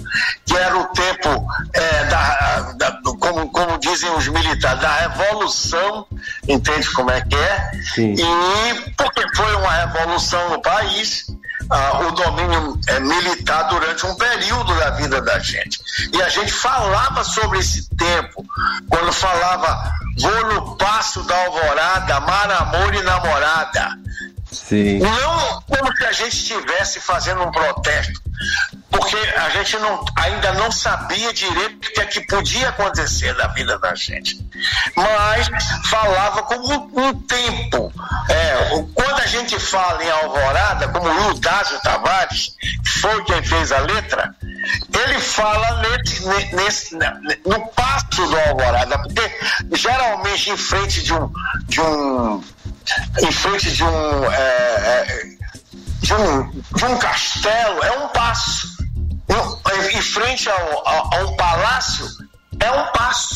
que 0.46 0.56
era 0.58 0.78
o 0.78 0.86
tempo, 0.88 1.46
é, 1.74 2.04
da, 2.06 2.62
da- 2.74 3.00
como, 3.20 3.50
como 3.52 3.78
dizem 3.80 4.10
os 4.16 4.28
militares, 4.28 4.82
da 4.82 4.92
revolução, 4.98 6.06
entende 6.48 6.90
como 6.94 7.12
é 7.12 7.22
que 7.22 7.36
é? 7.36 7.72
Sim. 7.94 8.16
E 8.18 8.92
porque 8.98 9.24
foi 9.36 9.56
uma 9.56 9.72
revolução 9.72 10.50
no 10.50 10.62
país, 10.62 11.28
ah, 11.70 12.00
o 12.00 12.12
domínio 12.12 12.80
eh, 12.88 13.00
militar 13.00 13.64
durante 13.64 14.06
um 14.06 14.16
período 14.16 14.74
da 14.76 14.92
vida 14.92 15.22
da 15.22 15.40
gente. 15.40 15.80
E 16.14 16.22
a 16.22 16.30
gente 16.30 16.52
falava 16.52 17.24
sobre 17.24 17.60
esse 17.60 17.90
tempo, 17.90 18.46
quando 18.90 19.12
falava 19.12 19.92
vou 20.20 20.54
no 20.54 20.78
passo 20.78 21.24
da 21.24 21.46
alvorada, 21.46 22.16
amar, 22.16 22.52
amor 22.52 22.94
e 22.96 23.02
namorada. 23.04 23.98
Sim. 24.66 25.00
Não 25.00 25.62
como 25.68 25.96
se 25.98 26.06
a 26.06 26.12
gente 26.12 26.36
estivesse 26.36 27.00
fazendo 27.00 27.44
um 27.44 27.52
protesto, 27.52 28.22
porque 28.90 29.16
a 29.16 29.50
gente 29.50 29.78
não, 29.78 30.04
ainda 30.18 30.54
não 30.54 30.72
sabia 30.72 31.34
direito 31.34 31.76
o 31.88 31.92
que 31.94 32.00
é 32.02 32.06
que 32.06 32.22
podia 32.28 32.70
acontecer 32.70 33.34
na 33.36 33.48
vida 33.48 33.78
da 33.80 33.94
gente. 33.96 34.38
Mas 34.96 35.48
falava 35.90 36.44
como 36.44 36.92
um 36.96 37.14
tempo. 37.22 37.92
É, 38.30 38.84
quando 38.94 39.20
a 39.22 39.26
gente 39.28 39.60
fala 39.60 40.04
em 40.04 40.10
Alvorada, 40.10 40.88
como 40.90 41.08
o 41.08 41.28
Ludásio 41.30 41.80
Tavares, 41.82 42.56
foi 43.02 43.24
quem 43.26 43.44
fez 43.44 43.72
a 43.72 43.80
letra, 43.80 44.36
ele 44.94 45.20
fala 45.20 45.82
nesse, 45.82 46.28
ne- 46.28 46.52
nesse- 46.54 46.96
no 47.46 47.68
passo 47.70 48.08
do 48.28 48.40
Alvorada, 48.50 48.98
porque 49.00 49.40
geralmente 49.74 50.50
em 50.50 50.58
frente 50.58 51.02
de 51.04 51.14
um, 51.14 51.32
de 51.66 51.80
um 51.82 52.44
em 53.22 53.32
frente 53.32 53.72
de 53.72 53.84
um, 53.84 54.32
é, 54.32 54.38
é, 54.38 55.24
de 56.02 56.14
um, 56.14 56.50
de 56.52 56.86
um 56.86 56.98
castelo 56.98 57.84
é 57.84 57.92
um 58.00 58.08
passo. 58.10 58.68
Um- 59.30 59.58
em 59.98 60.02
frente 60.02 60.50
ao, 60.50 60.88
ao- 60.88 61.14
a 61.14 61.26
um 61.26 61.36
palácio 61.36 62.06
é 62.60 62.72
um 62.72 62.92
passo. 62.92 63.36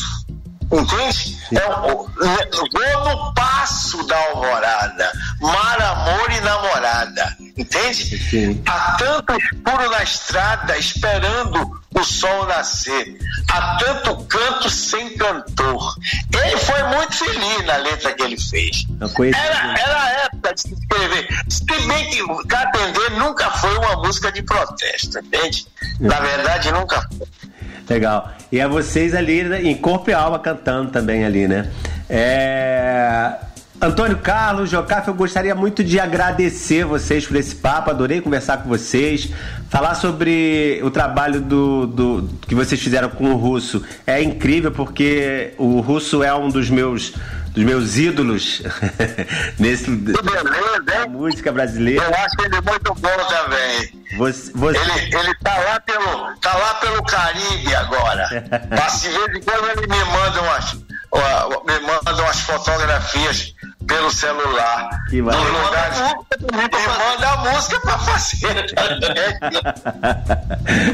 Entende? 0.72 1.38
É 1.52 1.66
o, 1.66 2.08
vou 2.08 3.04
no 3.04 3.34
passo 3.34 4.06
da 4.06 4.16
alvorada. 4.28 5.12
Mar, 5.40 5.82
amor 5.82 6.30
e 6.30 6.40
namorada. 6.40 7.36
Entende? 7.56 8.18
Sim. 8.18 8.62
Há 8.66 8.96
tanto 8.98 9.36
escuro 9.36 9.90
na 9.90 10.02
estrada 10.02 10.78
esperando 10.78 11.82
o 11.94 12.04
sol 12.04 12.46
nascer. 12.46 13.18
Há 13.50 13.76
tanto 13.76 14.24
canto 14.24 14.70
sem 14.70 15.14
cantor. 15.16 15.94
Ele 16.32 16.56
foi 16.56 16.82
muito 16.84 17.16
feliz 17.16 17.66
na 17.66 17.76
letra 17.76 18.14
que 18.14 18.22
ele 18.22 18.40
fez. 18.40 18.86
Era, 19.34 19.78
era 19.78 20.02
a 20.02 20.10
época 20.24 20.54
de 20.54 20.60
se 20.62 20.72
escrever. 20.72 21.28
Se 21.50 21.64
bem 21.64 22.10
que 22.10 22.22
Catender 22.48 23.12
nunca 23.18 23.50
foi 23.50 23.76
uma 23.76 23.96
música 23.96 24.32
de 24.32 24.42
protesto, 24.42 25.18
entende? 25.18 25.66
Na 26.00 26.18
verdade, 26.20 26.72
nunca 26.72 27.06
foi. 27.18 27.51
Legal. 27.88 28.32
E 28.50 28.58
é 28.58 28.68
vocês 28.68 29.14
ali 29.14 29.42
né, 29.44 29.62
em 29.62 29.76
corpo 29.76 30.10
e 30.10 30.14
alma 30.14 30.38
cantando 30.38 30.90
também 30.90 31.24
ali, 31.24 31.48
né? 31.48 31.70
É... 32.08 33.32
Antônio 33.80 34.16
Carlos, 34.18 34.70
Jocafe, 34.70 35.08
eu 35.08 35.14
gostaria 35.14 35.56
muito 35.56 35.82
de 35.82 35.98
agradecer 35.98 36.84
vocês 36.84 37.26
por 37.26 37.36
esse 37.36 37.56
papo, 37.56 37.90
adorei 37.90 38.20
conversar 38.20 38.58
com 38.58 38.68
vocês, 38.68 39.28
falar 39.68 39.96
sobre 39.96 40.80
o 40.84 40.90
trabalho 40.90 41.40
do, 41.40 41.86
do 41.88 42.28
que 42.42 42.54
vocês 42.54 42.80
fizeram 42.80 43.08
com 43.08 43.32
o 43.32 43.36
Russo. 43.36 43.82
É 44.06 44.22
incrível 44.22 44.70
porque 44.70 45.52
o 45.58 45.80
Russo 45.80 46.22
é 46.22 46.32
um 46.32 46.48
dos 46.48 46.70
meus 46.70 47.12
dos 47.52 47.64
meus 47.64 47.98
ídolos 47.98 48.62
nesse 49.58 49.84
Que 49.84 49.90
beleza, 49.98 51.02
hein? 51.02 51.10
música 51.10 51.52
brasileira. 51.52 52.04
Eu 52.04 52.14
acho 52.14 52.34
ele 52.44 52.60
muito 52.60 52.94
bom 52.94 53.16
também. 53.28 54.01
Você, 54.16 54.52
você- 54.54 54.78
Ele, 54.78 55.16
ele 55.16 55.34
tá, 55.36 55.56
lá 55.58 55.80
pelo, 55.80 56.34
tá 56.40 56.54
lá 56.56 56.74
pelo 56.74 57.02
Caribe 57.04 57.74
agora. 57.74 58.28
Mas 58.70 59.00
de 59.02 59.08
vez 59.08 59.36
em 59.36 59.42
quando 59.42 59.68
ele 59.70 59.86
me 59.86 60.04
manda 60.04 60.42
umas, 60.42 60.74
me 60.74 61.80
manda 61.86 62.22
umas 62.22 62.40
fotografias 62.40 63.54
pelo 63.86 64.10
celular. 64.10 64.90
Que 65.10 65.20
maravilha. 65.22 65.58
lugares. 65.64 65.98
E 65.98 66.88
manda 66.88 67.30
a 67.30 67.36
música 67.52 67.80
pra 67.80 67.98
fazer. 67.98 68.72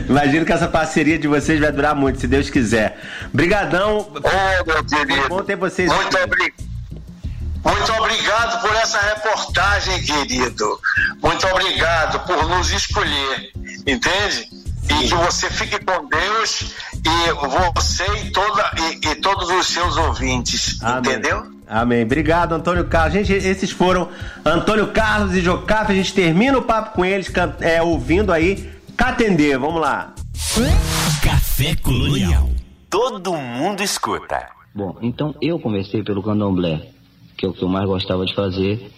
Imagino 0.08 0.44
que 0.44 0.52
essa 0.52 0.68
parceria 0.68 1.18
de 1.18 1.28
vocês 1.28 1.60
vai 1.60 1.72
durar 1.72 1.94
muito, 1.94 2.20
se 2.20 2.26
Deus 2.26 2.50
quiser. 2.50 2.98
Brigadão. 3.32 3.98
Ô, 3.98 4.64
meu 4.66 4.84
querido. 4.84 5.28
Bom 5.28 5.42
ter 5.42 5.56
vocês 5.56 5.92
Muito, 5.92 6.16
aqui. 6.16 6.52
Muito 7.70 7.92
obrigado 7.92 8.60
por 8.60 8.74
essa 8.76 8.98
reportagem, 9.00 10.02
querido. 10.02 10.80
Muito 11.22 11.46
obrigado 11.46 12.20
por 12.26 12.48
nos 12.48 12.70
escolher, 12.70 13.52
entende? 13.86 14.48
E 14.90 15.08
que 15.08 15.14
você 15.14 15.50
fique 15.50 15.78
com 15.84 16.08
Deus 16.08 16.72
e 16.94 17.32
você 17.74 18.04
e, 18.22 18.30
toda, 18.30 18.70
e, 18.78 19.08
e 19.08 19.14
todos 19.16 19.50
os 19.50 19.66
seus 19.66 19.96
ouvintes, 19.96 20.82
Amém. 20.82 21.12
entendeu? 21.12 21.46
Amém. 21.68 22.02
Obrigado, 22.02 22.54
Antônio 22.54 22.86
Carlos. 22.86 23.12
Gente, 23.12 23.32
esses 23.32 23.70
foram 23.70 24.08
Antônio 24.44 24.88
Carlos 24.88 25.34
e 25.34 25.40
Jocafe. 25.40 25.92
A 25.92 25.94
gente 25.94 26.14
termina 26.14 26.56
o 26.56 26.62
papo 26.62 26.94
com 26.94 27.04
eles, 27.04 27.30
é, 27.60 27.82
ouvindo 27.82 28.32
aí 28.32 28.72
Catendê. 28.96 29.56
Vamos 29.58 29.80
lá. 29.80 30.14
Café 31.22 31.74
Colonial. 31.76 32.50
Todo 32.88 33.34
mundo 33.34 33.82
escuta. 33.82 34.48
Bom, 34.74 34.96
então 35.02 35.34
eu 35.42 35.58
comecei 35.58 36.02
pelo 36.02 36.22
candomblé, 36.22 36.88
que 37.38 37.46
é 37.46 37.48
o 37.48 37.52
que 37.52 37.62
eu 37.62 37.68
mais 37.68 37.86
gostava 37.86 38.26
de 38.26 38.34
fazer. 38.34 38.90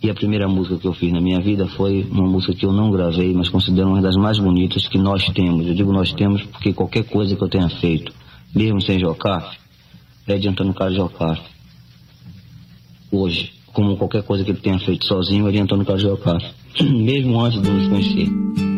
E 0.00 0.08
a 0.08 0.14
primeira 0.14 0.46
música 0.48 0.78
que 0.78 0.86
eu 0.86 0.92
fiz 0.92 1.12
na 1.12 1.20
minha 1.20 1.40
vida 1.40 1.66
foi 1.66 2.06
uma 2.08 2.26
música 2.26 2.54
que 2.54 2.64
eu 2.64 2.72
não 2.72 2.92
gravei, 2.92 3.34
mas 3.34 3.48
considero 3.48 3.88
uma 3.88 4.00
das 4.00 4.14
mais 4.14 4.38
bonitas 4.38 4.86
que 4.86 4.96
nós 4.96 5.28
temos. 5.30 5.66
Eu 5.66 5.74
digo 5.74 5.92
nós 5.92 6.12
temos 6.12 6.42
porque 6.44 6.72
qualquer 6.72 7.02
coisa 7.02 7.34
que 7.34 7.42
eu 7.42 7.48
tenha 7.48 7.68
feito, 7.68 8.12
mesmo 8.54 8.80
sem 8.80 9.00
Jocafe, 9.00 9.58
é 10.28 10.38
de 10.38 10.48
Antônio 10.48 10.72
Carlos 10.72 10.96
Jocafe. 10.96 11.42
Hoje, 13.10 13.52
como 13.72 13.96
qualquer 13.96 14.22
coisa 14.22 14.44
que 14.44 14.52
ele 14.52 14.60
tenha 14.60 14.78
feito 14.78 15.04
sozinho, 15.04 15.48
é 15.48 15.50
de 15.50 15.58
Antônio 15.58 15.84
Carlos 15.84 16.02
Jocafe. 16.02 16.46
mesmo 16.80 17.40
antes 17.40 17.60
de 17.60 17.68
nos 17.68 17.88
conhecer. 17.88 18.77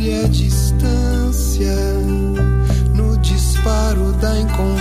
Fere 0.00 0.24
a 0.24 0.28
distância 0.28 1.74
no 2.94 3.16
disparo 3.18 4.12
da 4.14 4.40
inconstância. 4.40 4.79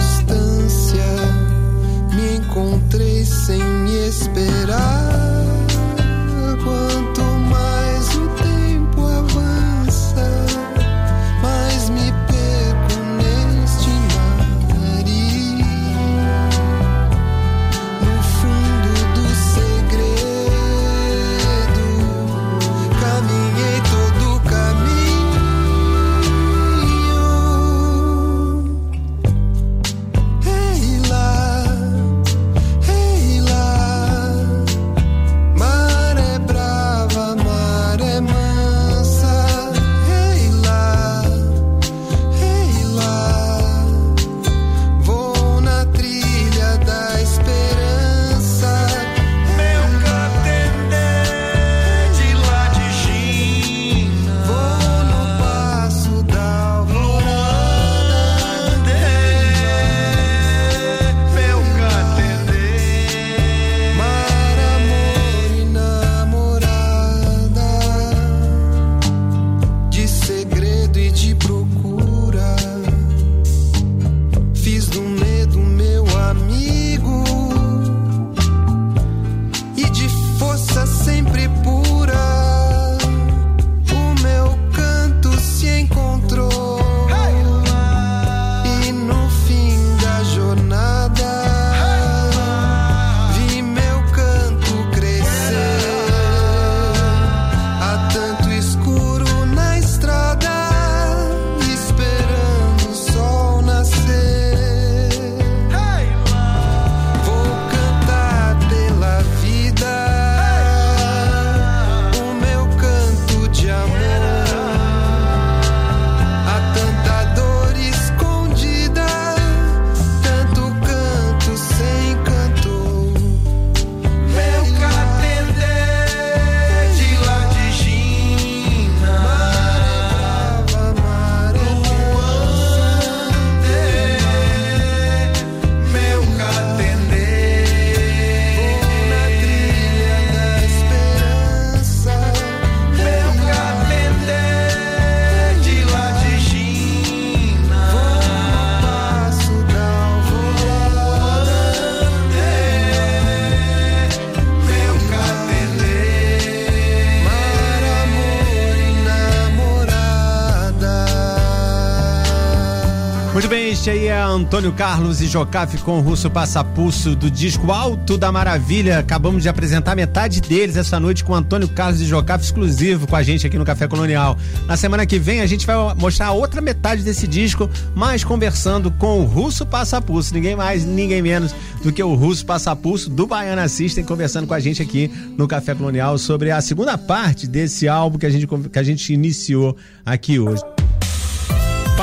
Antônio 164.26 164.72
Carlos 164.72 165.22
e 165.22 165.28
Jocafe 165.28 165.78
com 165.78 166.00
o 166.00 166.02
Russo 166.02 166.30
Passapulso 166.30 167.16
do 167.16 167.30
disco 167.30 167.72
Alto 167.72 168.18
da 168.18 168.32
Maravilha. 168.32 169.00
Acabamos 169.00 169.44
de 169.44 169.50
apresentar 169.50 169.96
metade 169.96 170.42
deles 170.42 170.78
essa 170.78 171.00
noite 171.00 171.24
com 171.24 171.34
Antônio 171.36 171.68
Carlos 171.68 172.02
e 172.02 172.06
Jocafe 172.06 172.46
exclusivo 172.46 173.08
com 173.08 173.16
a 173.16 173.24
gente 173.24 173.46
aqui 173.46 173.58
no 173.58 173.66
Café 173.66 173.88
Colonial. 173.88 174.38
Na 174.68 174.78
semana 174.78 175.06
que 175.06 175.20
vem 175.20 175.42
a 175.42 175.46
gente 175.46 175.66
vai 175.66 175.76
mostrar 175.96 176.28
a 176.28 176.32
outra 176.32 176.62
metade 176.62 177.04
desse 177.04 177.28
disco, 177.28 177.70
mas 177.96 178.24
conversando 178.24 178.90
com 178.92 179.22
o 179.22 179.26
Russo 179.26 179.66
Passapulso. 179.66 180.34
Ninguém 180.34 180.56
mais, 180.56 180.86
ninguém 180.86 181.22
menos 181.22 181.54
do 181.84 181.92
que 181.92 182.02
o 182.02 182.16
Russo 182.16 182.46
Passapulso 182.46 183.10
do 183.10 183.28
Baiana 183.28 183.68
System 183.68 184.04
conversando 184.04 184.48
com 184.48 184.54
a 184.54 184.60
gente 184.60 184.82
aqui 184.82 185.12
no 185.38 185.48
Café 185.48 185.76
Colonial 185.76 186.18
sobre 186.18 186.52
a 186.52 186.62
segunda 186.62 186.98
parte 186.98 187.48
desse 187.48 187.88
álbum 187.88 188.18
que 188.18 188.26
a 188.26 188.30
gente, 188.30 188.48
que 188.48 188.80
a 188.80 188.84
gente 188.84 189.14
iniciou 189.14 189.76
aqui 190.06 190.40
hoje. 190.40 190.62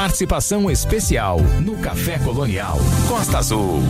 Participação 0.06 0.70
especial 0.70 1.40
no 1.64 1.78
Café 1.78 2.16
Colonial 2.20 2.78
Costa 3.08 3.38
Azul. 3.38 3.82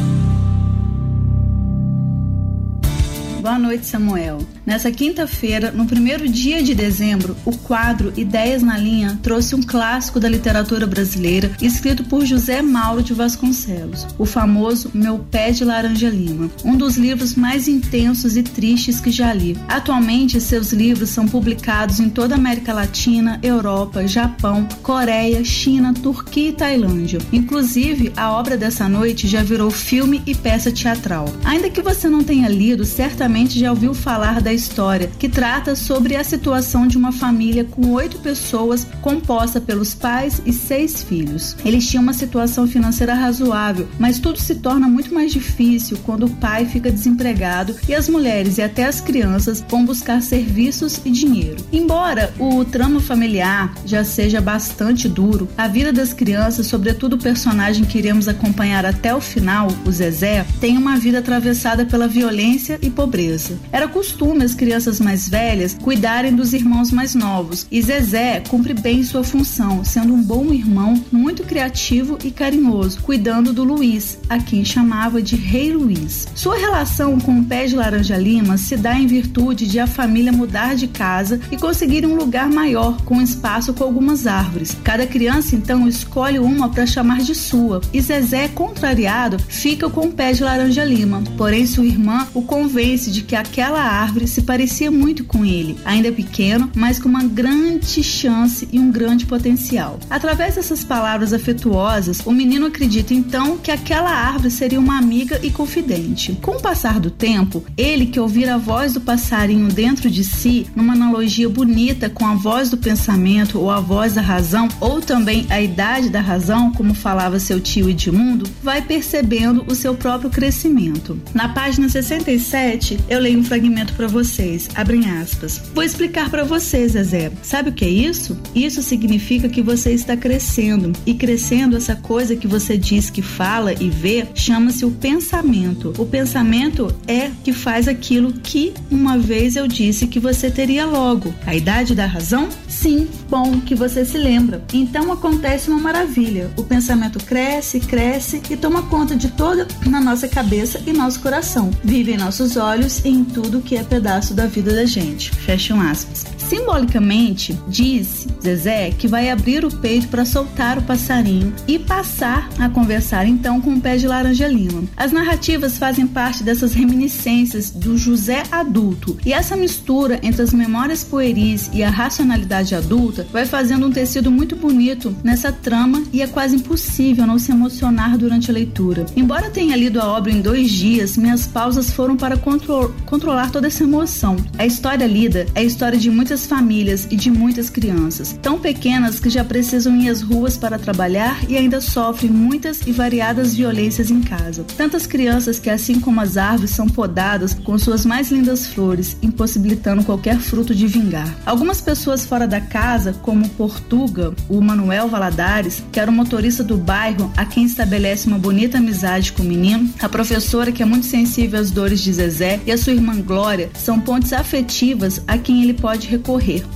Boa 3.42 3.58
noite, 3.58 3.84
Samuel. 3.84 4.38
Nessa 4.66 4.90
quinta-feira, 4.90 5.70
no 5.70 5.86
primeiro 5.86 6.28
dia 6.28 6.60
de 6.60 6.74
dezembro, 6.74 7.36
o 7.44 7.56
quadro 7.56 8.12
Ideias 8.16 8.64
na 8.64 8.76
Linha 8.76 9.16
trouxe 9.22 9.54
um 9.54 9.62
clássico 9.62 10.18
da 10.18 10.28
literatura 10.28 10.88
brasileira, 10.88 11.52
escrito 11.62 12.02
por 12.02 12.26
José 12.26 12.60
Mauro 12.62 13.00
de 13.00 13.14
Vasconcelos, 13.14 14.04
o 14.18 14.26
famoso 14.26 14.90
Meu 14.92 15.20
Pé 15.20 15.52
de 15.52 15.64
Laranja 15.64 16.10
Lima, 16.10 16.50
um 16.64 16.76
dos 16.76 16.96
livros 16.96 17.36
mais 17.36 17.68
intensos 17.68 18.36
e 18.36 18.42
tristes 18.42 18.98
que 18.98 19.12
já 19.12 19.32
li. 19.32 19.56
Atualmente, 19.68 20.40
seus 20.40 20.72
livros 20.72 21.10
são 21.10 21.28
publicados 21.28 22.00
em 22.00 22.10
toda 22.10 22.34
a 22.34 22.38
América 22.38 22.74
Latina, 22.74 23.38
Europa, 23.44 24.04
Japão, 24.08 24.66
Coreia, 24.82 25.44
China, 25.44 25.94
Turquia 25.94 26.48
e 26.48 26.52
Tailândia. 26.52 27.20
Inclusive, 27.32 28.12
a 28.16 28.32
obra 28.32 28.56
dessa 28.56 28.88
noite 28.88 29.28
já 29.28 29.44
virou 29.44 29.70
filme 29.70 30.24
e 30.26 30.34
peça 30.34 30.72
teatral. 30.72 31.32
Ainda 31.44 31.70
que 31.70 31.80
você 31.80 32.08
não 32.08 32.24
tenha 32.24 32.48
lido, 32.48 32.84
certamente 32.84 33.60
já 33.60 33.70
ouviu 33.70 33.94
falar 33.94 34.40
da 34.40 34.55
história, 34.56 35.10
que 35.18 35.28
trata 35.28 35.76
sobre 35.76 36.16
a 36.16 36.24
situação 36.24 36.86
de 36.86 36.96
uma 36.96 37.12
família 37.12 37.64
com 37.64 37.90
oito 37.90 38.18
pessoas, 38.18 38.86
composta 39.02 39.60
pelos 39.60 39.94
pais 39.94 40.40
e 40.46 40.52
seis 40.52 41.02
filhos. 41.02 41.56
Eles 41.64 41.88
tinham 41.88 42.02
uma 42.02 42.12
situação 42.12 42.66
financeira 42.66 43.14
razoável, 43.14 43.88
mas 43.98 44.18
tudo 44.18 44.40
se 44.40 44.56
torna 44.56 44.88
muito 44.88 45.12
mais 45.12 45.32
difícil 45.32 45.98
quando 46.04 46.26
o 46.26 46.30
pai 46.30 46.64
fica 46.64 46.90
desempregado 46.90 47.76
e 47.88 47.94
as 47.94 48.08
mulheres 48.08 48.58
e 48.58 48.62
até 48.62 48.84
as 48.84 49.00
crianças 49.00 49.64
vão 49.68 49.84
buscar 49.84 50.22
serviços 50.22 51.00
e 51.04 51.10
dinheiro. 51.10 51.64
Embora 51.72 52.32
o 52.38 52.64
trama 52.64 53.00
familiar 53.00 53.74
já 53.84 54.04
seja 54.04 54.40
bastante 54.40 55.08
duro, 55.08 55.48
a 55.56 55.68
vida 55.68 55.92
das 55.92 56.12
crianças, 56.12 56.66
sobretudo 56.66 57.16
o 57.16 57.18
personagem 57.18 57.84
que 57.84 57.98
iremos 57.98 58.28
acompanhar 58.28 58.86
até 58.86 59.14
o 59.14 59.20
final, 59.20 59.68
o 59.84 59.90
Zezé, 59.90 60.46
tem 60.60 60.78
uma 60.78 60.96
vida 60.96 61.18
atravessada 61.18 61.84
pela 61.84 62.08
violência 62.08 62.78
e 62.80 62.88
pobreza. 62.88 63.58
Era 63.72 63.88
costume 63.88 64.45
as 64.46 64.54
crianças 64.54 65.00
mais 65.00 65.28
velhas 65.28 65.74
cuidarem 65.74 66.34
dos 66.34 66.52
irmãos 66.52 66.90
mais 66.90 67.14
novos, 67.14 67.66
e 67.70 67.82
Zezé 67.82 68.40
cumpre 68.48 68.72
bem 68.72 69.04
sua 69.04 69.22
função, 69.22 69.84
sendo 69.84 70.14
um 70.14 70.22
bom 70.22 70.52
irmão, 70.52 71.02
muito 71.12 71.42
criativo 71.42 72.18
e 72.24 72.30
carinhoso, 72.30 73.00
cuidando 73.02 73.52
do 73.52 73.64
Luiz, 73.64 74.18
a 74.28 74.38
quem 74.38 74.64
chamava 74.64 75.20
de 75.20 75.36
Rei 75.36 75.72
Luiz. 75.72 76.28
Sua 76.34 76.56
relação 76.56 77.18
com 77.18 77.40
o 77.40 77.44
pé 77.44 77.66
de 77.66 77.74
laranja 77.74 78.16
lima 78.16 78.56
se 78.56 78.76
dá 78.76 78.98
em 78.98 79.06
virtude 79.06 79.66
de 79.66 79.80
a 79.80 79.86
família 79.86 80.32
mudar 80.32 80.74
de 80.74 80.86
casa 80.86 81.40
e 81.50 81.56
conseguir 81.56 82.06
um 82.06 82.14
lugar 82.14 82.48
maior, 82.48 83.02
com 83.02 83.20
espaço 83.20 83.74
com 83.74 83.84
algumas 83.84 84.26
árvores. 84.26 84.76
Cada 84.84 85.06
criança 85.06 85.56
então 85.56 85.88
escolhe 85.88 86.38
uma 86.38 86.68
para 86.68 86.86
chamar 86.86 87.18
de 87.18 87.34
sua, 87.34 87.80
e 87.92 88.00
Zezé, 88.00 88.48
contrariado, 88.48 89.38
fica 89.48 89.90
com 89.90 90.06
o 90.06 90.12
pé 90.12 90.32
de 90.32 90.42
laranja 90.42 90.84
lima. 90.84 91.22
Porém, 91.36 91.66
sua 91.66 91.84
irmã 91.84 92.26
o 92.32 92.42
convence 92.42 93.10
de 93.10 93.22
que 93.22 93.34
aquela 93.34 93.80
árvore 93.80 94.26
se 94.36 94.42
parecia 94.42 94.90
muito 94.90 95.24
com 95.24 95.46
ele, 95.46 95.78
ainda 95.82 96.12
pequeno, 96.12 96.70
mas 96.76 96.98
com 96.98 97.08
uma 97.08 97.24
grande 97.24 98.02
chance 98.02 98.68
e 98.70 98.78
um 98.78 98.90
grande 98.90 99.24
potencial. 99.24 99.98
Através 100.10 100.56
dessas 100.56 100.84
palavras 100.84 101.32
afetuosas, 101.32 102.20
o 102.26 102.30
menino 102.30 102.66
acredita 102.66 103.14
então 103.14 103.56
que 103.56 103.70
aquela 103.70 104.10
árvore 104.10 104.50
seria 104.50 104.78
uma 104.78 104.98
amiga 104.98 105.40
e 105.42 105.50
confidente. 105.50 106.38
Com 106.42 106.56
o 106.56 106.60
passar 106.60 107.00
do 107.00 107.10
tempo, 107.10 107.64
ele 107.78 108.04
que 108.04 108.20
ouvir 108.20 108.46
a 108.50 108.58
voz 108.58 108.92
do 108.92 109.00
passarinho 109.00 109.68
dentro 109.68 110.10
de 110.10 110.22
si, 110.22 110.66
numa 110.76 110.92
analogia 110.92 111.48
bonita 111.48 112.10
com 112.10 112.26
a 112.26 112.34
voz 112.34 112.68
do 112.68 112.76
pensamento 112.76 113.58
ou 113.58 113.70
a 113.70 113.80
voz 113.80 114.12
da 114.12 114.20
razão, 114.20 114.68
ou 114.82 115.00
também 115.00 115.46
a 115.48 115.62
idade 115.62 116.10
da 116.10 116.20
razão, 116.20 116.70
como 116.72 116.92
falava 116.92 117.40
seu 117.40 117.58
tio 117.58 117.88
Edmundo, 117.88 118.46
vai 118.62 118.82
percebendo 118.82 119.64
o 119.66 119.74
seu 119.74 119.94
próprio 119.94 120.28
crescimento. 120.28 121.18
Na 121.32 121.48
página 121.48 121.88
67, 121.88 122.98
eu 123.08 123.18
leio 123.18 123.38
um 123.38 123.44
fragmento 123.44 123.94
para 123.94 124.06
vocês. 124.26 124.68
Abrem 124.74 125.08
aspas. 125.08 125.62
Vou 125.72 125.84
explicar 125.84 126.28
para 126.28 126.44
vocês, 126.44 126.92
Zezé. 126.92 127.30
Sabe 127.42 127.70
o 127.70 127.72
que 127.72 127.84
é 127.84 127.88
isso? 127.88 128.36
Isso 128.54 128.82
significa 128.82 129.48
que 129.48 129.62
você 129.62 129.92
está 129.92 130.16
crescendo. 130.16 130.92
E 131.06 131.14
crescendo, 131.14 131.76
essa 131.76 131.94
coisa 131.94 132.34
que 132.34 132.46
você 132.46 132.76
diz 132.76 133.08
que 133.08 133.22
fala 133.22 133.72
e 133.72 133.88
vê, 133.88 134.26
chama-se 134.34 134.84
o 134.84 134.90
pensamento. 134.90 135.92
O 135.96 136.04
pensamento 136.04 136.94
é 137.06 137.30
que 137.44 137.52
faz 137.52 137.86
aquilo 137.86 138.32
que 138.32 138.74
uma 138.90 139.16
vez 139.16 139.54
eu 139.54 139.68
disse 139.68 140.08
que 140.08 140.18
você 140.18 140.50
teria 140.50 140.84
logo. 140.84 141.32
A 141.46 141.54
idade 141.54 141.94
da 141.94 142.06
razão? 142.06 142.48
Sim, 142.68 143.08
bom 143.30 143.60
que 143.60 143.74
você 143.74 144.04
se 144.04 144.18
lembra. 144.18 144.64
Então 144.72 145.12
acontece 145.12 145.70
uma 145.70 145.78
maravilha. 145.78 146.50
O 146.56 146.64
pensamento 146.64 147.18
cresce, 147.24 147.78
cresce 147.78 148.42
e 148.50 148.56
toma 148.56 148.82
conta 148.82 149.14
de 149.14 149.28
toda 149.28 149.68
na 149.86 150.00
nossa 150.00 150.26
cabeça 150.26 150.82
e 150.86 150.92
nosso 150.92 151.20
coração. 151.20 151.70
Vive 151.84 152.12
em 152.12 152.16
nossos 152.16 152.56
olhos 152.56 153.04
e 153.04 153.08
em 153.08 153.24
tudo 153.24 153.62
que 153.62 153.76
é 153.76 153.84
pedaço 154.06 154.34
da 154.34 154.46
vida 154.46 154.72
da 154.72 154.84
gente. 154.84 155.32
Fecham 155.32 155.80
aspas. 155.80 156.35
Simbolicamente, 156.48 157.58
disse 157.66 158.28
Zezé 158.40 158.90
que 158.90 159.08
vai 159.08 159.30
abrir 159.30 159.64
o 159.64 159.76
peito 159.78 160.06
para 160.06 160.24
soltar 160.24 160.78
o 160.78 160.82
passarinho 160.82 161.52
e 161.66 161.76
passar 161.76 162.48
a 162.56 162.68
conversar 162.68 163.26
então 163.26 163.60
com 163.60 163.74
o 163.74 163.80
pé 163.80 163.96
de 163.96 164.06
laranja 164.06 164.46
lima. 164.46 164.84
As 164.96 165.10
narrativas 165.10 165.76
fazem 165.76 166.06
parte 166.06 166.44
dessas 166.44 166.72
reminiscências 166.72 167.70
do 167.70 167.98
José 167.98 168.44
adulto 168.52 169.16
e 169.26 169.32
essa 169.32 169.56
mistura 169.56 170.20
entre 170.22 170.42
as 170.42 170.52
memórias 170.52 171.02
pueris 171.02 171.68
e 171.72 171.82
a 171.82 171.90
racionalidade 171.90 172.76
adulta 172.76 173.26
vai 173.32 173.44
fazendo 173.44 173.86
um 173.86 173.90
tecido 173.90 174.30
muito 174.30 174.54
bonito 174.54 175.16
nessa 175.24 175.50
trama 175.50 176.04
e 176.12 176.22
é 176.22 176.28
quase 176.28 176.54
impossível 176.54 177.26
não 177.26 177.40
se 177.40 177.50
emocionar 177.50 178.16
durante 178.16 178.52
a 178.52 178.54
leitura. 178.54 179.04
Embora 179.16 179.50
tenha 179.50 179.76
lido 179.76 180.00
a 180.00 180.06
obra 180.06 180.30
em 180.30 180.40
dois 180.40 180.70
dias, 180.70 181.16
minhas 181.16 181.44
pausas 181.44 181.90
foram 181.90 182.16
para 182.16 182.36
contro 182.36 182.94
controlar 183.04 183.50
toda 183.50 183.66
essa 183.66 183.82
emoção. 183.82 184.36
A 184.56 184.64
história 184.64 185.06
lida 185.06 185.46
é 185.52 185.60
a 185.60 185.64
história 185.64 185.98
de 185.98 186.08
muitas 186.08 186.35
famílias 186.44 187.06
e 187.10 187.16
de 187.16 187.30
muitas 187.30 187.70
crianças, 187.70 188.36
tão 188.42 188.58
pequenas 188.58 189.20
que 189.20 189.30
já 189.30 189.44
precisam 189.44 189.96
ir 189.96 190.08
às 190.08 190.20
ruas 190.20 190.56
para 190.56 190.78
trabalhar 190.78 191.38
e 191.48 191.56
ainda 191.56 191.80
sofrem 191.80 192.30
muitas 192.30 192.80
e 192.86 192.92
variadas 192.92 193.54
violências 193.54 194.10
em 194.10 194.20
casa. 194.20 194.64
Tantas 194.76 195.06
crianças 195.06 195.58
que, 195.60 195.70
assim 195.70 196.00
como 196.00 196.20
as 196.20 196.36
árvores, 196.36 196.72
são 196.72 196.88
podadas 196.88 197.54
com 197.54 197.78
suas 197.78 198.04
mais 198.04 198.30
lindas 198.30 198.66
flores, 198.66 199.16
impossibilitando 199.22 200.04
qualquer 200.04 200.38
fruto 200.38 200.74
de 200.74 200.86
vingar. 200.86 201.32
Algumas 201.46 201.80
pessoas 201.80 202.26
fora 202.26 202.46
da 202.46 202.60
casa, 202.60 203.12
como 203.22 203.48
Portuga, 203.50 204.34
o 204.48 204.60
Manuel 204.60 205.08
Valadares, 205.08 205.82
que 205.92 206.00
era 206.00 206.10
o 206.10 206.14
motorista 206.14 206.64
do 206.64 206.76
bairro 206.76 207.30
a 207.36 207.44
quem 207.44 207.64
estabelece 207.64 208.26
uma 208.26 208.38
bonita 208.38 208.78
amizade 208.78 209.32
com 209.32 209.42
o 209.42 209.46
menino, 209.46 209.88
a 210.00 210.08
professora 210.08 210.72
que 210.72 210.82
é 210.82 210.86
muito 210.86 211.06
sensível 211.06 211.60
às 211.60 211.70
dores 211.70 212.00
de 212.00 212.12
Zezé 212.12 212.60
e 212.66 212.72
a 212.72 212.78
sua 212.78 212.92
irmã 212.92 213.20
Glória, 213.20 213.70
são 213.74 214.00
pontes 214.00 214.32
afetivas 214.32 215.22
a 215.26 215.38
quem 215.38 215.62
ele 215.62 215.74
pode 215.74 216.06
recorrer. 216.08 216.25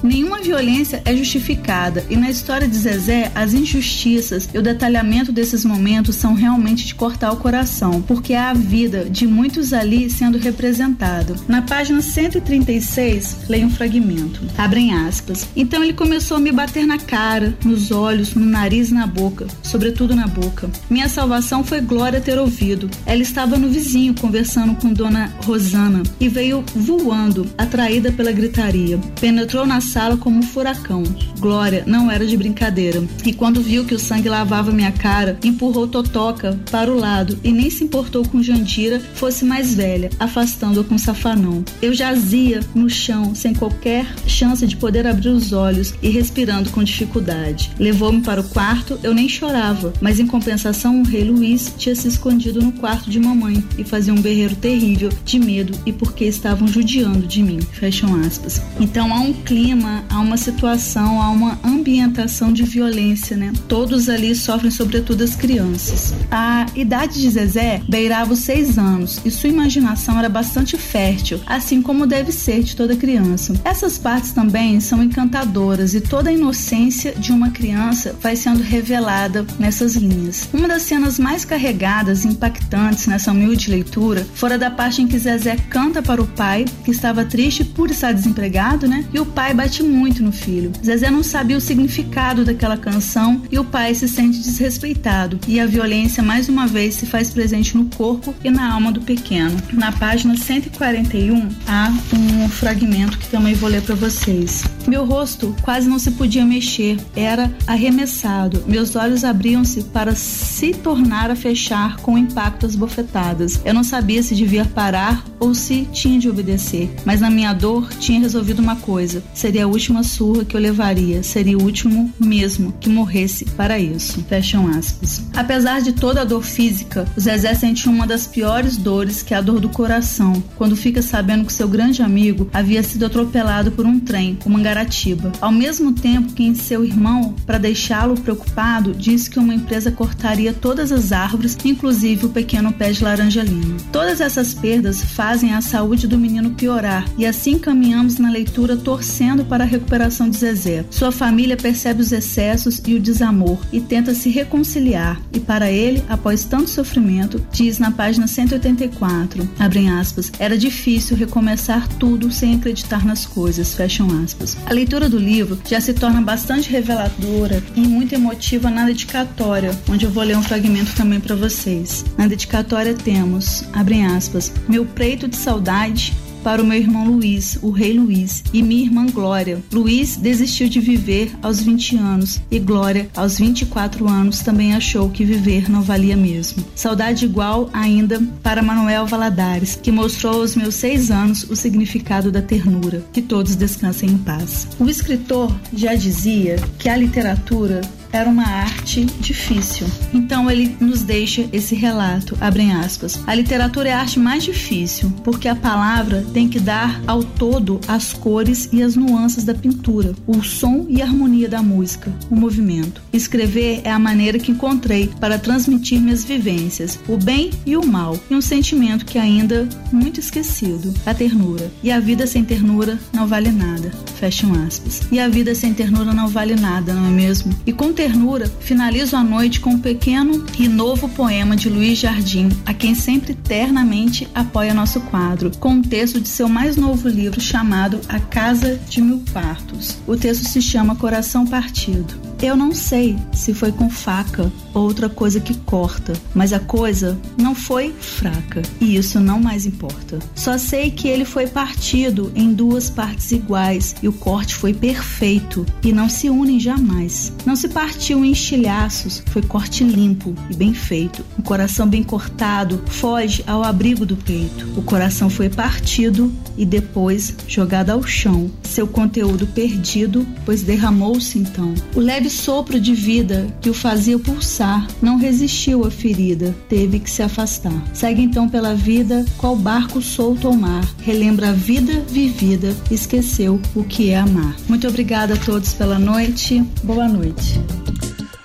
Nenhuma 0.02 0.38
violência 0.38 1.02
é 1.04 1.16
justificada 1.16 2.04
e 2.08 2.16
na 2.16 2.30
história 2.30 2.68
de 2.68 2.76
Zezé, 2.76 3.32
as 3.34 3.52
injustiças 3.52 4.48
e 4.54 4.58
o 4.58 4.62
detalhamento 4.62 5.32
desses 5.32 5.64
momentos 5.64 6.14
são 6.14 6.34
realmente 6.34 6.86
de 6.86 6.94
cortar 6.94 7.32
o 7.32 7.36
coração, 7.36 8.00
porque 8.02 8.34
há 8.34 8.50
a 8.50 8.54
vida 8.54 9.04
de 9.10 9.26
muitos 9.26 9.72
ali 9.72 10.08
sendo 10.08 10.38
representado. 10.38 11.34
Na 11.48 11.62
página 11.62 12.00
136, 12.00 13.48
leio 13.48 13.66
um 13.66 13.70
fragmento. 13.70 14.40
Abrem 14.56 14.94
aspas. 14.94 15.48
Então 15.56 15.82
ele 15.82 15.94
começou 15.94 16.36
a 16.36 16.40
me 16.40 16.52
bater 16.52 16.86
na 16.86 16.98
cara, 16.98 17.52
nos 17.64 17.90
olhos, 17.90 18.34
no 18.34 18.46
nariz 18.46 18.90
e 18.90 18.94
na 18.94 19.06
boca, 19.06 19.48
sobretudo 19.64 20.14
na 20.14 20.28
boca. 20.28 20.70
Minha 20.88 21.08
salvação 21.08 21.64
foi 21.64 21.80
Glória 21.80 22.20
ter 22.20 22.38
ouvido. 22.38 22.88
Ela 23.04 23.22
estava 23.22 23.58
no 23.58 23.68
vizinho 23.68 24.14
conversando 24.14 24.76
com 24.76 24.92
Dona 24.92 25.32
Rosana 25.44 26.04
e 26.20 26.28
veio 26.28 26.64
voando, 26.74 27.46
atraída 27.58 28.12
pela 28.12 28.30
gritaria. 28.30 28.98
Pena 29.20 29.39
penetrou 29.40 29.64
na 29.64 29.80
sala 29.80 30.18
como 30.18 30.38
um 30.38 30.42
furacão. 30.42 31.02
Glória 31.38 31.84
não 31.86 32.10
era 32.10 32.26
de 32.26 32.36
brincadeira. 32.36 33.02
E 33.24 33.32
quando 33.32 33.62
viu 33.62 33.86
que 33.86 33.94
o 33.94 33.98
sangue 33.98 34.28
lavava 34.28 34.70
minha 34.70 34.92
cara, 34.92 35.38
empurrou 35.42 35.88
Totoca 35.88 36.58
para 36.70 36.92
o 36.92 36.98
lado 36.98 37.38
e 37.42 37.50
nem 37.50 37.70
se 37.70 37.82
importou 37.82 38.22
com 38.28 38.42
Jandira 38.42 39.00
fosse 39.14 39.44
mais 39.44 39.74
velha, 39.74 40.10
afastando-a 40.20 40.84
com 40.84 40.98
safanão. 40.98 41.64
Eu 41.80 41.94
jazia 41.94 42.60
no 42.74 42.90
chão, 42.90 43.34
sem 43.34 43.54
qualquer 43.54 44.06
chance 44.26 44.66
de 44.66 44.76
poder 44.76 45.06
abrir 45.06 45.30
os 45.30 45.54
olhos 45.54 45.94
e 46.02 46.10
respirando 46.10 46.68
com 46.68 46.84
dificuldade. 46.84 47.70
Levou-me 47.78 48.20
para 48.20 48.42
o 48.42 48.48
quarto, 48.48 49.00
eu 49.02 49.14
nem 49.14 49.28
chorava, 49.28 49.94
mas 50.02 50.20
em 50.20 50.26
compensação 50.26 51.00
o 51.00 51.04
rei 51.04 51.24
Luiz 51.24 51.72
tinha 51.78 51.94
se 51.94 52.08
escondido 52.08 52.60
no 52.60 52.72
quarto 52.72 53.08
de 53.08 53.18
mamãe 53.18 53.64
e 53.78 53.84
fazia 53.84 54.12
um 54.12 54.20
berreiro 54.20 54.56
terrível 54.56 55.08
de 55.24 55.38
medo 55.38 55.78
e 55.86 55.92
porque 55.94 56.26
estavam 56.26 56.68
judiando 56.68 57.26
de 57.26 57.42
mim. 57.42 57.60
Fecham 57.72 58.20
aspas. 58.20 58.60
Então 58.78 59.14
há 59.14 59.20
um 59.20 59.29
clima, 59.32 60.04
há 60.08 60.20
uma 60.20 60.36
situação, 60.36 61.20
há 61.20 61.30
uma 61.30 61.58
ambientação 61.64 62.52
de 62.52 62.62
violência, 62.62 63.36
né? 63.36 63.52
Todos 63.68 64.08
ali 64.08 64.34
sofrem, 64.34 64.70
sobretudo 64.70 65.22
as 65.22 65.34
crianças. 65.34 66.14
A 66.30 66.66
idade 66.74 67.20
de 67.20 67.30
Zezé 67.30 67.82
beirava 67.88 68.32
os 68.32 68.40
seis 68.40 68.78
anos 68.78 69.20
e 69.24 69.30
sua 69.30 69.50
imaginação 69.50 70.18
era 70.18 70.28
bastante 70.28 70.76
fértil, 70.76 71.40
assim 71.46 71.82
como 71.82 72.06
deve 72.06 72.32
ser 72.32 72.62
de 72.62 72.76
toda 72.76 72.96
criança. 72.96 73.54
Essas 73.64 73.98
partes 73.98 74.32
também 74.32 74.80
são 74.80 75.02
encantadoras 75.02 75.94
e 75.94 76.00
toda 76.00 76.30
a 76.30 76.32
inocência 76.32 77.12
de 77.12 77.32
uma 77.32 77.50
criança 77.50 78.16
vai 78.20 78.36
sendo 78.36 78.62
revelada 78.62 79.46
nessas 79.58 79.94
linhas. 79.94 80.48
Uma 80.52 80.68
das 80.68 80.82
cenas 80.82 81.18
mais 81.18 81.44
carregadas 81.44 82.24
e 82.24 82.28
impactantes 82.28 83.06
nessa 83.06 83.30
humilde 83.30 83.70
leitura 83.70 84.26
fora 84.34 84.58
da 84.58 84.70
parte 84.70 85.02
em 85.02 85.06
que 85.06 85.18
Zezé 85.18 85.56
canta 85.68 86.02
para 86.02 86.22
o 86.22 86.26
pai, 86.26 86.64
que 86.84 86.90
estava 86.90 87.24
triste 87.24 87.64
por 87.64 87.90
estar 87.90 88.12
desempregado, 88.12 88.88
né? 88.88 89.04
E 89.12 89.19
o 89.20 89.26
pai 89.26 89.52
bate 89.52 89.82
muito 89.82 90.22
no 90.22 90.32
filho. 90.32 90.72
Zezé 90.84 91.10
não 91.10 91.22
sabia 91.22 91.56
o 91.56 91.60
significado 91.60 92.44
daquela 92.44 92.76
canção 92.76 93.42
e 93.50 93.58
o 93.58 93.64
pai 93.64 93.94
se 93.94 94.08
sente 94.08 94.38
desrespeitado. 94.38 95.38
E 95.46 95.60
a 95.60 95.66
violência 95.66 96.22
mais 96.22 96.48
uma 96.48 96.66
vez 96.66 96.94
se 96.94 97.06
faz 97.06 97.30
presente 97.30 97.76
no 97.76 97.84
corpo 97.86 98.34
e 98.42 98.50
na 98.50 98.72
alma 98.72 98.90
do 98.92 99.00
pequeno. 99.00 99.56
Na 99.72 99.92
página 99.92 100.36
141 100.36 101.48
há 101.66 101.92
um 102.14 102.48
fragmento 102.48 103.18
que 103.18 103.28
também 103.28 103.54
vou 103.54 103.68
ler 103.68 103.82
para 103.82 103.94
vocês. 103.94 104.64
Meu 104.86 105.04
rosto 105.04 105.54
quase 105.62 105.88
não 105.88 105.98
se 105.98 106.10
podia 106.12 106.44
mexer, 106.44 106.98
era 107.14 107.52
arremessado. 107.66 108.64
Meus 108.66 108.96
olhos 108.96 109.24
abriam-se 109.24 109.84
para 109.84 110.14
se 110.14 110.72
tornar 110.72 111.30
a 111.30 111.36
fechar 111.36 111.96
com 111.98 112.14
o 112.14 112.18
impacto 112.18 112.62
das 112.62 112.74
bofetadas. 112.74 113.60
Eu 113.64 113.74
não 113.74 113.84
sabia 113.84 114.22
se 114.22 114.34
devia 114.34 114.64
parar 114.64 115.24
ou 115.38 115.54
se 115.54 115.86
tinha 115.92 116.18
de 116.18 116.28
obedecer, 116.28 116.94
mas 117.04 117.20
na 117.20 117.30
minha 117.30 117.52
dor 117.52 117.88
tinha 117.98 118.20
resolvido 118.20 118.60
uma 118.60 118.76
coisa: 118.76 118.99
seria 119.34 119.64
a 119.64 119.68
última 119.68 120.02
surra 120.02 120.44
que 120.44 120.56
eu 120.56 120.60
levaria, 120.60 121.22
seria 121.22 121.56
o 121.56 121.62
último 121.62 122.12
mesmo 122.18 122.72
que 122.80 122.88
morresse 122.88 123.44
para 123.44 123.78
isso. 123.78 124.22
Fecham 124.28 124.68
aspas. 124.68 125.22
Apesar 125.34 125.80
de 125.80 125.92
toda 125.92 126.22
a 126.22 126.24
dor 126.24 126.42
física, 126.42 127.06
o 127.16 127.20
Zezé 127.20 127.54
sente 127.54 127.88
uma 127.88 128.06
das 128.06 128.26
piores 128.26 128.76
dores 128.76 129.22
que 129.22 129.34
é 129.34 129.36
a 129.36 129.40
dor 129.40 129.60
do 129.60 129.68
coração, 129.68 130.42
quando 130.56 130.76
fica 130.76 131.02
sabendo 131.02 131.44
que 131.44 131.52
seu 131.52 131.68
grande 131.68 132.02
amigo 132.02 132.48
havia 132.52 132.82
sido 132.82 133.06
atropelado 133.06 133.72
por 133.72 133.86
um 133.86 133.98
trem, 133.98 134.38
o 134.44 134.50
Mangaratiba. 134.50 135.32
Ao 135.40 135.52
mesmo 135.52 135.92
tempo 135.92 136.32
que 136.32 136.50
seu 136.54 136.84
irmão, 136.84 137.34
para 137.46 137.58
deixá-lo 137.58 138.14
preocupado, 138.14 138.94
disse 138.94 139.30
que 139.30 139.38
uma 139.38 139.54
empresa 139.54 139.90
cortaria 139.90 140.52
todas 140.52 140.92
as 140.92 141.12
árvores, 141.12 141.56
inclusive 141.64 142.26
o 142.26 142.30
pequeno 142.30 142.72
pé 142.72 142.92
de 142.92 143.02
laranja 143.02 143.42
lima. 143.42 143.76
Todas 143.92 144.20
essas 144.20 144.54
perdas 144.54 145.02
fazem 145.02 145.54
a 145.54 145.60
saúde 145.60 146.06
do 146.06 146.18
menino 146.18 146.50
piorar 146.50 147.04
e 147.16 147.26
assim 147.26 147.58
caminhamos 147.58 148.18
na 148.18 148.30
leitura 148.30 148.76
torcendo 148.90 149.44
para 149.44 149.62
a 149.62 149.66
recuperação 149.66 150.28
de 150.28 150.36
Zezé. 150.36 150.84
Sua 150.90 151.12
família 151.12 151.56
percebe 151.56 152.02
os 152.02 152.10
excessos 152.10 152.82
e 152.84 152.96
o 152.96 153.00
desamor 153.00 153.56
e 153.72 153.80
tenta 153.80 154.12
se 154.14 154.30
reconciliar 154.30 155.22
e 155.32 155.38
para 155.38 155.70
ele, 155.70 156.02
após 156.08 156.42
tanto 156.42 156.68
sofrimento, 156.68 157.40
diz 157.52 157.78
na 157.78 157.92
página 157.92 158.26
184, 158.26 159.48
abrem 159.60 159.88
aspas, 159.90 160.32
era 160.40 160.58
difícil 160.58 161.16
recomeçar 161.16 161.86
tudo 162.00 162.32
sem 162.32 162.56
acreditar 162.56 163.06
nas 163.06 163.24
coisas, 163.24 163.74
fecham 163.74 164.08
aspas. 164.24 164.58
A 164.66 164.72
leitura 164.72 165.08
do 165.08 165.20
livro 165.20 165.56
já 165.64 165.80
se 165.80 165.94
torna 165.94 166.20
bastante 166.20 166.68
reveladora 166.68 167.62
e 167.76 167.82
muito 167.82 168.16
emotiva 168.16 168.70
na 168.70 168.86
dedicatória, 168.86 169.70
onde 169.88 170.04
eu 170.04 170.10
vou 170.10 170.24
ler 170.24 170.36
um 170.36 170.42
fragmento 170.42 170.96
também 170.96 171.20
para 171.20 171.36
vocês. 171.36 172.04
Na 172.18 172.26
dedicatória 172.26 172.92
temos, 172.92 173.62
abrem 173.72 174.04
aspas, 174.04 174.52
meu 174.68 174.84
preito 174.84 175.28
de 175.28 175.36
saudade 175.36 176.12
para 176.42 176.62
o 176.62 176.64
meu 176.64 176.78
irmão 176.78 177.06
Luiz, 177.06 177.58
o 177.62 177.70
rei 177.70 177.92
Luiz, 177.92 178.42
e 178.52 178.62
minha 178.62 178.84
irmã 178.84 179.06
Glória. 179.06 179.62
Luiz 179.72 180.16
desistiu 180.16 180.68
de 180.68 180.80
viver 180.80 181.32
aos 181.42 181.60
20 181.60 181.96
anos 181.96 182.40
e 182.50 182.58
Glória, 182.58 183.08
aos 183.16 183.38
24 183.38 184.08
anos, 184.08 184.40
também 184.40 184.74
achou 184.74 185.10
que 185.10 185.24
viver 185.24 185.70
não 185.70 185.82
valia 185.82 186.16
mesmo. 186.16 186.64
Saudade 186.74 187.24
igual 187.24 187.70
ainda 187.72 188.22
para 188.42 188.62
Manuel 188.62 189.06
Valadares, 189.06 189.78
que 189.80 189.92
mostrou 189.92 190.40
aos 190.40 190.56
meus 190.56 190.74
seis 190.74 191.10
anos 191.10 191.44
o 191.44 191.56
significado 191.56 192.30
da 192.30 192.42
ternura. 192.42 193.02
Que 193.12 193.22
todos 193.22 193.54
descansem 193.54 194.10
em 194.10 194.18
paz. 194.18 194.68
O 194.78 194.88
escritor 194.88 195.54
já 195.72 195.94
dizia 195.94 196.56
que 196.78 196.88
a 196.88 196.96
literatura 196.96 197.80
era 198.12 198.28
uma 198.28 198.46
arte 198.46 199.04
difícil. 199.04 199.86
Então 200.12 200.50
ele 200.50 200.76
nos 200.80 201.02
deixa 201.02 201.48
esse 201.52 201.74
relato, 201.74 202.36
abrem 202.40 202.72
aspas. 202.72 203.20
A 203.26 203.34
literatura 203.34 203.88
é 203.88 203.92
a 203.92 204.00
arte 204.00 204.18
mais 204.18 204.42
difícil, 204.42 205.12
porque 205.24 205.48
a 205.48 205.54
palavra 205.54 206.24
tem 206.32 206.48
que 206.48 206.58
dar 206.58 207.00
ao 207.06 207.22
todo 207.22 207.80
as 207.86 208.12
cores 208.12 208.68
e 208.72 208.82
as 208.82 208.96
nuances 208.96 209.44
da 209.44 209.54
pintura, 209.54 210.14
o 210.26 210.42
som 210.42 210.86
e 210.88 211.00
a 211.00 211.04
harmonia 211.04 211.48
da 211.48 211.62
música, 211.62 212.12
o 212.30 212.36
movimento. 212.36 213.02
Escrever 213.12 213.80
é 213.84 213.90
a 213.90 213.98
maneira 213.98 214.38
que 214.38 214.52
encontrei 214.52 215.10
para 215.20 215.38
transmitir 215.38 216.00
minhas 216.00 216.24
vivências, 216.24 216.98
o 217.08 217.16
bem 217.16 217.50
e 217.64 217.76
o 217.76 217.86
mal, 217.86 218.18
e 218.30 218.34
um 218.34 218.40
sentimento 218.40 219.04
que 219.04 219.18
ainda 219.18 219.68
muito 219.92 220.20
esquecido, 220.20 220.92
a 221.06 221.14
ternura. 221.14 221.70
E 221.82 221.90
a 221.90 222.00
vida 222.00 222.26
sem 222.26 222.44
ternura 222.44 222.98
não 223.12 223.26
vale 223.26 223.50
nada. 223.50 223.90
Fecham 224.18 224.52
aspas. 224.66 225.02
E 225.10 225.18
a 225.18 225.28
vida 225.28 225.54
sem 225.54 225.72
ternura 225.72 226.12
não 226.12 226.28
vale 226.28 226.54
nada, 226.54 226.92
não 226.92 227.06
é 227.06 227.10
mesmo? 227.10 227.54
E 227.66 227.72
com 227.72 227.92
ternura, 228.00 228.50
finalizo 228.60 229.14
a 229.14 229.22
noite 229.22 229.60
com 229.60 229.72
um 229.72 229.78
pequeno 229.78 230.46
e 230.58 230.66
novo 230.66 231.06
poema 231.06 231.54
de 231.54 231.68
Luiz 231.68 231.98
Jardim, 231.98 232.48
a 232.64 232.72
quem 232.72 232.94
sempre 232.94 233.34
ternamente 233.34 234.26
apoia 234.34 234.72
nosso 234.72 235.02
quadro, 235.02 235.50
com 235.58 235.68
um 235.68 235.82
texto 235.82 236.18
de 236.18 236.26
seu 236.26 236.48
mais 236.48 236.76
novo 236.76 237.06
livro 237.10 237.42
chamado 237.42 238.00
A 238.08 238.18
Casa 238.18 238.80
de 238.88 239.02
Mil 239.02 239.22
Partos. 239.34 239.98
O 240.06 240.16
texto 240.16 240.48
se 240.48 240.62
chama 240.62 240.96
Coração 240.96 241.46
Partido. 241.46 242.29
Eu 242.42 242.56
não 242.56 242.72
sei 242.72 243.18
se 243.34 243.52
foi 243.52 243.70
com 243.70 243.90
faca 243.90 244.50
ou 244.72 244.84
outra 244.84 245.10
coisa 245.10 245.38
que 245.38 245.54
corta, 245.58 246.14
mas 246.34 246.54
a 246.54 246.58
coisa 246.58 247.18
não 247.36 247.54
foi 247.54 247.92
fraca 248.00 248.62
e 248.80 248.96
isso 248.96 249.20
não 249.20 249.38
mais 249.38 249.66
importa. 249.66 250.18
Só 250.34 250.56
sei 250.56 250.90
que 250.90 251.06
ele 251.06 251.26
foi 251.26 251.46
partido 251.46 252.32
em 252.34 252.54
duas 252.54 252.88
partes 252.88 253.30
iguais 253.30 253.94
e 254.02 254.08
o 254.08 254.12
corte 254.12 254.54
foi 254.54 254.72
perfeito 254.72 255.66
e 255.82 255.92
não 255.92 256.08
se 256.08 256.30
unem 256.30 256.58
jamais. 256.58 257.30
Não 257.44 257.54
se 257.54 257.68
partiu 257.68 258.24
em 258.24 258.32
estilhaços, 258.32 259.22
foi 259.26 259.42
corte 259.42 259.84
limpo 259.84 260.34
e 260.48 260.56
bem 260.56 260.72
feito. 260.72 261.22
O 261.38 261.42
coração 261.42 261.86
bem 261.86 262.02
cortado 262.02 262.82
foge 262.86 263.44
ao 263.46 263.62
abrigo 263.62 264.06
do 264.06 264.16
peito. 264.16 264.66
O 264.78 264.82
coração 264.82 265.28
foi 265.28 265.50
partido 265.50 266.32
e 266.56 266.64
depois 266.64 267.34
jogado 267.46 267.90
ao 267.90 268.02
chão, 268.02 268.50
seu 268.62 268.86
conteúdo 268.86 269.46
perdido, 269.46 270.26
pois 270.46 270.62
derramou-se 270.62 271.38
então. 271.38 271.74
O 271.94 272.00
leve 272.00 272.29
sopro 272.30 272.80
de 272.80 272.94
vida 272.94 273.46
que 273.60 273.68
o 273.68 273.74
fazia 273.74 274.18
pulsar 274.18 274.86
não 275.02 275.18
resistiu 275.18 275.84
à 275.84 275.90
ferida, 275.90 276.54
teve 276.68 277.00
que 277.00 277.10
se 277.10 277.22
afastar. 277.22 277.82
Segue 277.92 278.22
então 278.22 278.48
pela 278.48 278.74
vida, 278.74 279.24
qual 279.36 279.56
barco 279.56 280.00
solto 280.00 280.46
ao 280.46 280.54
mar, 280.54 280.84
relembra 281.02 281.50
a 281.50 281.52
vida 281.52 282.00
vivida, 282.08 282.74
esqueceu 282.90 283.60
o 283.74 283.84
que 283.84 284.10
é 284.10 284.18
amar. 284.18 284.56
Muito 284.68 284.86
obrigada 284.86 285.34
a 285.34 285.36
todos 285.36 285.74
pela 285.74 285.98
noite. 285.98 286.62
Boa 286.82 287.08
noite. 287.08 287.60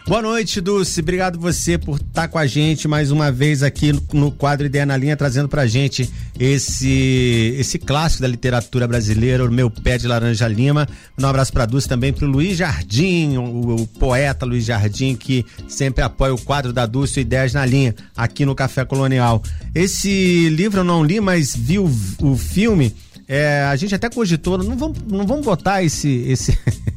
Boa 0.08 0.22
noite, 0.22 0.62
Dulce. 0.62 1.02
Obrigado 1.02 1.40
você 1.40 1.80
por 1.80 2.00
estar 2.00 2.28
com 2.28 2.38
a 2.38 2.46
gente 2.46 2.88
mais 2.88 3.10
uma 3.10 3.32
vez 3.32 3.64
aqui 3.64 3.92
no 4.14 4.32
quadro 4.32 4.68
Ideia 4.68 4.86
na 4.86 4.96
Linha, 4.96 5.18
trazendo 5.18 5.50
pra 5.50 5.66
gente 5.66 6.08
esse 6.40 7.56
esse 7.58 7.80
clássico 7.80 8.22
da 8.22 8.28
literatura 8.28 8.88
brasileira, 8.88 9.44
o 9.44 9.52
Meu 9.52 9.68
Pé 9.68 9.98
de 9.98 10.08
Laranja 10.08 10.48
Lima. 10.48 10.88
Um 11.18 11.26
abraço 11.26 11.52
pra 11.52 11.66
Dulce 11.66 11.90
também 11.90 12.14
pro 12.14 12.28
Luiz 12.28 12.56
Jardim, 12.56 13.38
o, 13.38 13.78
o 13.78 13.88
poeta 13.88 14.46
Luiz 14.46 14.64
Jardim, 14.64 15.16
que 15.16 15.44
sempre 15.68 16.04
apoia 16.04 16.36
o 16.36 16.40
quadro 16.42 16.72
da 16.72 16.86
Dulce 16.86 17.22
Ideias 17.22 17.54
na 17.54 17.66
Linha, 17.66 17.96
aqui 18.16 18.46
no 18.46 18.54
Café 18.54 18.86
Colonial. 18.86 19.42
Esse 19.74 20.50
livro 20.50 20.82
eu 20.82 20.84
não 20.84 21.04
li, 21.04 21.20
mas 21.20 21.56
vi 21.56 21.80
o, 21.80 21.90
o 22.22 22.38
filme. 22.38 22.96
É, 23.28 23.64
a 23.64 23.76
gente 23.76 23.96
até 23.96 24.08
cogitou, 24.08 24.56
não 24.56 24.78
vamos, 24.78 25.00
não 25.08 25.26
vamos 25.26 25.44
botar 25.44 25.82
esse. 25.82 26.10
esse 26.28 26.56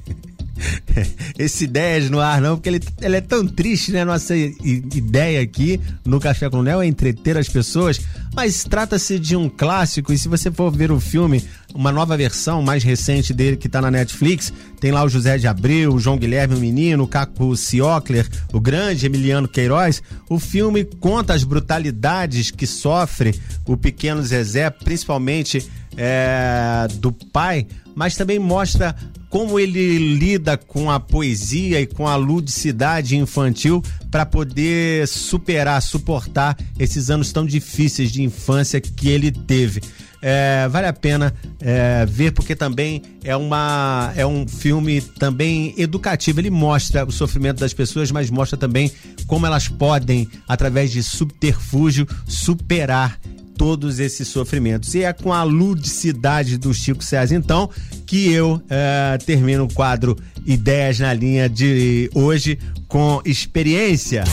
esse 1.39 1.65
ideias 1.65 2.11
no 2.11 2.21
ar, 2.21 2.41
não, 2.41 2.57
porque 2.57 2.69
ele, 2.69 2.81
ele 3.01 3.17
é 3.17 3.21
tão 3.21 3.47
triste, 3.47 3.93
né? 3.93 4.05
Nossa 4.05 4.37
ideia 4.37 5.41
aqui 5.41 5.81
no 6.05 6.21
Café 6.21 6.49
com 6.51 6.61
Léo 6.61 6.81
é 6.81 6.87
entreter 6.87 7.37
as 7.37 7.49
pessoas, 7.49 8.01
mas 8.35 8.65
trata-se 8.65 9.19
de 9.19 9.37
um 9.37 9.49
clássico. 9.49 10.13
E 10.13 10.19
se 10.19 10.29
você 10.29 10.51
for 10.51 10.71
ver 10.71 10.91
o 10.91 11.01
filme, 11.01 11.45
uma 11.75 11.93
nova 11.93 12.17
versão 12.17 12.63
mais 12.63 12.83
recente 12.83 13.33
dele 13.33 13.57
que 13.57 13.69
tá 13.69 13.81
na 13.81 13.91
Netflix, 13.91 14.53
tem 14.81 14.91
lá 14.91 15.05
o 15.05 15.09
José 15.09 15.39
de 15.39 15.47
Abreu, 15.47 15.95
o 15.95 15.99
João 15.99 16.17
Guilherme, 16.17 16.55
o 16.55 16.59
menino, 16.59 17.05
o 17.05 17.09
Caco 17.09 17.57
Ciocler, 17.57 18.27
o 18.53 18.61
grande 18.61 19.07
Emiliano 19.07 19.49
Queiroz. 19.49 20.03
O 20.29 20.39
filme 20.39 20.85
conta 20.85 21.35
as 21.35 21.45
brutalidades 21.45 22.51
que 22.51 22.67
sofre 22.67 23.35
o 23.67 23.77
pequeno 23.77 24.23
Zezé, 24.23 24.71
principalmente 24.71 25.69
é, 25.99 26.87
do 26.95 27.11
pai, 27.11 27.67
mas 27.95 28.17
também 28.17 28.39
mostra 28.39 28.95
como 29.29 29.59
ele 29.59 29.99
lida 30.17 30.57
com 30.57 30.91
a 30.91 30.99
poesia 30.99 31.81
e 31.81 31.87
com 31.87 32.07
a 32.07 32.17
ludicidade 32.17 33.17
infantil 33.17 33.83
para 34.11 34.25
poder 34.25 35.07
superar, 35.07 35.83
suportar 35.83 36.57
esses 36.79 37.11
anos 37.11 37.33
tão 37.33 37.45
difíceis 37.45 38.11
de 38.11 38.23
infância 38.23 38.81
que 38.81 39.09
ele 39.09 39.31
teve. 39.31 39.83
É, 40.21 40.67
vale 40.69 40.87
a 40.87 40.93
pena 40.93 41.33
é, 41.61 42.05
ver 42.07 42.33
porque 42.33 42.57
também 42.57 43.03
é 43.23 43.37
uma 43.37 44.13
é 44.17 44.27
um 44.27 44.49
filme 44.49 45.01
também 45.01 45.75
educativo. 45.77 46.41
Ele 46.41 46.51
mostra 46.51 47.05
o 47.05 47.13
sofrimento 47.13 47.61
das 47.61 47.75
pessoas, 47.75 48.11
mas 48.11 48.31
mostra 48.31 48.57
também 48.57 48.91
como 49.27 49.47
elas 49.47 49.69
podem, 49.69 50.29
através 50.49 50.91
de 50.91 51.03
subterfúgio, 51.03 52.07
superar 52.27 53.19
todos 53.59 53.99
esses 53.99 54.29
sofrimentos. 54.29 54.95
E 54.95 55.03
é 55.03 55.13
com 55.13 55.33
a 55.33 55.43
ludicidade 55.43 56.57
do 56.57 56.73
Chico 56.73 57.03
César, 57.03 57.35
então, 57.35 57.69
que 58.07 58.33
eu 58.33 58.63
eh, 58.71 59.19
termino 59.27 59.65
o 59.65 59.75
quadro 59.75 60.17
Ideias 60.47 61.01
na 61.01 61.13
Linha 61.13 61.49
de 61.49 62.09
hoje 62.15 62.59
com 62.87 63.21
experiência. 63.25 64.25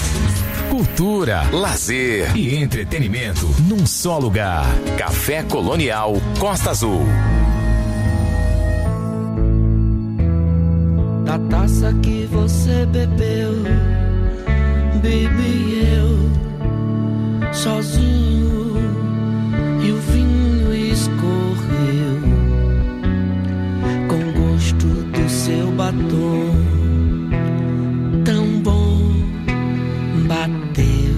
Cultura, 0.69 1.43
lazer 1.51 2.35
e 2.37 2.55
entretenimento 2.55 3.47
num 3.67 3.85
só 3.85 4.17
lugar. 4.17 4.65
Café 4.97 5.43
Colonial 5.43 6.13
Costa 6.39 6.69
Azul. 6.69 7.03
Da 11.25 11.39
taça 11.49 11.93
que 12.01 12.27
você 12.31 12.85
bebeu, 12.85 13.63
bebi 15.01 15.87
eu 15.91 17.53
sozinho 17.53 18.54
batom. 25.85 26.49
Tão 28.23 28.45
bom 28.61 28.97
bateu 30.27 31.15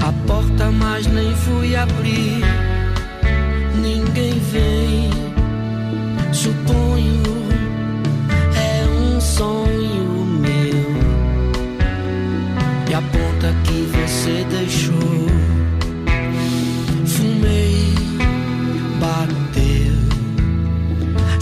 a 0.00 0.12
porta, 0.26 0.70
mas 0.70 1.06
nem 1.06 1.34
fui 1.34 1.74
abrir. 1.74 2.44
Ninguém 3.82 4.34
vem, 4.52 5.10
suponho 6.32 7.22
é 8.54 8.86
um 8.86 9.20
sonho 9.20 10.24
meu. 10.40 10.88
E 12.90 12.94
a 12.94 13.02
ponta 13.02 13.52
que 13.64 13.88
você 13.96 14.44
deixou, 14.48 15.27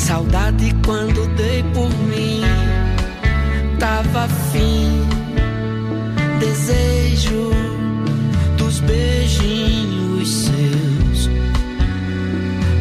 Saudade 0.06 0.72
quando 0.84 1.26
dei 1.34 1.64
por 1.74 1.90
mim, 2.06 2.40
tava 3.76 4.28
fim. 4.52 5.04
Desejo 6.38 7.50
dos 8.56 8.78
beijinhos 8.78 10.28
seus, 10.28 11.28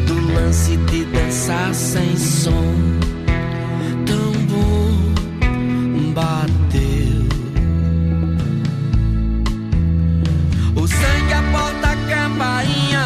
do 0.06 0.34
lance 0.34 0.76
de 0.76 1.04
dançar 1.06 1.74
sem 1.74 2.16
som 2.16 2.74
tão 4.06 4.32
bom 4.46 6.12
bateu. 6.14 7.26
O 10.76 10.86
sangue 10.86 11.32
a 11.32 11.42
porta 11.50 11.88
a 11.88 11.96
campainha, 12.08 13.04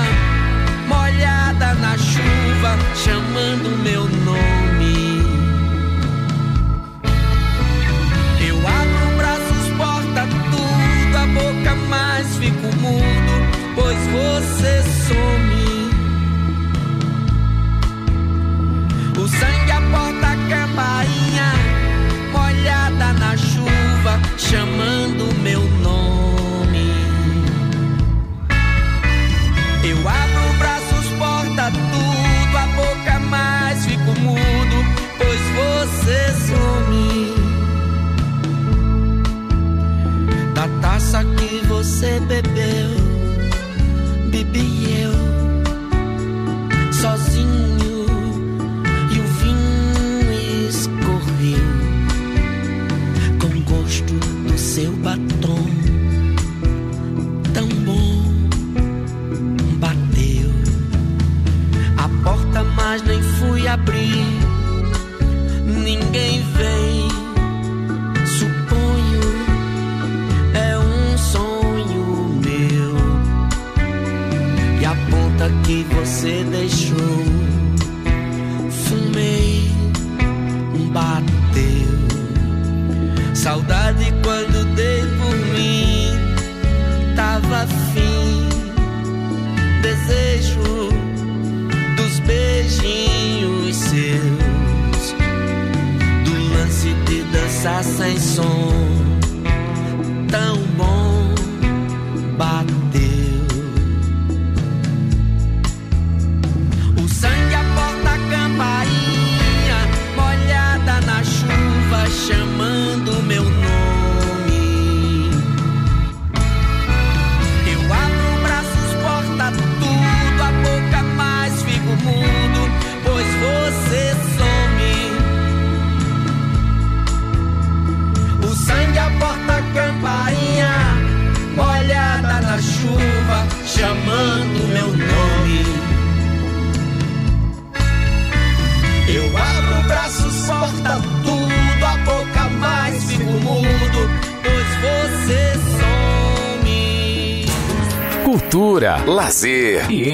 chamando 2.95 3.71
meu 3.83 4.05
nome. 4.05 4.20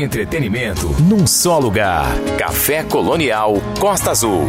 Entretenimento 0.06 0.94
num 1.00 1.26
só 1.26 1.58
lugar. 1.58 2.06
Café 2.38 2.84
Colonial 2.84 3.54
Costa 3.78 4.12
Azul. 4.12 4.46